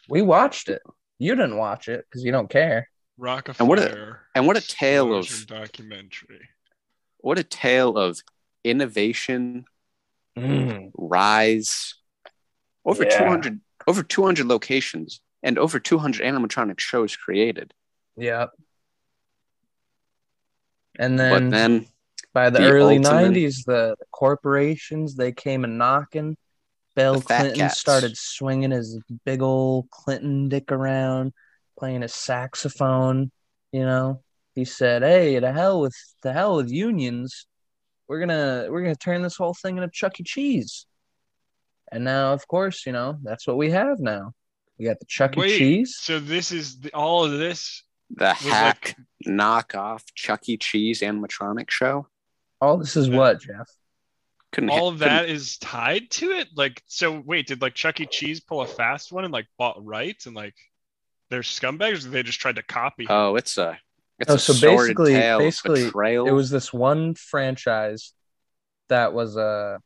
We 0.09 0.23
watched 0.23 0.69
it. 0.69 0.83
You 1.19 1.35
didn't 1.35 1.57
watch 1.57 1.89
it 1.89 2.05
because 2.09 2.25
you 2.25 2.33
don't 2.33 2.51
care. 2.51 2.89
Rockefeller. 3.19 3.59
And 3.65 3.69
what 3.69 3.79
a- 3.79 4.19
And 4.35 4.47
what 4.47 4.57
a 4.57 4.61
tale 4.67 5.15
of 5.15 5.47
documentary. 5.47 6.49
what 7.19 7.39
a 7.39 7.45
tale 7.45 7.97
of 7.97 8.21
innovation, 8.65 9.65
mm. 10.37 10.91
rise. 10.95 11.95
Over 12.85 13.05
Yeah. 13.05 13.19
200 13.19 13.61
over 13.89 14.03
200 14.03 14.47
locations 14.47 15.21
and 15.43 15.59
over 15.59 15.79
200 15.79 16.23
animatronic 16.23 16.79
shows 16.81 17.17
created. 17.17 17.73
Yeah. 18.17 18.47
And 20.99 21.19
then, 21.19 21.31
but 21.31 21.51
then 21.51 21.87
by 22.33 22.51
the, 22.51 22.61
the 22.61 22.71
early 22.71 22.97
ultimate- 22.99 23.33
90s, 23.33 23.65
the, 23.65 23.97
the 23.99 24.07
corporations 24.11 25.15
they 25.15 25.33
came 25.33 25.65
a 25.65 25.69
knocking. 25.69 26.37
Bill 26.95 27.21
Clinton 27.21 27.57
cats. 27.57 27.79
started 27.79 28.17
swinging 28.17 28.71
his 28.71 28.99
big 29.27 29.43
old 29.43 29.91
Clinton 29.91 30.49
dick 30.49 30.73
around, 30.73 31.35
playing 31.79 32.03
a 32.03 32.09
saxophone. 32.09 33.31
You 33.73 33.85
know, 33.85 34.23
he 34.55 34.65
said, 34.65 35.03
"Hey, 35.03 35.39
to 35.39 35.53
hell 35.53 35.81
with 35.81 35.97
the 36.23 36.33
hell 36.33 36.57
with 36.57 36.71
unions. 36.71 37.47
We're 38.09 38.21
gonna 38.21 38.67
we're 38.71 38.83
gonna 38.83 38.97
turn 38.97 39.23
this 39.23 39.37
whole 39.37 39.55
thing 39.55 39.77
into 39.77 39.91
Chuck 39.93 40.21
E. 40.21 40.25
Cheese." 40.25 40.87
And 41.93 42.05
now, 42.05 42.33
of 42.33 42.47
course, 42.49 42.87
you 42.87 42.93
know 42.93 43.19
that's 43.23 43.47
what 43.47 43.57
we 43.57 43.71
have 43.71 44.01
now. 44.01 44.33
We 44.79 44.85
got 44.85 44.99
the 44.99 45.07
Chuck 45.07 45.37
E. 45.37 45.41
Wait, 45.41 45.59
Cheese. 45.59 45.97
So 46.01 46.19
this 46.19 46.53
is 46.53 46.81
the, 46.81 46.93
all 46.93 47.25
of 47.25 47.33
this 47.33 47.83
the 48.11 48.33
hack 48.33 48.97
like 49.27 49.29
knockoff 49.29 50.03
Chuck 50.15 50.49
E. 50.49 50.57
Cheese 50.57 51.01
animatronic 51.01 51.71
show. 51.71 52.07
All 52.61 52.79
this 52.79 52.97
is 52.97 53.11
what, 53.11 53.41
Jeff? 53.41 53.69
Couldn't 54.53 54.71
all 54.71 54.91
hit- 54.91 54.95
of 54.95 54.99
that 55.01 55.29
is 55.29 55.59
tied 55.59 56.11
to 56.13 56.31
it. 56.31 56.49
Like, 56.57 56.83
so 56.87 57.23
wait, 57.25 57.49
did 57.49 57.61
like 57.61 57.75
Chuck 57.75 58.01
E. 58.01 58.07
Cheese 58.07 58.41
pull 58.41 58.63
a 58.63 58.67
fast 58.67 59.13
one 59.13 59.25
and 59.25 59.33
like 59.33 59.47
bought 59.59 59.85
rights 59.85 60.27
and 60.27 60.35
like 60.35 60.55
they're 61.31 61.41
scumbags? 61.43 62.07
Or 62.07 62.11
they 62.11 62.23
just 62.23 62.41
tried 62.41 62.57
to 62.57 62.63
copy? 62.63 63.07
Oh, 63.09 63.37
it's 63.37 63.59
a 63.59 63.79
it's 64.19 64.31
Oh, 64.31 64.35
a 64.35 64.39
so 64.39 64.53
basically- 64.55 65.13
tale 65.13 65.39
basically, 65.39 65.85
betrayal. 65.85 66.27
it 66.27 66.33
was 66.33 66.51
this 66.51 66.73
one 66.73 67.15
franchise 67.15 68.13
that 68.89 69.13
was 69.13 69.37
a 69.37 69.79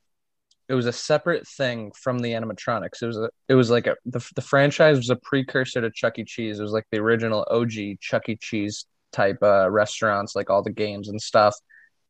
it 0.68 0.74
was 0.74 0.86
a 0.86 0.93
separate 0.93 1.49
thing 1.49 1.91
from 2.01 2.20
the 2.20 2.30
animatronics. 2.32 3.03
It 3.03 3.07
was 3.07 3.16
a 3.18 3.28
it 3.49 3.55
was 3.55 3.70
like 3.70 3.86
a 3.88 3.97
the, 4.05 4.24
the 4.36 4.43
franchise 4.43 4.97
was 4.99 5.11
a 5.11 5.16
precursor 5.16 5.80
to 5.80 5.91
Chuck 5.91 6.18
E. 6.18 6.24
Cheese. 6.24 6.61
It 6.61 6.62
was 6.62 6.72
like 6.72 6.86
the 6.93 6.99
original 6.99 7.45
OG 7.51 7.99
Chuck 8.01 8.28
E. 8.28 8.36
Cheese 8.36 8.86
type 9.12 9.38
uh, 9.43 9.68
restaurants, 9.68 10.36
like 10.36 10.49
all 10.51 10.62
the 10.62 10.70
games 10.70 11.09
and 11.09 11.20
stuff. 11.20 11.57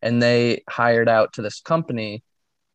And 0.03 0.22
they 0.22 0.62
hired 0.68 1.09
out 1.09 1.33
to 1.35 1.43
this 1.43 1.61
company 1.61 2.22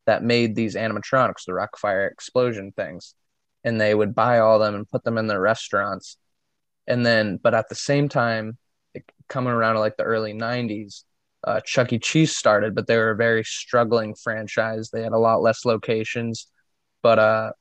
that 0.08 0.24
made 0.24 0.56
these 0.56 0.76
animatronics, 0.76 1.46
the 1.46 1.54
Rockfire 1.54 2.10
explosion 2.12 2.72
things, 2.76 3.14
and 3.64 3.80
they 3.80 3.94
would 3.94 4.16
buy 4.16 4.40
all 4.40 4.58
them 4.60 4.74
and 4.76 4.90
put 4.90 5.04
them 5.04 5.18
in 5.20 5.28
their 5.28 5.42
restaurants. 5.42 6.18
And 6.88 7.06
then, 7.06 7.38
but 7.42 7.54
at 7.54 7.70
the 7.70 7.76
same 7.76 8.10
time, 8.10 8.58
coming 9.28 9.54
around 9.54 9.76
to 9.76 9.80
like 9.80 9.98
the 9.98 10.04
early 10.04 10.34
90s 10.34 11.04
uh, 11.46 11.60
chuck 11.62 11.94
e. 11.94 12.00
Cheese 12.00 12.36
started 12.36 12.74
but 12.74 12.88
they 12.88 12.98
were 12.98 13.12
a 13.12 13.16
very 13.16 13.44
struggling 13.44 14.16
franchise. 14.16 14.90
They 14.90 15.04
had 15.04 15.12
a 15.14 15.18
lot 15.18 15.42
less 15.42 15.66
locations. 15.66 16.48
But 17.04 17.20
uh 17.20 17.52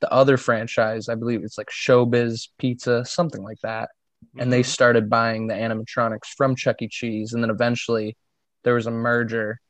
the 0.00 0.12
other 0.12 0.36
franchise 0.36 1.08
i 1.08 1.14
believe 1.14 1.42
it's 1.44 1.56
like 1.56 1.70
showbiz 1.70 2.48
pizza 2.58 3.04
something 3.04 3.42
like 3.42 3.58
that. 3.62 3.90
And 4.38 4.52
they 4.52 4.60
Mhm. 4.62 4.66
started 4.66 5.10
buying 5.10 5.46
the 5.46 5.54
animatronics 5.54 6.26
from 6.36 6.56
chuck 6.56 6.82
e. 6.82 6.88
Cheese. 6.88 7.32
And 7.32 7.42
then 7.42 7.50
eventually 7.50 8.16
there 8.64 8.74
was 8.74 8.86
a 8.86 8.90
merger 8.90 9.60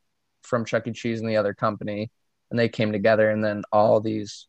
from 0.43 0.65
chuck 0.65 0.87
e. 0.87 0.93
Cheese 0.93 1.21
and 1.21 1.29
the 1.29 1.37
other 1.37 1.55
company. 1.55 2.11
And 2.51 2.59
they 2.59 2.69
came 2.69 2.93
together. 2.93 3.31
And 3.31 3.45
then 3.45 3.63
all 3.73 4.01
these 4.01 4.47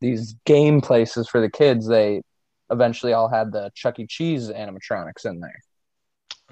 these 0.00 0.34
game 0.44 0.80
places 0.80 1.28
for 1.28 1.40
the 1.40 1.50
kids 1.50 1.86
they 1.86 2.22
eventually 2.70 3.12
all 3.12 3.28
had 3.28 3.52
the 3.52 3.70
chuck 3.74 3.98
e 3.98 4.06
cheese 4.06 4.48
animatronics 4.50 5.24
in 5.24 5.40
there 5.40 5.60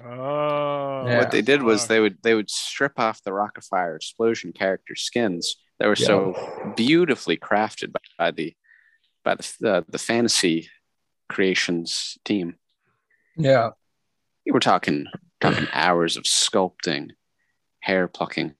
Oh, 0.03 1.03
Yeah. 1.07 1.17
what 1.19 1.31
they 1.31 1.41
did 1.41 1.63
was 1.63 1.87
they 1.87 1.99
would 2.01 2.17
they 2.21 2.35
would 2.35 2.49
strip 2.49 2.99
off 2.99 3.23
the 3.23 3.31
Rockafire 3.31 3.95
explosion 3.95 4.51
character 4.51 4.93
skins 4.95 5.55
that 5.79 5.87
were 5.87 5.95
so 5.95 6.33
beautifully 6.75 7.37
crafted 7.37 7.93
by, 7.93 7.99
by 8.17 8.31
the 8.31 8.55
by 9.23 9.35
the 9.35 9.69
uh, 9.71 9.81
the 9.87 9.97
fantasy 9.97 10.69
creations 11.29 12.17
team. 12.25 12.55
yeah 13.37 13.69
You 14.43 14.53
were 14.53 14.59
talking 14.59 15.07
talking 15.39 15.67
hours 15.71 16.17
of 16.17 16.23
sculpting, 16.23 17.11
hair 17.79 18.07
plucking, 18.09 18.53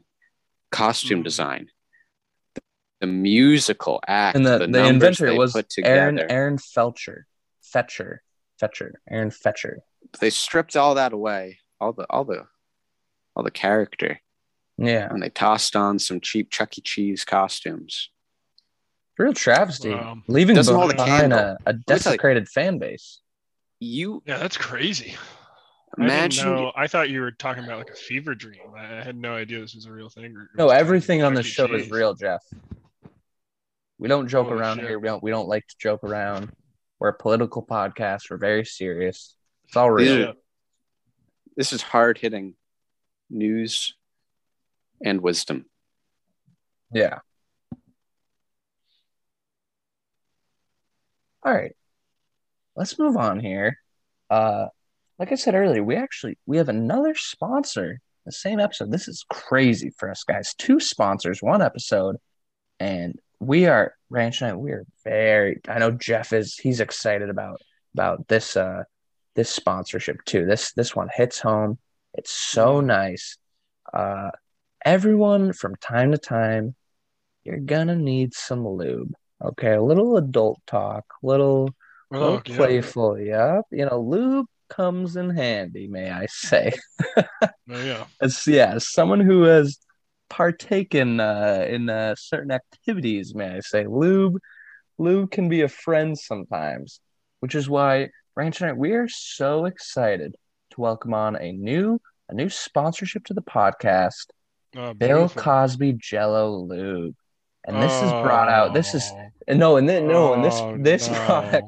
costume 0.72 1.20
Mhm. 1.20 1.24
design, 1.26 1.70
the, 2.54 2.62
the 3.02 3.08
musical 3.08 4.00
act, 4.08 4.38
and 4.38 4.46
the, 4.46 4.60
the, 4.60 4.68
the, 4.68 4.86
inventor 4.88 5.34
was. 5.36 5.54
Aaron 5.84 6.20
Aaron 6.20 6.58
Felcher, 6.58 7.24
Fetcher, 7.80 8.24
Fetcher, 8.58 9.02
Aaron 9.10 9.32
Fetcher. 9.32 9.80
They 10.22 10.30
stripped 10.30 10.78
all 10.78 10.96
that 10.96 11.12
away, 11.12 11.60
all 11.82 11.92
the 11.92 12.06
all 12.10 12.24
the 12.24 12.48
all 13.36 13.44
the 13.44 13.52
character, 13.52 14.22
Yeah, 14.78 15.10
and 15.12 15.22
they 15.22 15.28
tossed 15.30 15.76
on 15.76 16.00
some 16.00 16.22
cheap 16.22 16.50
Chuck 16.52 16.78
E. 16.78 16.82
Cheese 16.82 17.26
costumes. 17.26 18.12
real 19.18 19.34
travesty. 19.34 19.90
Wow. 19.90 20.20
Leaving 20.30 20.56
Doesn't 20.56 20.74
hold 20.74 20.92
a 20.92 20.96
behind 20.96 21.34
a, 21.34 21.36
candle. 21.36 21.40
a 21.40 21.50
me 21.50 21.58
tell 21.66 21.74
you- 21.76 21.84
desecrated 21.86 22.48
fan 22.48 22.80
base. 22.80 23.20
You 23.82 24.24
Yeah, 24.26 24.38
that's 24.38 24.56
crazy. 24.58 25.16
I 25.98 26.04
imagine 26.04 26.46
didn't 26.46 26.60
know. 26.62 26.72
I 26.78 26.88
thought 26.88 27.10
you 27.10 27.20
were 27.20 27.32
talking 27.32 27.66
about 27.66 27.80
like 27.80 27.90
a 27.90 27.96
fever 27.96 28.36
dream. 28.36 28.72
I 28.78 29.00
I 29.00 29.04
had 29.04 29.18
no 29.18 29.34
idea 29.36 29.60
this 29.60 29.76
was 29.76 29.86
a 29.86 29.92
real 29.92 30.08
thing. 30.10 30.34
or- 30.38 30.44
or 30.44 30.50
No, 30.58 30.70
everything 30.70 31.24
on 31.24 31.34
the 31.34 31.44
show 31.44 31.66
is 31.74 31.90
real, 31.92 32.14
Jeff. 32.14 32.42
We 33.98 34.08
don't 34.08 34.30
joke 34.30 34.48
Holy 34.48 34.60
around 34.62 34.78
shit. 34.78 34.88
here. 34.88 35.00
We 35.00 35.08
don't. 35.10 35.22
We 35.24 35.32
don't 35.32 35.50
like 35.50 35.68
to 35.68 35.76
joke 35.78 36.04
around. 36.06 36.54
We're 37.00 37.10
a 37.10 37.14
political 37.18 37.66
podcast. 37.66 38.30
We're 38.30 38.38
very 38.38 38.66
serious. 38.66 39.36
It's 39.68 39.76
all 39.78 39.92
real. 39.92 40.30
are- 40.30 40.34
this 41.58 41.72
is 41.74 41.82
hard 41.82 42.18
hitting 42.18 42.56
news 43.30 43.96
and 45.04 45.22
wisdom. 45.22 45.66
Yeah. 46.94 47.20
All 51.44 51.54
right. 51.54 51.76
Let's 52.76 52.98
move 53.00 53.18
on 53.18 53.40
here. 53.40 53.80
Uh 54.30 54.68
like 55.18 55.32
I 55.32 55.36
said 55.36 55.56
earlier, 55.56 55.84
we 55.84 55.96
actually 55.96 56.38
we 56.46 56.58
have 56.58 56.70
another 56.70 57.16
sponsor. 57.16 58.00
The 58.26 58.32
same 58.32 58.60
episode. 58.60 58.92
This 58.92 59.08
is 59.08 59.24
crazy 59.30 59.92
for 59.98 60.10
us 60.10 60.24
guys. 60.24 60.56
Two 60.58 60.80
sponsors, 60.80 61.42
one 61.44 61.62
episode, 61.62 62.18
and 62.80 63.20
we 63.40 63.66
are 63.68 63.94
Ranch 64.10 64.42
Night. 64.42 64.58
We 64.58 64.72
are 64.72 64.86
very. 65.04 65.60
I 65.68 65.80
know 65.80 65.92
Jeff 65.92 66.34
is. 66.34 66.56
He's 66.58 66.80
excited 66.80 67.30
about 67.30 67.62
about 67.94 68.28
this 68.28 68.56
uh 68.58 68.84
this 69.36 69.50
sponsorship 69.50 70.24
too. 70.26 70.46
This 70.46 70.72
this 70.74 70.96
one 70.96 71.10
hits 71.14 71.40
home. 71.40 71.78
It's 72.14 72.32
so 72.32 72.80
nice. 72.82 73.38
Uh, 73.94 74.32
everyone 74.84 75.54
from 75.54 75.76
time 75.76 76.12
to 76.12 76.18
time 76.18 76.76
you're 77.44 77.60
gonna 77.60 77.96
need 77.96 78.34
some 78.34 78.68
lube. 78.68 79.14
Okay, 79.44 79.74
a 79.74 79.82
little 79.82 80.18
adult 80.18 80.60
talk, 80.66 81.06
little, 81.22 81.70
Oh, 82.12 82.20
little 82.20 82.42
yeah. 82.46 82.56
playful. 82.56 83.20
Yep, 83.20 83.66
you 83.72 83.86
know, 83.86 84.00
lube 84.00 84.48
comes 84.70 85.16
in 85.16 85.30
handy, 85.30 85.88
may 85.88 86.10
I 86.10 86.26
say? 86.28 86.72
Oh, 87.18 87.24
yeah. 87.70 88.06
As 88.22 88.48
yeah, 88.48 88.78
someone 88.80 89.20
who 89.20 89.44
has 89.44 89.78
partaken 90.36 91.22
uh, 91.22 91.66
in 91.68 91.90
uh, 91.90 92.14
certain 92.18 92.52
activities, 92.52 93.34
may 93.34 93.56
I 93.56 93.60
say, 93.62 93.88
lube, 93.88 94.38
lube 94.98 95.32
can 95.32 95.48
be 95.48 95.62
a 95.62 95.70
friend 95.70 96.18
sometimes, 96.20 97.00
which 97.40 97.56
is 97.56 97.70
why 97.70 98.10
Ranch 98.36 98.62
I 98.62 98.74
we 98.74 98.92
are 98.92 99.08
so 99.08 99.64
excited 99.64 100.36
to 100.72 100.82
welcome 100.82 101.14
on 101.14 101.38
a 101.38 101.54
new 101.54 102.02
a 102.28 102.34
new 102.34 102.50
sponsorship 102.50 103.24
to 103.26 103.34
the 103.34 103.42
podcast. 103.42 104.26
Oh, 104.76 104.94
Bill. 104.94 105.30
Cosby 105.30 105.94
Jello 105.94 106.58
Lube. 106.58 107.16
And 107.66 107.82
this 107.82 107.94
is 108.04 108.12
brought 108.12 108.50
out. 108.50 108.74
This 108.74 108.94
is 108.94 109.10
Oh. 109.48 109.54
no, 109.54 109.78
and 109.78 109.88
then 109.88 110.08
no, 110.08 110.34
and 110.34 110.44
this 110.44 110.56
Oh, 110.56 110.78
this 110.78 111.08
no. 111.08 111.16
product 111.26 111.68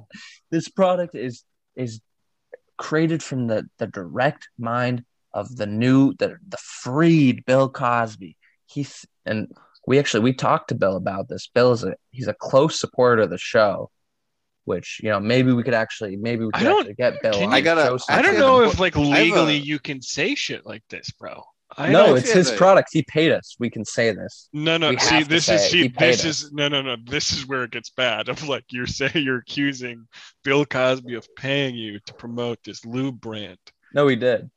this 0.52 0.68
product 0.68 1.16
is 1.16 1.46
is 1.78 2.02
created 2.78 3.24
from 3.24 3.48
the 3.48 3.64
the 3.78 3.88
direct 3.88 4.50
mind 4.60 5.06
of 5.34 5.56
the 5.56 5.68
new 5.68 6.14
the 6.16 6.36
the 6.50 6.58
freed 6.58 7.46
Bill 7.46 7.70
Cosby. 7.70 8.36
He's 8.68 9.06
and 9.26 9.48
we 9.88 10.00
actually 10.00 10.22
we 10.22 10.34
talked 10.34 10.70
to 10.70 10.76
Bill 10.76 10.96
about 10.98 11.28
this. 11.30 11.48
Bill 11.54 11.72
is 11.72 11.84
a 11.84 11.96
he's 12.12 12.28
a 12.28 12.34
close 12.34 12.80
supporter 12.80 13.24
of 13.24 13.30
the 13.30 13.38
show, 13.38 13.90
which 14.66 15.00
you 15.02 15.10
know 15.10 15.20
maybe 15.20 15.52
we 15.54 15.64
could 15.64 15.74
actually 15.74 16.16
maybe 16.18 16.44
we 16.46 16.52
I 16.54 16.60
could 16.60 16.64
don't- 16.66 16.80
actually 16.82 16.94
get 16.96 17.22
Bill. 17.22 17.34
can 17.34 17.44
on 17.44 17.50
you- 17.52 17.56
I 17.56 17.62
gotta- 17.62 17.98
show 18.00 18.06
I 18.10 18.20
I 18.20 18.22
don't 18.22 18.38
know 18.40 18.62
if 18.64 18.80
like 18.80 18.94
have 18.96 19.04
a- 19.04 19.08
legally 19.10 19.58
you 19.58 19.80
can 19.80 20.02
say 20.02 20.36
shit 20.36 20.66
like 20.66 20.84
this, 20.90 21.10
bro. 21.12 21.44
I 21.78 21.90
no, 21.92 22.16
it's 22.16 22.32
his 22.32 22.48
you 22.48 22.52
have 22.52 22.54
a- 22.54 22.58
product. 22.58 22.90
He 22.94 23.04
paid 23.04 23.32
us. 23.34 23.56
We 23.60 23.70
can 23.70 23.84
say 23.84 24.14
this. 24.14 24.48
No, 24.54 24.78
no. 24.78 24.90
We 24.92 24.98
See, 25.00 25.24
this 25.24 25.50
is 25.50 25.62
see, 25.70 25.90
this 25.90 26.24
us. 26.24 26.44
is 26.44 26.54
no, 26.54 26.70
no, 26.70 26.82
no. 26.82 26.96
This 27.06 27.34
is 27.34 27.46
where 27.46 27.64
it 27.64 27.72
gets 27.72 27.90
bad. 27.90 28.30
Of 28.30 28.48
like 28.48 28.64
you're 28.72 28.88
saying 28.88 29.12
you're 29.16 29.40
accusing 29.40 30.08
Bill 30.46 30.66
Cosby 30.66 31.16
of 31.16 31.28
paying 31.36 31.76
you 31.76 32.00
to 32.06 32.14
promote 32.14 32.60
this 32.64 32.86
lube 32.86 33.20
brand. 33.20 33.58
No, 33.94 34.08
he 34.08 34.16
did. 34.16 34.50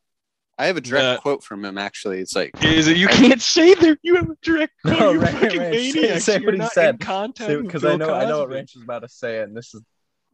I 0.60 0.66
have 0.66 0.76
a 0.76 0.80
direct 0.80 1.02
That- 1.04 1.20
quote 1.22 1.42
from 1.42 1.64
him. 1.64 1.78
Actually, 1.78 2.18
it's 2.18 2.36
like 2.36 2.50
Is 2.62 2.86
it 2.88 2.96
you 2.96 3.08
can't 3.08 3.40
say 3.40 3.74
there? 3.74 3.96
You 4.02 4.16
have 4.16 4.28
a 4.30 4.36
direct 4.42 4.72
quote. 4.84 4.98
No, 4.98 5.10
you 5.12 5.20
Ran- 5.20 5.32
fucking 5.32 5.58
Ran, 5.60 5.72
say- 5.72 5.92
maniac. 6.00 6.20
say 6.20 6.32
You're 6.34 6.44
what 6.44 6.54
he 6.54 6.58
not 6.58 6.72
said. 6.72 6.94
In 6.94 6.98
contact 6.98 7.62
Because 7.62 7.84
I 7.84 7.96
Bill 7.96 7.98
know 8.08 8.14
I 8.14 8.24
know 8.26 8.38
what 8.40 8.50
Ranch 8.50 8.76
is 8.76 8.82
about 8.82 9.00
to 9.02 9.08
say, 9.08 9.40
and 9.40 9.56
this 9.56 9.74
is 9.74 9.82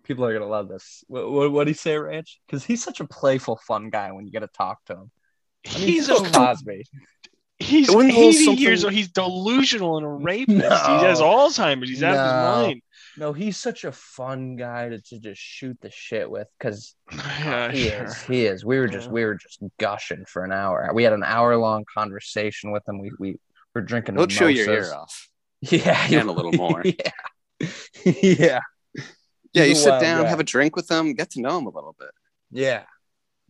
people 0.03 0.25
are 0.25 0.33
gonna 0.33 0.47
love 0.51 0.69
this. 0.69 1.05
What 1.09 1.31
what 1.31 1.53
what 1.53 1.67
he 1.69 1.73
say, 1.75 1.97
Ranch? 1.97 2.41
Because 2.47 2.65
he's 2.65 2.83
such 2.83 3.01
a 3.01 3.05
playful, 3.07 3.57
fun 3.67 3.91
guy 3.91 4.13
when 4.13 4.27
you 4.27 4.33
get 4.33 4.41
to 4.41 4.49
talk 4.49 4.85
to 4.87 4.95
him. 4.95 5.11
I 5.67 5.79
mean, 5.79 5.89
He's 5.89 6.07
Bill 6.09 6.25
a 6.25 6.31
Cosby. 6.31 6.85
He's 7.59 7.89
It 7.89 7.95
wouldn't 7.97 8.15
80 8.15 8.45
something- 8.45 8.63
years 8.63 8.85
old. 8.85 8.93
He's 8.93 9.09
delusional 9.09 9.97
and 9.97 10.05
a 10.07 10.11
rapist. 10.11 10.59
No. 10.59 10.69
He 10.69 11.05
has 11.05 11.21
Alzheimer's. 11.21 11.89
He's 11.89 12.03
out 12.03 12.15
of 12.17 12.25
his 12.25 12.67
mind. 12.69 12.83
No, 13.19 13.33
he's 13.33 13.57
such 13.57 13.85
a 13.85 13.93
fun 13.93 14.57
guy 14.57 14.91
to, 14.91 15.01
to 15.01 15.19
just 15.19 15.41
shoot 15.41 15.79
the 15.81 15.91
shit 15.91 16.31
with. 16.31 16.49
Because 16.59 16.95
Yeah, 17.13 17.71
he 17.73 17.89
sure. 17.89 18.05
is, 18.05 18.23
he 18.23 18.47
is. 18.47 18.65
We 18.65 18.79
were 18.79 18.89
just 18.89 19.07
Yeah. 19.07 19.13
we 19.13 19.25
were 19.25 19.35
just 19.37 19.61
gushing 19.79 20.25
for 20.27 20.45
an 20.45 20.53
hour. 20.53 20.91
We 20.95 21.03
had 21.05 21.13
an 21.13 21.25
hour 21.25 21.57
long 21.57 21.85
conversation 21.93 22.73
with 22.73 22.87
him. 22.89 22.99
We 23.01 23.11
we 23.19 23.39
were 23.75 23.81
drinking. 23.83 24.17
he'll 24.17 24.27
chew 24.27 24.49
your 24.49 24.71
ear 24.71 24.93
off. 24.95 25.29
Yeah, 25.63 26.07
And 26.11 26.29
a 26.29 26.33
little 26.33 26.53
more. 26.65 26.83
yeah, 26.85 27.69
yeah, 28.05 28.61
Yeah, 29.55 29.65
you 29.65 29.75
sit 29.75 29.99
down, 30.01 30.23
guy. 30.25 30.29
have 30.29 30.39
a 30.39 30.45
drink 30.45 30.77
with 30.77 30.89
him, 30.91 31.15
get 31.15 31.31
to 31.31 31.41
know 31.41 31.59
him 31.59 31.65
a 31.67 31.71
little 31.71 31.97
bit. 31.99 32.11
yeah, 32.51 32.83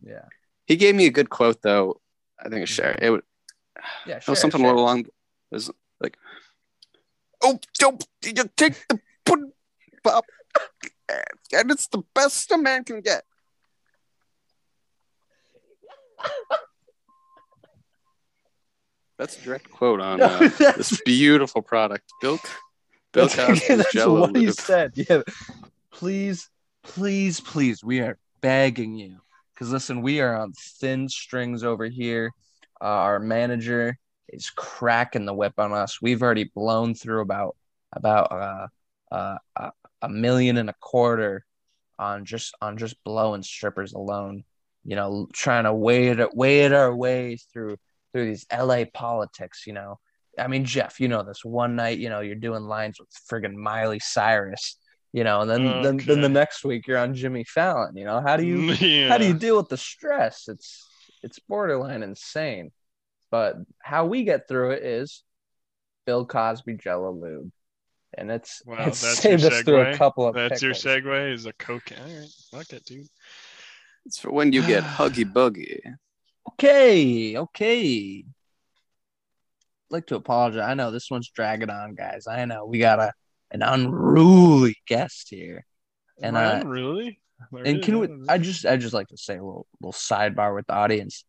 yeah. 0.01 0.23
He 0.65 0.77
gave 0.77 0.95
me 0.95 1.05
a 1.07 1.11
good 1.11 1.29
quote 1.29 1.61
though. 1.61 1.99
I 2.39 2.47
think 2.49 2.63
it's 2.63 2.71
mm-hmm. 2.71 2.81
share. 2.81 2.97
It, 3.01 3.09
would- 3.09 3.23
Yeah, 4.05 4.17
it 4.17 4.27
was 4.27 4.39
something 4.39 4.61
sure. 4.61 4.73
along 4.73 4.99
it 5.01 5.11
was 5.51 5.69
like, 5.99 6.17
"Oh, 7.41 7.59
don't 7.79 8.05
you 8.23 8.33
take 8.55 8.75
the 8.87 8.99
pudding 9.25 9.51
pop, 10.03 10.25
and 11.53 11.71
it's 11.71 11.87
the 11.87 12.03
best 12.13 12.51
a 12.51 12.57
man 12.57 12.83
can 12.83 13.01
get." 13.01 13.23
That's 19.17 19.37
a 19.37 19.41
direct 19.41 19.71
quote 19.71 19.99
on 19.99 20.19
No, 20.19 20.25
uh, 20.25 20.49
this 20.73 21.01
beautiful 21.03 21.61
product. 21.61 22.03
Bill, 22.21 22.39
Bill 23.13 23.27
That's, 23.27 23.35
Cosby's 23.35 23.77
that's 23.77 23.93
Jello 23.93 24.21
what 24.21 24.35
he 24.35 24.45
Lube. 24.47 24.55
said. 24.55 24.91
Yeah. 24.95 25.21
Please, 25.91 26.49
please, 26.83 27.39
please, 27.39 27.83
we 27.83 27.99
are 28.01 28.17
begging 28.41 28.95
you. 28.95 29.17
Because 29.53 29.71
listen, 29.71 30.03
we 30.03 30.21
are 30.21 30.35
on 30.37 30.53
thin 30.53 31.09
strings 31.09 31.63
over 31.63 31.85
here. 31.85 32.31
Uh, 32.79 32.85
our 32.85 33.19
manager 33.19 33.97
is 34.29 34.51
cracking 34.51 35.25
the 35.25 35.33
whip 35.33 35.53
on 35.57 35.73
us. 35.73 35.99
We've 35.99 36.21
already 36.21 36.43
blown 36.43 36.93
through 36.93 37.21
about 37.21 37.55
about 37.91 38.31
uh, 38.31 38.67
uh, 39.11 39.69
a, 40.01 40.09
million 40.09 40.57
and 40.57 40.69
a 40.69 40.75
quarter 40.79 41.45
on 41.99 42.25
just 42.25 42.55
on 42.61 42.77
just 42.77 43.03
blowing 43.03 43.43
strippers 43.43 43.93
alone. 43.93 44.43
You 44.85 44.95
know, 44.95 45.27
trying 45.33 45.65
to 45.65 45.73
wade 45.73 46.19
wade 46.33 46.71
our 46.71 46.95
way 46.95 47.37
through 47.51 47.77
through 48.13 48.25
these 48.25 48.45
LA 48.51 48.85
politics. 48.93 49.63
You 49.67 49.73
know, 49.73 49.99
I 50.39 50.47
mean, 50.47 50.65
Jeff, 50.65 50.99
you 50.99 51.07
know 51.07 51.23
this. 51.23 51.43
One 51.43 51.75
night, 51.75 51.99
you 51.99 52.09
know, 52.09 52.21
you're 52.21 52.35
doing 52.35 52.63
lines 52.63 52.99
with 52.99 53.09
friggin' 53.29 53.55
Miley 53.55 53.99
Cyrus, 53.99 54.77
you 55.11 55.23
know, 55.23 55.41
and 55.41 55.49
then 55.49 55.81
then, 55.81 55.97
then 55.97 56.21
the 56.21 56.29
next 56.29 56.63
week 56.63 56.87
you're 56.87 56.97
on 56.97 57.15
Jimmy 57.15 57.43
Fallon. 57.43 57.97
You 57.97 58.05
know, 58.05 58.21
how 58.21 58.37
do 58.37 58.45
you 58.45 58.71
yeah. 58.79 59.09
how 59.09 59.17
do 59.17 59.25
you 59.25 59.33
deal 59.33 59.57
with 59.57 59.69
the 59.69 59.77
stress? 59.77 60.47
It's 60.47 60.87
it's 61.23 61.39
borderline 61.39 62.03
insane. 62.03 62.71
But 63.29 63.55
how 63.79 64.05
we 64.05 64.23
get 64.23 64.47
through 64.47 64.71
it 64.71 64.83
is 64.83 65.23
Bill 66.05 66.25
Cosby 66.25 66.75
Jello 66.75 67.11
Lube, 67.11 67.51
and 68.17 68.31
it's 68.31 68.61
Wow, 68.65 68.77
it's 68.87 69.01
that's 69.01 69.19
saved 69.19 69.43
your 69.43 69.53
us 69.53 69.61
through 69.61 69.81
a 69.81 69.97
couple 69.97 70.27
of. 70.27 70.35
That's 70.35 70.61
your 70.61 70.73
pickles. 70.73 71.03
segue 71.03 71.33
is 71.33 71.45
a 71.45 71.53
cocaine. 71.53 71.99
All 71.99 72.19
right, 72.19 72.29
fuck 72.51 72.73
it, 72.73 72.85
dude. 72.85 73.07
It's 74.05 74.19
for 74.19 74.31
when 74.31 74.53
you 74.53 74.65
get 74.65 74.83
huggy 74.97 75.31
buggy. 75.31 75.81
Okay, 76.53 77.37
okay. 77.37 78.23
I'd 78.25 79.93
like 79.93 80.07
to 80.07 80.15
apologize. 80.15 80.61
I 80.61 80.73
know 80.73 80.91
this 80.91 81.09
one's 81.11 81.29
dragging 81.29 81.69
on, 81.69 81.95
guys. 81.95 82.27
I 82.27 82.45
know 82.45 82.65
we 82.65 82.79
got 82.79 82.99
a 82.99 83.13
an 83.51 83.61
unruly 83.61 84.75
guest 84.87 85.27
here. 85.29 85.65
And, 86.21 86.37
I 86.37 86.59
uh, 86.59 86.63
really? 86.65 87.19
Am 87.53 87.65
and 87.65 87.83
can 87.83 87.99
we? 87.99 88.09
I 88.27 88.37
just 88.37 88.65
I 88.65 88.77
just 88.77 88.93
like 88.93 89.07
to 89.09 89.17
say 89.17 89.37
a 89.37 89.43
little 89.43 89.67
little 89.79 89.93
sidebar 89.93 90.55
with 90.55 90.65
the 90.67 90.73
audience. 90.73 91.23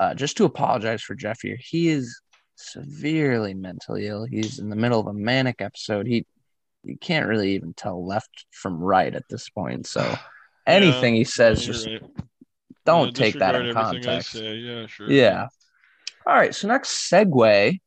Uh 0.00 0.14
just 0.14 0.36
to 0.38 0.44
apologize 0.44 1.02
for 1.02 1.14
Jeff 1.14 1.40
here. 1.42 1.58
He 1.60 1.88
is 1.88 2.20
severely 2.56 3.54
mentally 3.54 4.06
ill. 4.06 4.24
He's 4.24 4.58
in 4.58 4.68
the 4.68 4.76
middle 4.76 5.00
of 5.00 5.06
a 5.06 5.12
manic 5.12 5.60
episode. 5.60 6.06
He 6.06 6.26
you 6.82 6.96
can't 6.98 7.26
really 7.26 7.54
even 7.54 7.72
tell 7.74 8.06
left 8.06 8.46
from 8.50 8.78
right 8.78 9.14
at 9.14 9.24
this 9.28 9.48
point. 9.48 9.86
So 9.86 10.14
anything 10.66 11.14
he 11.14 11.24
says 11.24 11.64
just 11.64 11.86
right. 11.86 12.02
don't 12.84 13.06
Yeah, 13.06 13.24
take 13.24 13.38
that 13.38 13.54
in 13.54 13.62
disregard 13.64 13.96
everything 13.96 14.10
I 14.10 14.14
context. 14.22 14.34
Yeah, 14.34 14.86
sure. 14.86 15.10
Yeah. 15.10 15.46
All 16.26 16.34
right. 16.34 16.54
So 16.54 16.68
next 16.68 17.10
segue. 17.10 17.80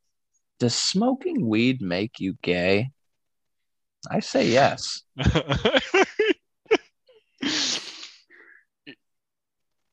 Does 0.58 0.74
smoking 0.74 1.46
weed 1.46 1.80
make 1.80 2.18
you 2.18 2.36
gay? 2.42 2.90
I 4.10 4.18
say 4.20 4.48
yes. 4.48 5.02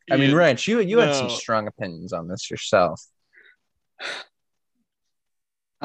I 0.10 0.18
mean, 0.18 0.32
Yeah, 0.32 0.36
Ranch, 0.36 0.68
you 0.68 0.80
you 0.82 1.00
had 1.00 1.16
some 1.16 1.30
strong 1.30 1.68
opinions 1.68 2.14
on 2.14 2.28
this 2.28 2.50
yourself. 2.50 3.02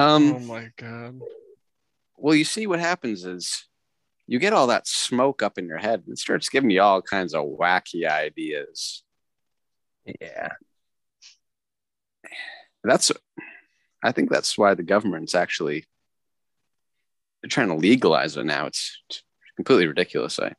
Um, 0.01 0.33
oh 0.35 0.39
my 0.39 0.69
god. 0.77 1.19
Well, 2.17 2.35
you 2.35 2.43
see, 2.43 2.67
what 2.67 2.79
happens 2.79 3.25
is 3.25 3.65
you 4.27 4.39
get 4.39 4.53
all 4.53 4.67
that 4.67 4.87
smoke 4.87 5.41
up 5.43 5.57
in 5.57 5.67
your 5.67 5.77
head 5.77 6.01
and 6.05 6.13
it 6.13 6.19
starts 6.19 6.49
giving 6.49 6.69
you 6.69 6.81
all 6.81 7.01
kinds 7.01 7.33
of 7.33 7.45
wacky 7.45 8.07
ideas. 8.09 9.03
Yeah. 10.19 10.49
That's, 12.83 13.11
I 14.03 14.11
think 14.11 14.29
that's 14.31 14.57
why 14.57 14.73
the 14.73 14.83
government's 14.83 15.35
actually 15.35 15.85
they're 17.41 17.49
trying 17.49 17.69
to 17.69 17.75
legalize 17.75 18.37
it 18.37 18.45
now. 18.45 18.67
It's, 18.67 19.01
it's 19.09 19.23
completely 19.55 19.87
ridiculous. 19.87 20.39
I, 20.39 20.53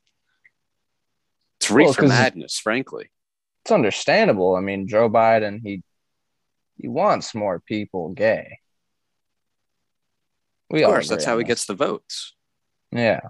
it's 1.60 1.70
Well, 1.70 1.78
reefer 1.86 2.02
'cause- 2.02 2.08
madness, 2.10 2.58
frankly. 2.58 3.10
It's 3.64 3.70
understandable. 3.70 4.56
I 4.56 4.60
mean, 4.60 4.88
Joe 4.88 5.08
Biden, 5.08 5.60
he 5.62 5.84
he 6.76 6.88
wants 6.88 7.32
more 7.32 7.60
people 7.60 8.08
gay. 8.12 8.58
We 10.72 10.82
Of 10.82 10.90
course, 10.90 11.08
that's 11.08 11.24
how 11.24 11.38
he 11.38 11.44
gets 11.44 11.66
the 11.66 11.74
votes. 11.74 12.34
Yeah. 12.90 13.20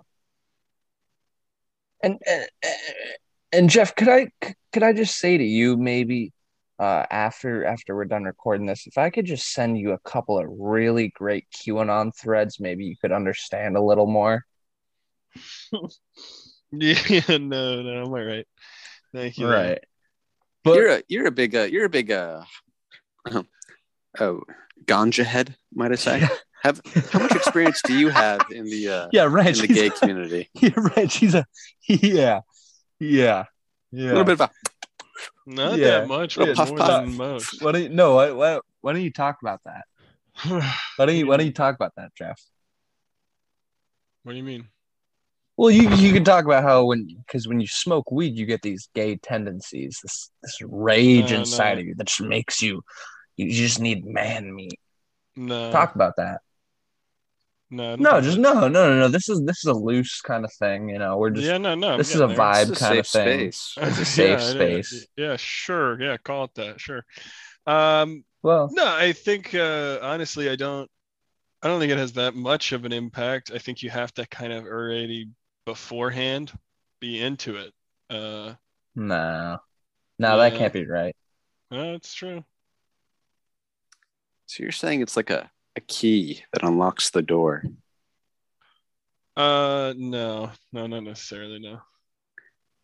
And, 2.03 2.19
and 2.27 2.47
and 3.53 3.71
Jeff, 3.71 3.95
could 3.95 4.09
I 4.09 4.29
could 4.73 4.83
I 4.83 4.93
just 4.93 5.19
say 5.19 5.37
to 5.37 5.45
you 5.45 5.77
maybe 5.77 6.33
uh, 6.79 7.05
after 7.11 7.65
after 7.65 7.95
we're 7.95 8.05
done 8.05 8.25
recording 8.25 8.67
this, 8.67 8.87
if 8.87 8.97
I 8.97 9.11
could 9.11 9.27
just 9.27 9.53
send 9.53 9.79
you 9.79 9.93
a 9.93 9.99
couple 9.99 10.39
of 10.39 10.47
really 10.49 11.09
great 11.09 11.47
QAnon 11.51 12.13
threads, 12.17 12.61
maybe 12.61 12.85
you 12.85 12.97
could 12.97 13.13
understand 13.13 13.77
a 13.77 13.83
little 13.83 14.07
more. 14.07 14.45
Yeah, 16.75 16.97
no, 17.29 17.83
no, 17.83 18.03
I'm 18.03 18.09
all 18.09 18.25
right. 18.25 18.47
Thank 19.15 19.37
you. 19.37 19.47
Right. 19.47 19.79
But 20.65 20.77
you're 20.77 20.89
a 20.89 21.03
you're 21.07 21.27
a 21.27 21.31
big 21.31 21.55
uh, 21.55 21.65
you're 21.65 21.85
a 21.85 21.91
big 21.91 22.11
uh, 22.11 22.45
oh 24.21 24.43
ganja 24.85 25.25
head, 25.25 25.57
might 25.75 25.93
I 25.93 25.97
say? 25.97 26.29
Have 26.63 26.81
how 27.11 27.19
much 27.19 27.35
experience 27.35 27.83
do 27.83 27.99
you 27.99 28.09
have 28.09 28.41
in 28.51 28.65
the 28.67 28.89
uh, 28.89 29.09
yeah, 29.13 29.25
right. 29.25 29.55
in 29.55 29.61
the 29.61 29.67
gay 29.67 29.91
community? 29.91 30.49
Yeah, 30.61 30.71
right. 30.97 31.11
She's 31.11 31.35
a 31.35 31.45
yeah, 31.89 32.41
yeah, 33.01 33.45
yeah. 33.91 34.07
A 34.07 34.13
little 34.13 34.25
bit 34.25 34.41
of 34.41 34.43
a 34.43 34.51
Not 35.47 35.79
Yeah. 35.79 36.01
that 36.01 36.09
much, 36.09 36.37
Yeah, 36.37 36.55
puff, 36.55 36.69
more 36.69 36.79
puff. 36.79 37.05
than 37.05 37.17
most. 37.17 37.61
Why 37.63 37.73
don't 37.73 37.83
you, 37.83 37.89
no? 37.89 38.15
Why, 38.15 38.31
why, 38.31 38.61
why 38.81 38.93
don't 38.93 39.03
you 39.03 39.13
talk 39.13 39.39
about 39.43 39.61
that? 39.65 39.85
Why 40.97 41.07
don't 41.07 41.17
you 41.17 41.27
Why 41.27 41.37
don't 41.37 41.47
you 41.47 41.53
talk 41.53 41.75
about 41.75 41.93
that, 41.97 42.15
Jeff? 42.17 42.41
What 44.23 44.33
do 44.33 44.39
you 44.39 44.45
mean? 44.45 44.69
Well, 45.57 45.71
you 45.71 45.91
you 45.91 46.13
can 46.13 46.25
talk 46.25 46.45
about 46.45 46.63
how 46.63 46.87
when 46.87 47.07
because 47.27 47.47
when 47.47 47.61
you 47.61 47.67
smoke 47.67 48.11
weed, 48.11 48.37
you 48.37 48.47
get 48.47 48.63
these 48.63 48.89
gay 48.95 49.17
tendencies, 49.17 49.99
this 50.03 50.31
this 50.43 50.59
rage 50.63 51.33
No, 51.33 51.41
inside 51.41 51.75
no. 51.75 51.81
of 51.81 51.87
you 51.87 51.95
that 51.97 52.07
just 52.07 52.21
makes 52.23 52.63
you 52.63 52.83
you 53.37 53.53
just 53.53 53.81
need 53.81 54.05
man 54.07 54.55
meat. 54.55 54.79
No, 55.37 55.73
Talk 55.73 55.95
about 55.97 56.17
that. 56.19 56.43
no, 57.71 57.93
I 57.95 57.97
don't 57.97 58.03
No, 58.03 58.21
just 58.21 58.39
no, 58.39 58.69
no, 58.69 58.69
no, 58.69 58.99
no. 58.99 59.09
This 59.09 59.29
is 59.29 59.43
this 59.45 59.59
is 59.59 59.67
a 59.67 59.75
loose 59.75 60.21
kind 60.21 60.45
of 60.45 60.53
thing. 60.55 60.89
You 60.89 60.99
know, 60.99 61.17
we're 61.19 61.31
just 61.31 61.53
yeah, 61.53 61.59
no, 61.59 61.75
no. 61.75 61.89
I'm 61.91 62.05
this 62.05 62.15
is 62.15 62.21
a 62.21 62.27
there. 62.27 62.29
vibe 62.29 62.69
It's 62.69 62.71
a 62.71 62.77
kind 62.77 62.99
of 62.99 63.07
thing. 63.07 63.51
space. 63.51 63.81
It's 63.81 63.99
a 63.99 64.05
safe 64.05 64.41
Yeah, 64.41 64.51
yeah, 64.51 64.81
space. 64.81 65.07
Yeah, 65.17 65.37
sure. 65.37 66.01
Yeah, 66.01 66.17
call 66.19 66.45
it 66.45 66.55
that. 66.55 66.81
Sure. 66.81 67.05
Um, 67.67 68.25
Well, 68.43 68.71
no, 68.71 68.87
I 68.87 69.13
think 69.13 69.55
uh, 69.55 70.01
honestly, 70.03 70.51
I 70.51 70.57
don't. 70.57 70.91
I 71.63 71.69
don't 71.69 71.81
think 71.81 71.93
it 71.93 71.99
has 71.99 72.15
that 72.15 72.35
much 72.35 72.73
of 72.73 72.85
an 72.87 72.93
impact. 72.93 73.51
I 73.55 73.59
think 73.59 73.83
you 73.83 73.91
have 73.91 74.13
to 74.15 74.27
kind 74.27 74.53
of 74.53 74.67
already 74.67 75.31
beforehand 75.67 76.53
be 77.01 77.21
into 77.21 77.57
it. 77.57 77.75
Uh, 78.11 78.55
no, 78.95 79.59
no, 80.19 80.39
that 80.39 80.55
can't 80.57 80.73
be 80.73 80.87
right. 80.87 81.17
that's 81.71 82.15
true. 82.15 82.45
So 84.53 84.63
you're 84.63 84.73
saying 84.73 85.01
it's 85.01 85.17
like 85.17 85.31
a, 85.31 85.51
a 85.77 85.81
key 85.81 86.43
that 86.53 86.63
unlocks 86.63 87.09
the 87.09 87.23
door. 87.23 87.65
Uh, 89.35 89.95
no, 89.97 90.51
no, 90.75 90.87
not 90.87 91.05
necessarily. 91.05 91.59
No. 91.59 91.81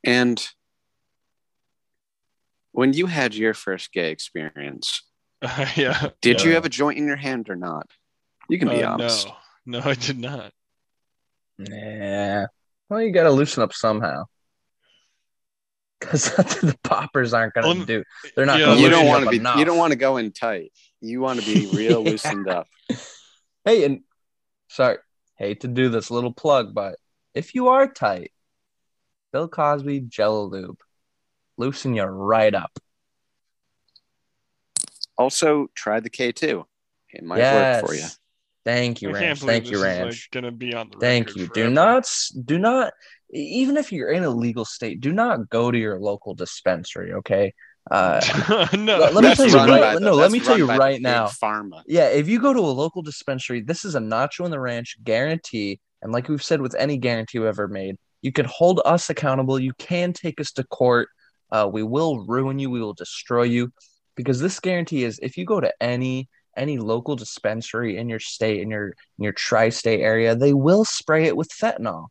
And 0.02 0.42
when 2.72 2.94
you 2.94 3.04
had 3.04 3.34
your 3.34 3.52
first 3.52 3.92
gay 3.92 4.10
experience, 4.10 5.02
yeah. 5.76 6.08
did 6.22 6.42
you 6.42 6.54
have 6.54 6.64
a 6.64 6.70
joint 6.70 6.96
in 6.96 7.06
your 7.06 7.16
hand 7.16 7.50
or 7.50 7.56
not? 7.56 7.86
You 8.48 8.58
can 8.58 8.68
be 8.70 8.82
Uh, 8.82 8.92
honest. 8.94 9.28
no, 9.66 9.80
no, 9.80 9.90
I 9.90 9.92
did 9.92 10.18
not. 10.18 10.52
Yeah. 11.58 12.46
Well, 12.88 13.02
you 13.02 13.12
got 13.12 13.24
to 13.24 13.30
loosen 13.30 13.62
up 13.62 13.74
somehow. 13.74 14.24
Because 16.00 16.34
the 16.62 16.78
poppers 16.82 17.34
aren't 17.34 17.52
going 17.52 17.66
Well, 17.66 17.74
to 17.74 17.84
do. 17.84 18.04
They're 18.34 18.46
not 18.46 18.58
yeah, 18.58 18.66
going 18.66 18.78
to 18.78 18.82
you 18.84 18.88
don't 18.88 19.06
want 19.06 19.24
to 19.24 19.30
be. 19.30 19.36
enough. 19.36 19.58
You 19.58 19.66
don't 19.66 19.76
want 19.76 19.90
to 19.90 19.98
go 19.98 20.16
in 20.16 20.32
tight. 20.32 20.72
You 21.00 21.20
want 21.20 21.40
to 21.40 21.46
be 21.46 21.66
real 21.72 22.02
Yeah. 22.04 22.10
loosened 22.10 22.48
up. 22.48 22.68
Hey, 23.64 23.84
and 23.84 24.00
sorry, 24.68 24.98
hate 25.36 25.60
to 25.60 25.68
do 25.68 25.88
this 25.88 26.10
little 26.10 26.32
plug, 26.32 26.74
but 26.74 26.96
if 27.34 27.54
you 27.54 27.68
are 27.68 27.86
tight, 27.86 28.32
Bill 29.32 29.48
Cosby 29.48 30.00
Jello 30.00 30.44
Lube, 30.44 30.80
loosen 31.56 31.94
you 31.94 32.04
right 32.04 32.54
up. 32.54 32.78
Also, 35.16 35.68
try 35.74 36.00
the 36.00 36.10
K 36.10 36.32
two. 36.32 36.64
It 37.10 37.24
might 37.24 37.38
yes. 37.38 37.82
work 37.82 37.90
for 37.90 37.96
you. 37.96 38.06
Thank 38.64 39.02
you, 39.02 39.10
I 39.10 39.12
Ranch. 39.12 39.24
can't 39.24 39.38
Thank 39.38 39.64
this 39.64 39.70
you, 39.72 39.76
is 39.78 39.82
Ranch. 39.84 40.28
like 40.32 40.42
gonna 40.42 40.52
be 40.52 40.74
on 40.74 40.90
the 40.90 40.98
Thank 40.98 41.28
record 41.28 41.40
you. 41.40 41.48
Do 41.48 41.70
not, 41.70 42.04
do 42.44 42.58
not, 42.58 42.92
even 43.30 43.76
if 43.76 43.92
you're 43.92 44.10
in 44.12 44.24
a 44.24 44.30
legal 44.30 44.64
state, 44.64 45.00
do 45.00 45.12
not 45.12 45.48
go 45.48 45.70
to 45.70 45.78
your 45.78 45.98
local 45.98 46.34
dispensary. 46.34 47.14
Okay. 47.14 47.54
Uh, 47.90 48.66
no, 48.76 48.98
Let- 48.98 49.14
let 49.14 49.24
me 49.24 49.34
tell 49.34 49.48
you 49.48 49.56
right- 49.56 49.94
the- 49.94 50.00
no, 50.00 50.14
let 50.14 50.30
me 50.30 50.40
tell 50.40 50.58
you 50.58 50.66
right 50.66 51.00
now. 51.00 51.26
Pharma. 51.28 51.82
yeah, 51.86 52.08
if 52.08 52.28
you 52.28 52.40
go 52.40 52.52
to 52.52 52.60
a 52.60 52.74
local 52.82 53.02
dispensary, 53.02 53.60
this 53.60 53.84
is 53.84 53.94
a 53.94 54.00
Nacho 54.00 54.44
in 54.44 54.50
the 54.50 54.60
Ranch 54.60 54.96
guarantee. 55.04 55.80
And 56.02 56.12
like 56.12 56.28
we've 56.28 56.42
said 56.42 56.60
with 56.60 56.74
any 56.78 56.96
guarantee 56.96 57.38
we've 57.38 57.48
ever 57.48 57.66
made, 57.68 57.96
you 58.22 58.32
can 58.32 58.46
hold 58.46 58.80
us 58.84 59.10
accountable. 59.10 59.58
You 59.58 59.72
can 59.78 60.12
take 60.12 60.40
us 60.40 60.52
to 60.52 60.64
court. 60.64 61.08
Uh, 61.50 61.68
we 61.72 61.82
will 61.82 62.24
ruin 62.26 62.58
you. 62.58 62.70
We 62.70 62.80
will 62.80 62.94
destroy 62.94 63.44
you 63.44 63.72
because 64.16 64.40
this 64.40 64.60
guarantee 64.60 65.04
is 65.04 65.18
if 65.22 65.36
you 65.36 65.44
go 65.44 65.60
to 65.60 65.72
any 65.80 66.28
any 66.56 66.76
local 66.78 67.14
dispensary 67.14 67.96
in 67.96 68.08
your 68.08 68.18
state 68.18 68.60
in 68.60 68.68
your 68.70 68.88
in 68.88 69.24
your 69.24 69.32
tri-state 69.32 70.00
area, 70.00 70.34
they 70.34 70.52
will 70.52 70.84
spray 70.84 71.24
it 71.26 71.36
with 71.36 71.48
fentanyl. 71.50 72.08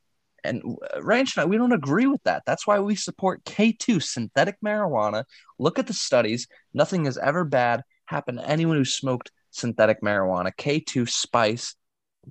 And 0.47 0.77
uh, 0.95 1.01
Ranch 1.01 1.35
and 1.35 1.43
I, 1.43 1.45
we 1.45 1.57
don't 1.57 1.71
agree 1.73 2.07
with 2.07 2.23
that. 2.23 2.43
That's 2.45 2.65
why 2.65 2.79
we 2.79 2.95
support 2.95 3.43
K2 3.45 4.01
synthetic 4.01 4.57
marijuana. 4.63 5.23
Look 5.59 5.79
at 5.79 5.87
the 5.87 5.93
studies. 5.93 6.47
Nothing 6.73 7.05
has 7.05 7.17
ever 7.17 7.43
bad 7.43 7.83
happened 8.05 8.39
to 8.39 8.49
anyone 8.49 8.77
who 8.77 8.85
smoked 8.85 9.31
synthetic 9.51 10.01
marijuana. 10.01 10.51
K2 10.55 11.09
spice, 11.09 11.75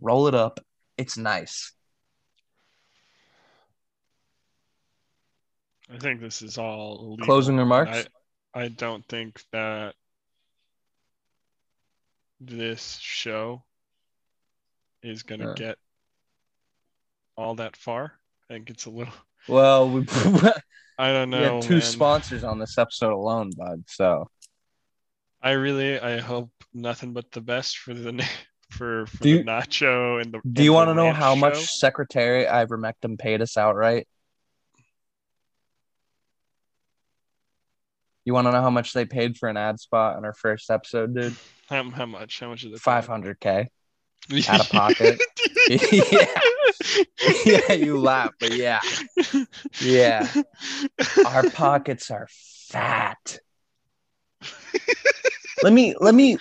roll 0.00 0.28
it 0.28 0.34
up. 0.34 0.60
It's 0.96 1.16
nice. 1.16 1.72
I 5.92 5.98
think 5.98 6.20
this 6.20 6.42
is 6.42 6.58
all 6.58 6.98
illegal. 7.00 7.24
Closing 7.26 7.56
remarks? 7.56 8.06
I, 8.54 8.64
I 8.64 8.68
don't 8.68 9.06
think 9.06 9.40
that 9.52 9.94
this 12.40 12.98
show 13.00 13.62
is 15.02 15.22
gonna 15.22 15.50
Uh. 15.50 15.54
get 15.54 15.78
all 17.36 17.54
that 17.56 17.76
far. 17.76 18.12
I 18.50 18.54
think 18.54 18.70
it's 18.70 18.86
a 18.86 18.90
little. 18.90 19.14
Well, 19.48 19.88
we, 19.88 20.04
I 20.98 21.12
don't 21.12 21.30
know. 21.30 21.38
we 21.38 21.44
had 21.44 21.62
two 21.62 21.74
man. 21.74 21.82
sponsors 21.82 22.42
on 22.42 22.58
this 22.58 22.76
episode 22.78 23.12
alone, 23.12 23.50
bud. 23.56 23.84
So 23.86 24.28
I 25.40 25.52
really, 25.52 26.00
I 26.00 26.18
hope 26.18 26.50
nothing 26.74 27.12
but 27.12 27.30
the 27.30 27.40
best 27.40 27.78
for 27.78 27.94
the 27.94 28.28
for, 28.70 29.06
for 29.06 29.28
you- 29.28 29.38
the 29.38 29.44
nacho 29.44 30.20
and 30.20 30.32
the. 30.32 30.40
do 30.52 30.64
you 30.64 30.72
want 30.72 30.88
to 30.90 30.94
know 30.94 31.12
how 31.12 31.36
much 31.36 31.54
show. 31.58 31.60
Secretary 31.62 32.44
Ivermectin 32.44 33.16
paid 33.20 33.40
us 33.40 33.56
outright? 33.56 34.08
You 38.24 38.34
want 38.34 38.48
to 38.48 38.50
know 38.52 38.60
how 38.62 38.70
much 38.70 38.92
they 38.92 39.04
paid 39.04 39.36
for 39.36 39.48
an 39.48 39.56
ad 39.56 39.78
spot 39.78 40.18
in 40.18 40.24
our 40.24 40.34
first 40.34 40.68
episode, 40.70 41.14
dude? 41.14 41.36
How, 41.68 41.88
how 41.90 42.06
much? 42.06 42.40
How 42.40 42.48
much 42.48 42.64
is 42.64 42.72
it? 42.72 42.80
Five 42.80 43.06
hundred 43.06 43.38
k. 43.38 43.68
out 44.48 44.60
of 44.60 44.68
pocket. 44.70 45.20
Yeah. 45.68 46.26
yeah, 47.46 47.72
you 47.72 47.98
laugh, 47.98 48.32
but 48.38 48.52
yeah, 48.52 48.80
yeah. 49.80 50.28
Our 51.26 51.48
pockets 51.50 52.10
are 52.10 52.28
fat. 52.68 53.38
let 55.62 55.72
me 55.72 55.94
let 56.00 56.14
me 56.14 56.36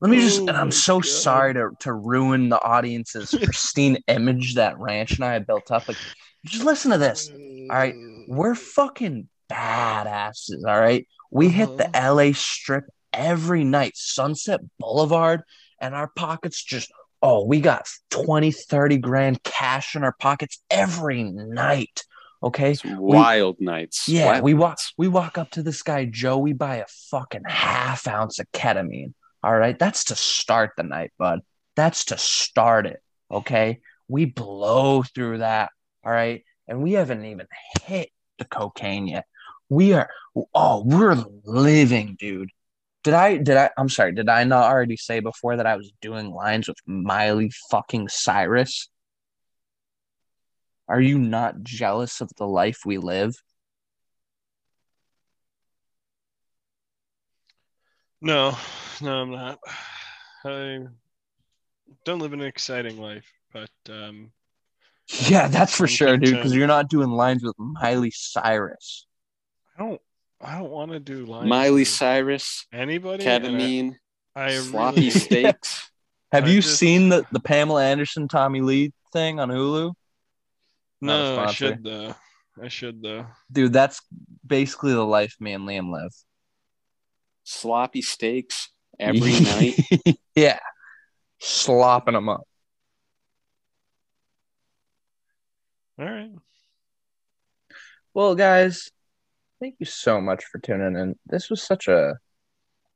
let 0.00 0.10
me 0.10 0.20
just 0.20 0.40
Oh 0.40 0.48
and 0.48 0.56
i'm 0.56 0.68
oh 0.68 0.70
so 0.70 0.96
God. 0.96 1.06
sorry 1.06 1.54
to, 1.54 1.70
to 1.80 1.92
ruin 1.92 2.48
the 2.48 2.62
audience's 2.62 3.30
pristine 3.42 3.98
image 4.08 4.54
that 4.54 4.78
ranch 4.78 5.16
and 5.16 5.24
i 5.24 5.38
built 5.38 5.70
up 5.70 5.86
like 5.86 5.98
just 6.46 6.64
listen 6.64 6.90
to 6.90 6.98
this 6.98 7.30
all 7.30 7.76
right 7.76 7.94
we're 8.28 8.54
fucking 8.54 9.28
badasses 9.50 10.64
all 10.66 10.80
right 10.80 11.06
we 11.30 11.48
hit 11.48 11.76
the 11.76 11.88
uh-huh. 11.88 12.14
la 12.14 12.32
strip 12.32 12.84
every 13.12 13.64
night 13.64 13.92
sunset 13.96 14.60
boulevard 14.78 15.42
and 15.80 15.94
our 15.94 16.08
pockets 16.16 16.62
just 16.62 16.90
oh 17.22 17.44
we 17.44 17.60
got 17.60 17.88
20 18.10 18.50
30 18.52 18.98
grand 18.98 19.42
cash 19.42 19.96
in 19.96 20.04
our 20.04 20.14
pockets 20.18 20.60
every 20.70 21.22
night 21.24 22.02
okay 22.42 22.72
It's 22.72 22.84
wild 22.84 23.56
nights. 23.60 24.06
yeah, 24.08 24.26
Wild 24.26 24.44
we 24.44 24.54
walk 24.54 24.70
nights. 24.72 24.92
we 24.98 25.08
walk 25.08 25.38
up 25.38 25.50
to 25.52 25.62
this 25.62 25.82
guy 25.82 26.04
Joe. 26.04 26.38
We 26.38 26.52
buy 26.52 26.76
a 26.76 26.86
fucking 27.10 27.42
half 27.46 28.06
ounce 28.06 28.38
of 28.38 28.46
ketamine. 28.52 29.14
All 29.42 29.56
right, 29.56 29.78
that's 29.78 30.04
to 30.04 30.16
start 30.16 30.72
the 30.76 30.82
night, 30.82 31.12
bud. 31.18 31.40
That's 31.76 32.06
to 32.06 32.18
start 32.18 32.86
it. 32.86 33.00
Okay, 33.30 33.80
we 34.08 34.24
blow 34.26 35.02
through 35.02 35.38
that. 35.38 35.70
All 36.04 36.12
right, 36.12 36.44
and 36.68 36.82
we 36.82 36.92
haven't 36.92 37.24
even 37.24 37.46
hit 37.82 38.10
the 38.38 38.44
cocaine 38.44 39.06
yet. 39.08 39.24
We 39.68 39.94
are 39.94 40.08
oh, 40.54 40.82
we're 40.84 41.16
living, 41.44 42.16
dude. 42.18 42.50
Did 43.06 43.14
I 43.14 43.36
did 43.36 43.56
I 43.56 43.70
I'm 43.78 43.88
sorry, 43.88 44.10
did 44.10 44.28
I 44.28 44.42
not 44.42 44.64
already 44.64 44.96
say 44.96 45.20
before 45.20 45.56
that 45.56 45.64
I 45.64 45.76
was 45.76 45.92
doing 46.00 46.32
lines 46.32 46.66
with 46.66 46.78
Miley 46.88 47.52
fucking 47.70 48.08
Cyrus? 48.08 48.88
Are 50.88 51.00
you 51.00 51.16
not 51.16 51.62
jealous 51.62 52.20
of 52.20 52.32
the 52.36 52.48
life 52.48 52.80
we 52.84 52.98
live? 52.98 53.36
No, 58.20 58.58
no, 59.00 59.22
I'm 59.22 59.30
not. 59.30 59.60
I 60.44 60.86
don't 62.04 62.18
live 62.18 62.32
an 62.32 62.40
exciting 62.40 62.98
life, 62.98 63.30
but 63.52 63.70
um, 63.88 64.32
Yeah, 65.28 65.46
that's 65.46 65.76
for 65.76 65.84
I'm 65.84 65.90
sure, 65.90 66.16
dude. 66.16 66.34
Because 66.34 66.56
you're 66.56 66.66
not 66.66 66.90
doing 66.90 67.10
lines 67.10 67.44
with 67.44 67.54
Miley 67.56 68.10
Cyrus. 68.10 69.06
I 69.78 69.82
don't. 69.84 70.00
I 70.40 70.58
don't 70.58 70.70
want 70.70 70.92
to 70.92 71.00
do 71.00 71.24
lines. 71.26 71.48
Miley 71.48 71.80
with 71.82 71.88
Cyrus, 71.88 72.66
anybody. 72.72 73.24
and 73.24 73.46
I- 73.46 73.48
ketamine, 73.48 73.94
I, 74.34 74.56
sloppy 74.58 74.96
really, 75.00 75.10
steaks. 75.10 75.90
Have 76.32 76.44
I 76.44 76.48
you 76.48 76.60
just- 76.60 76.78
seen 76.78 77.08
the, 77.08 77.24
the 77.32 77.40
Pamela 77.40 77.84
Anderson 77.84 78.28
Tommy 78.28 78.60
Lee 78.60 78.92
thing 79.12 79.40
on 79.40 79.48
Hulu? 79.48 79.94
No, 81.00 81.38
I 81.40 81.52
should 81.52 81.82
though. 81.84 82.14
I 82.62 82.68
should 82.68 83.02
though. 83.02 83.26
Dude, 83.52 83.72
that's 83.72 84.00
basically 84.46 84.92
the 84.92 85.04
life 85.04 85.34
me 85.40 85.52
and 85.52 85.64
Liam 85.68 85.90
live. 85.92 86.12
sloppy 87.44 88.02
steaks 88.02 88.70
every 88.98 89.38
night. 89.40 89.78
yeah. 90.34 90.58
Slopping 91.38 92.14
them 92.14 92.28
up. 92.30 92.46
All 95.98 96.04
right. 96.06 96.30
Well, 98.14 98.34
guys, 98.34 98.90
thank 99.60 99.76
you 99.78 99.86
so 99.86 100.20
much 100.20 100.44
for 100.44 100.58
tuning 100.58 100.96
in. 100.96 101.16
This 101.26 101.50
was 101.50 101.62
such 101.62 101.88
a 101.88 102.14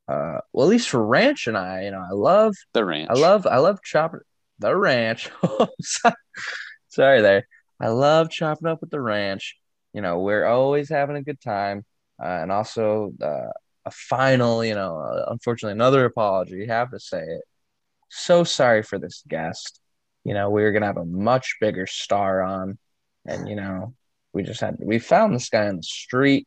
uh 0.08 0.38
well 0.52 0.66
at 0.66 0.70
least 0.70 0.90
for 0.90 1.04
Ranch 1.04 1.46
and 1.48 1.58
I, 1.58 1.84
you 1.84 1.90
know, 1.92 2.00
I 2.00 2.14
love 2.14 2.56
The 2.74 2.84
ranch. 2.84 3.10
I 3.10 3.14
love 3.14 3.46
I 3.46 3.58
love 3.58 3.80
chopping 3.84 4.20
the 4.60 4.76
ranch. 4.76 5.30
Sorry 6.88 7.22
there. 7.22 7.46
I 7.80 7.88
love 7.88 8.30
chopping 8.30 8.68
up 8.68 8.80
with 8.80 8.90
the 8.90 9.00
ranch. 9.00 9.56
You 9.92 10.02
know, 10.02 10.20
we're 10.20 10.46
always 10.46 10.88
having 10.88 11.16
a 11.16 11.22
good 11.22 11.40
time. 11.40 11.84
Uh, 12.22 12.26
and 12.42 12.52
also 12.52 13.12
uh, 13.22 13.50
a 13.86 13.90
final, 13.90 14.64
you 14.64 14.74
know, 14.74 14.98
uh, 14.98 15.26
unfortunately 15.32 15.72
another 15.72 16.04
apology. 16.04 16.66
Have 16.66 16.90
to 16.90 17.00
say 17.00 17.22
it. 17.22 17.42
So 18.10 18.44
sorry 18.44 18.82
for 18.82 18.98
this 18.98 19.24
guest. 19.28 19.80
You 20.24 20.34
know, 20.34 20.50
we 20.50 20.62
were 20.62 20.72
gonna 20.72 20.86
have 20.86 20.96
a 20.98 21.04
much 21.06 21.56
bigger 21.60 21.86
star 21.86 22.42
on, 22.42 22.78
and 23.26 23.48
you 23.48 23.56
know, 23.56 23.94
we 24.32 24.42
just 24.42 24.60
had 24.60 24.76
we 24.80 24.98
found 24.98 25.34
this 25.34 25.48
guy 25.48 25.68
on 25.68 25.76
the 25.76 25.82
street, 25.82 26.46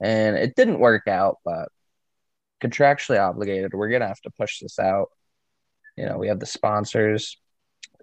and 0.00 0.36
it 0.36 0.54
didn't 0.54 0.78
work 0.78 1.08
out. 1.08 1.38
But 1.44 1.68
contractually 2.62 3.20
obligated, 3.20 3.74
we're 3.74 3.90
gonna 3.90 4.08
have 4.08 4.20
to 4.22 4.30
push 4.30 4.60
this 4.60 4.78
out. 4.78 5.08
You 5.96 6.06
know, 6.06 6.18
we 6.18 6.28
have 6.28 6.40
the 6.40 6.46
sponsors. 6.46 7.36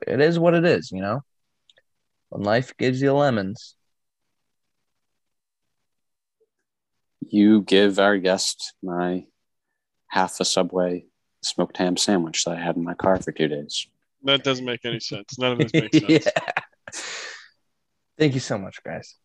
It 0.06 0.20
is 0.20 0.40
what 0.40 0.54
it 0.54 0.66
is, 0.66 0.92
you 0.92 1.02
know. 1.02 1.22
When 2.30 2.44
life 2.44 2.76
gives 2.78 3.02
you 3.02 3.14
lemons, 3.14 3.76
you 7.22 7.62
give 7.62 8.00
our 8.00 8.18
guest 8.18 8.74
my 8.82 9.26
half 10.08 10.40
a 10.40 10.46
Subway 10.46 11.06
smoked 11.42 11.78
ham 11.78 11.98
sandwich 11.98 12.44
that 12.46 12.58
I 12.58 12.62
had 12.62 12.76
in 12.76 12.84
my 12.84 12.94
car 12.94 13.20
for 13.20 13.32
two 13.32 13.48
days. 13.48 13.88
That 14.24 14.44
doesn't 14.44 14.66
make 14.66 14.86
any 14.86 15.00
sense. 15.00 15.38
None 15.38 15.54
of 15.54 15.58
this 15.60 15.74
makes 15.74 15.98
sense. 16.08 16.26
yeah. 16.26 16.63
Thank 18.24 18.36
you 18.36 18.40
so 18.40 18.58
much, 18.58 18.82
guys. 18.86 19.18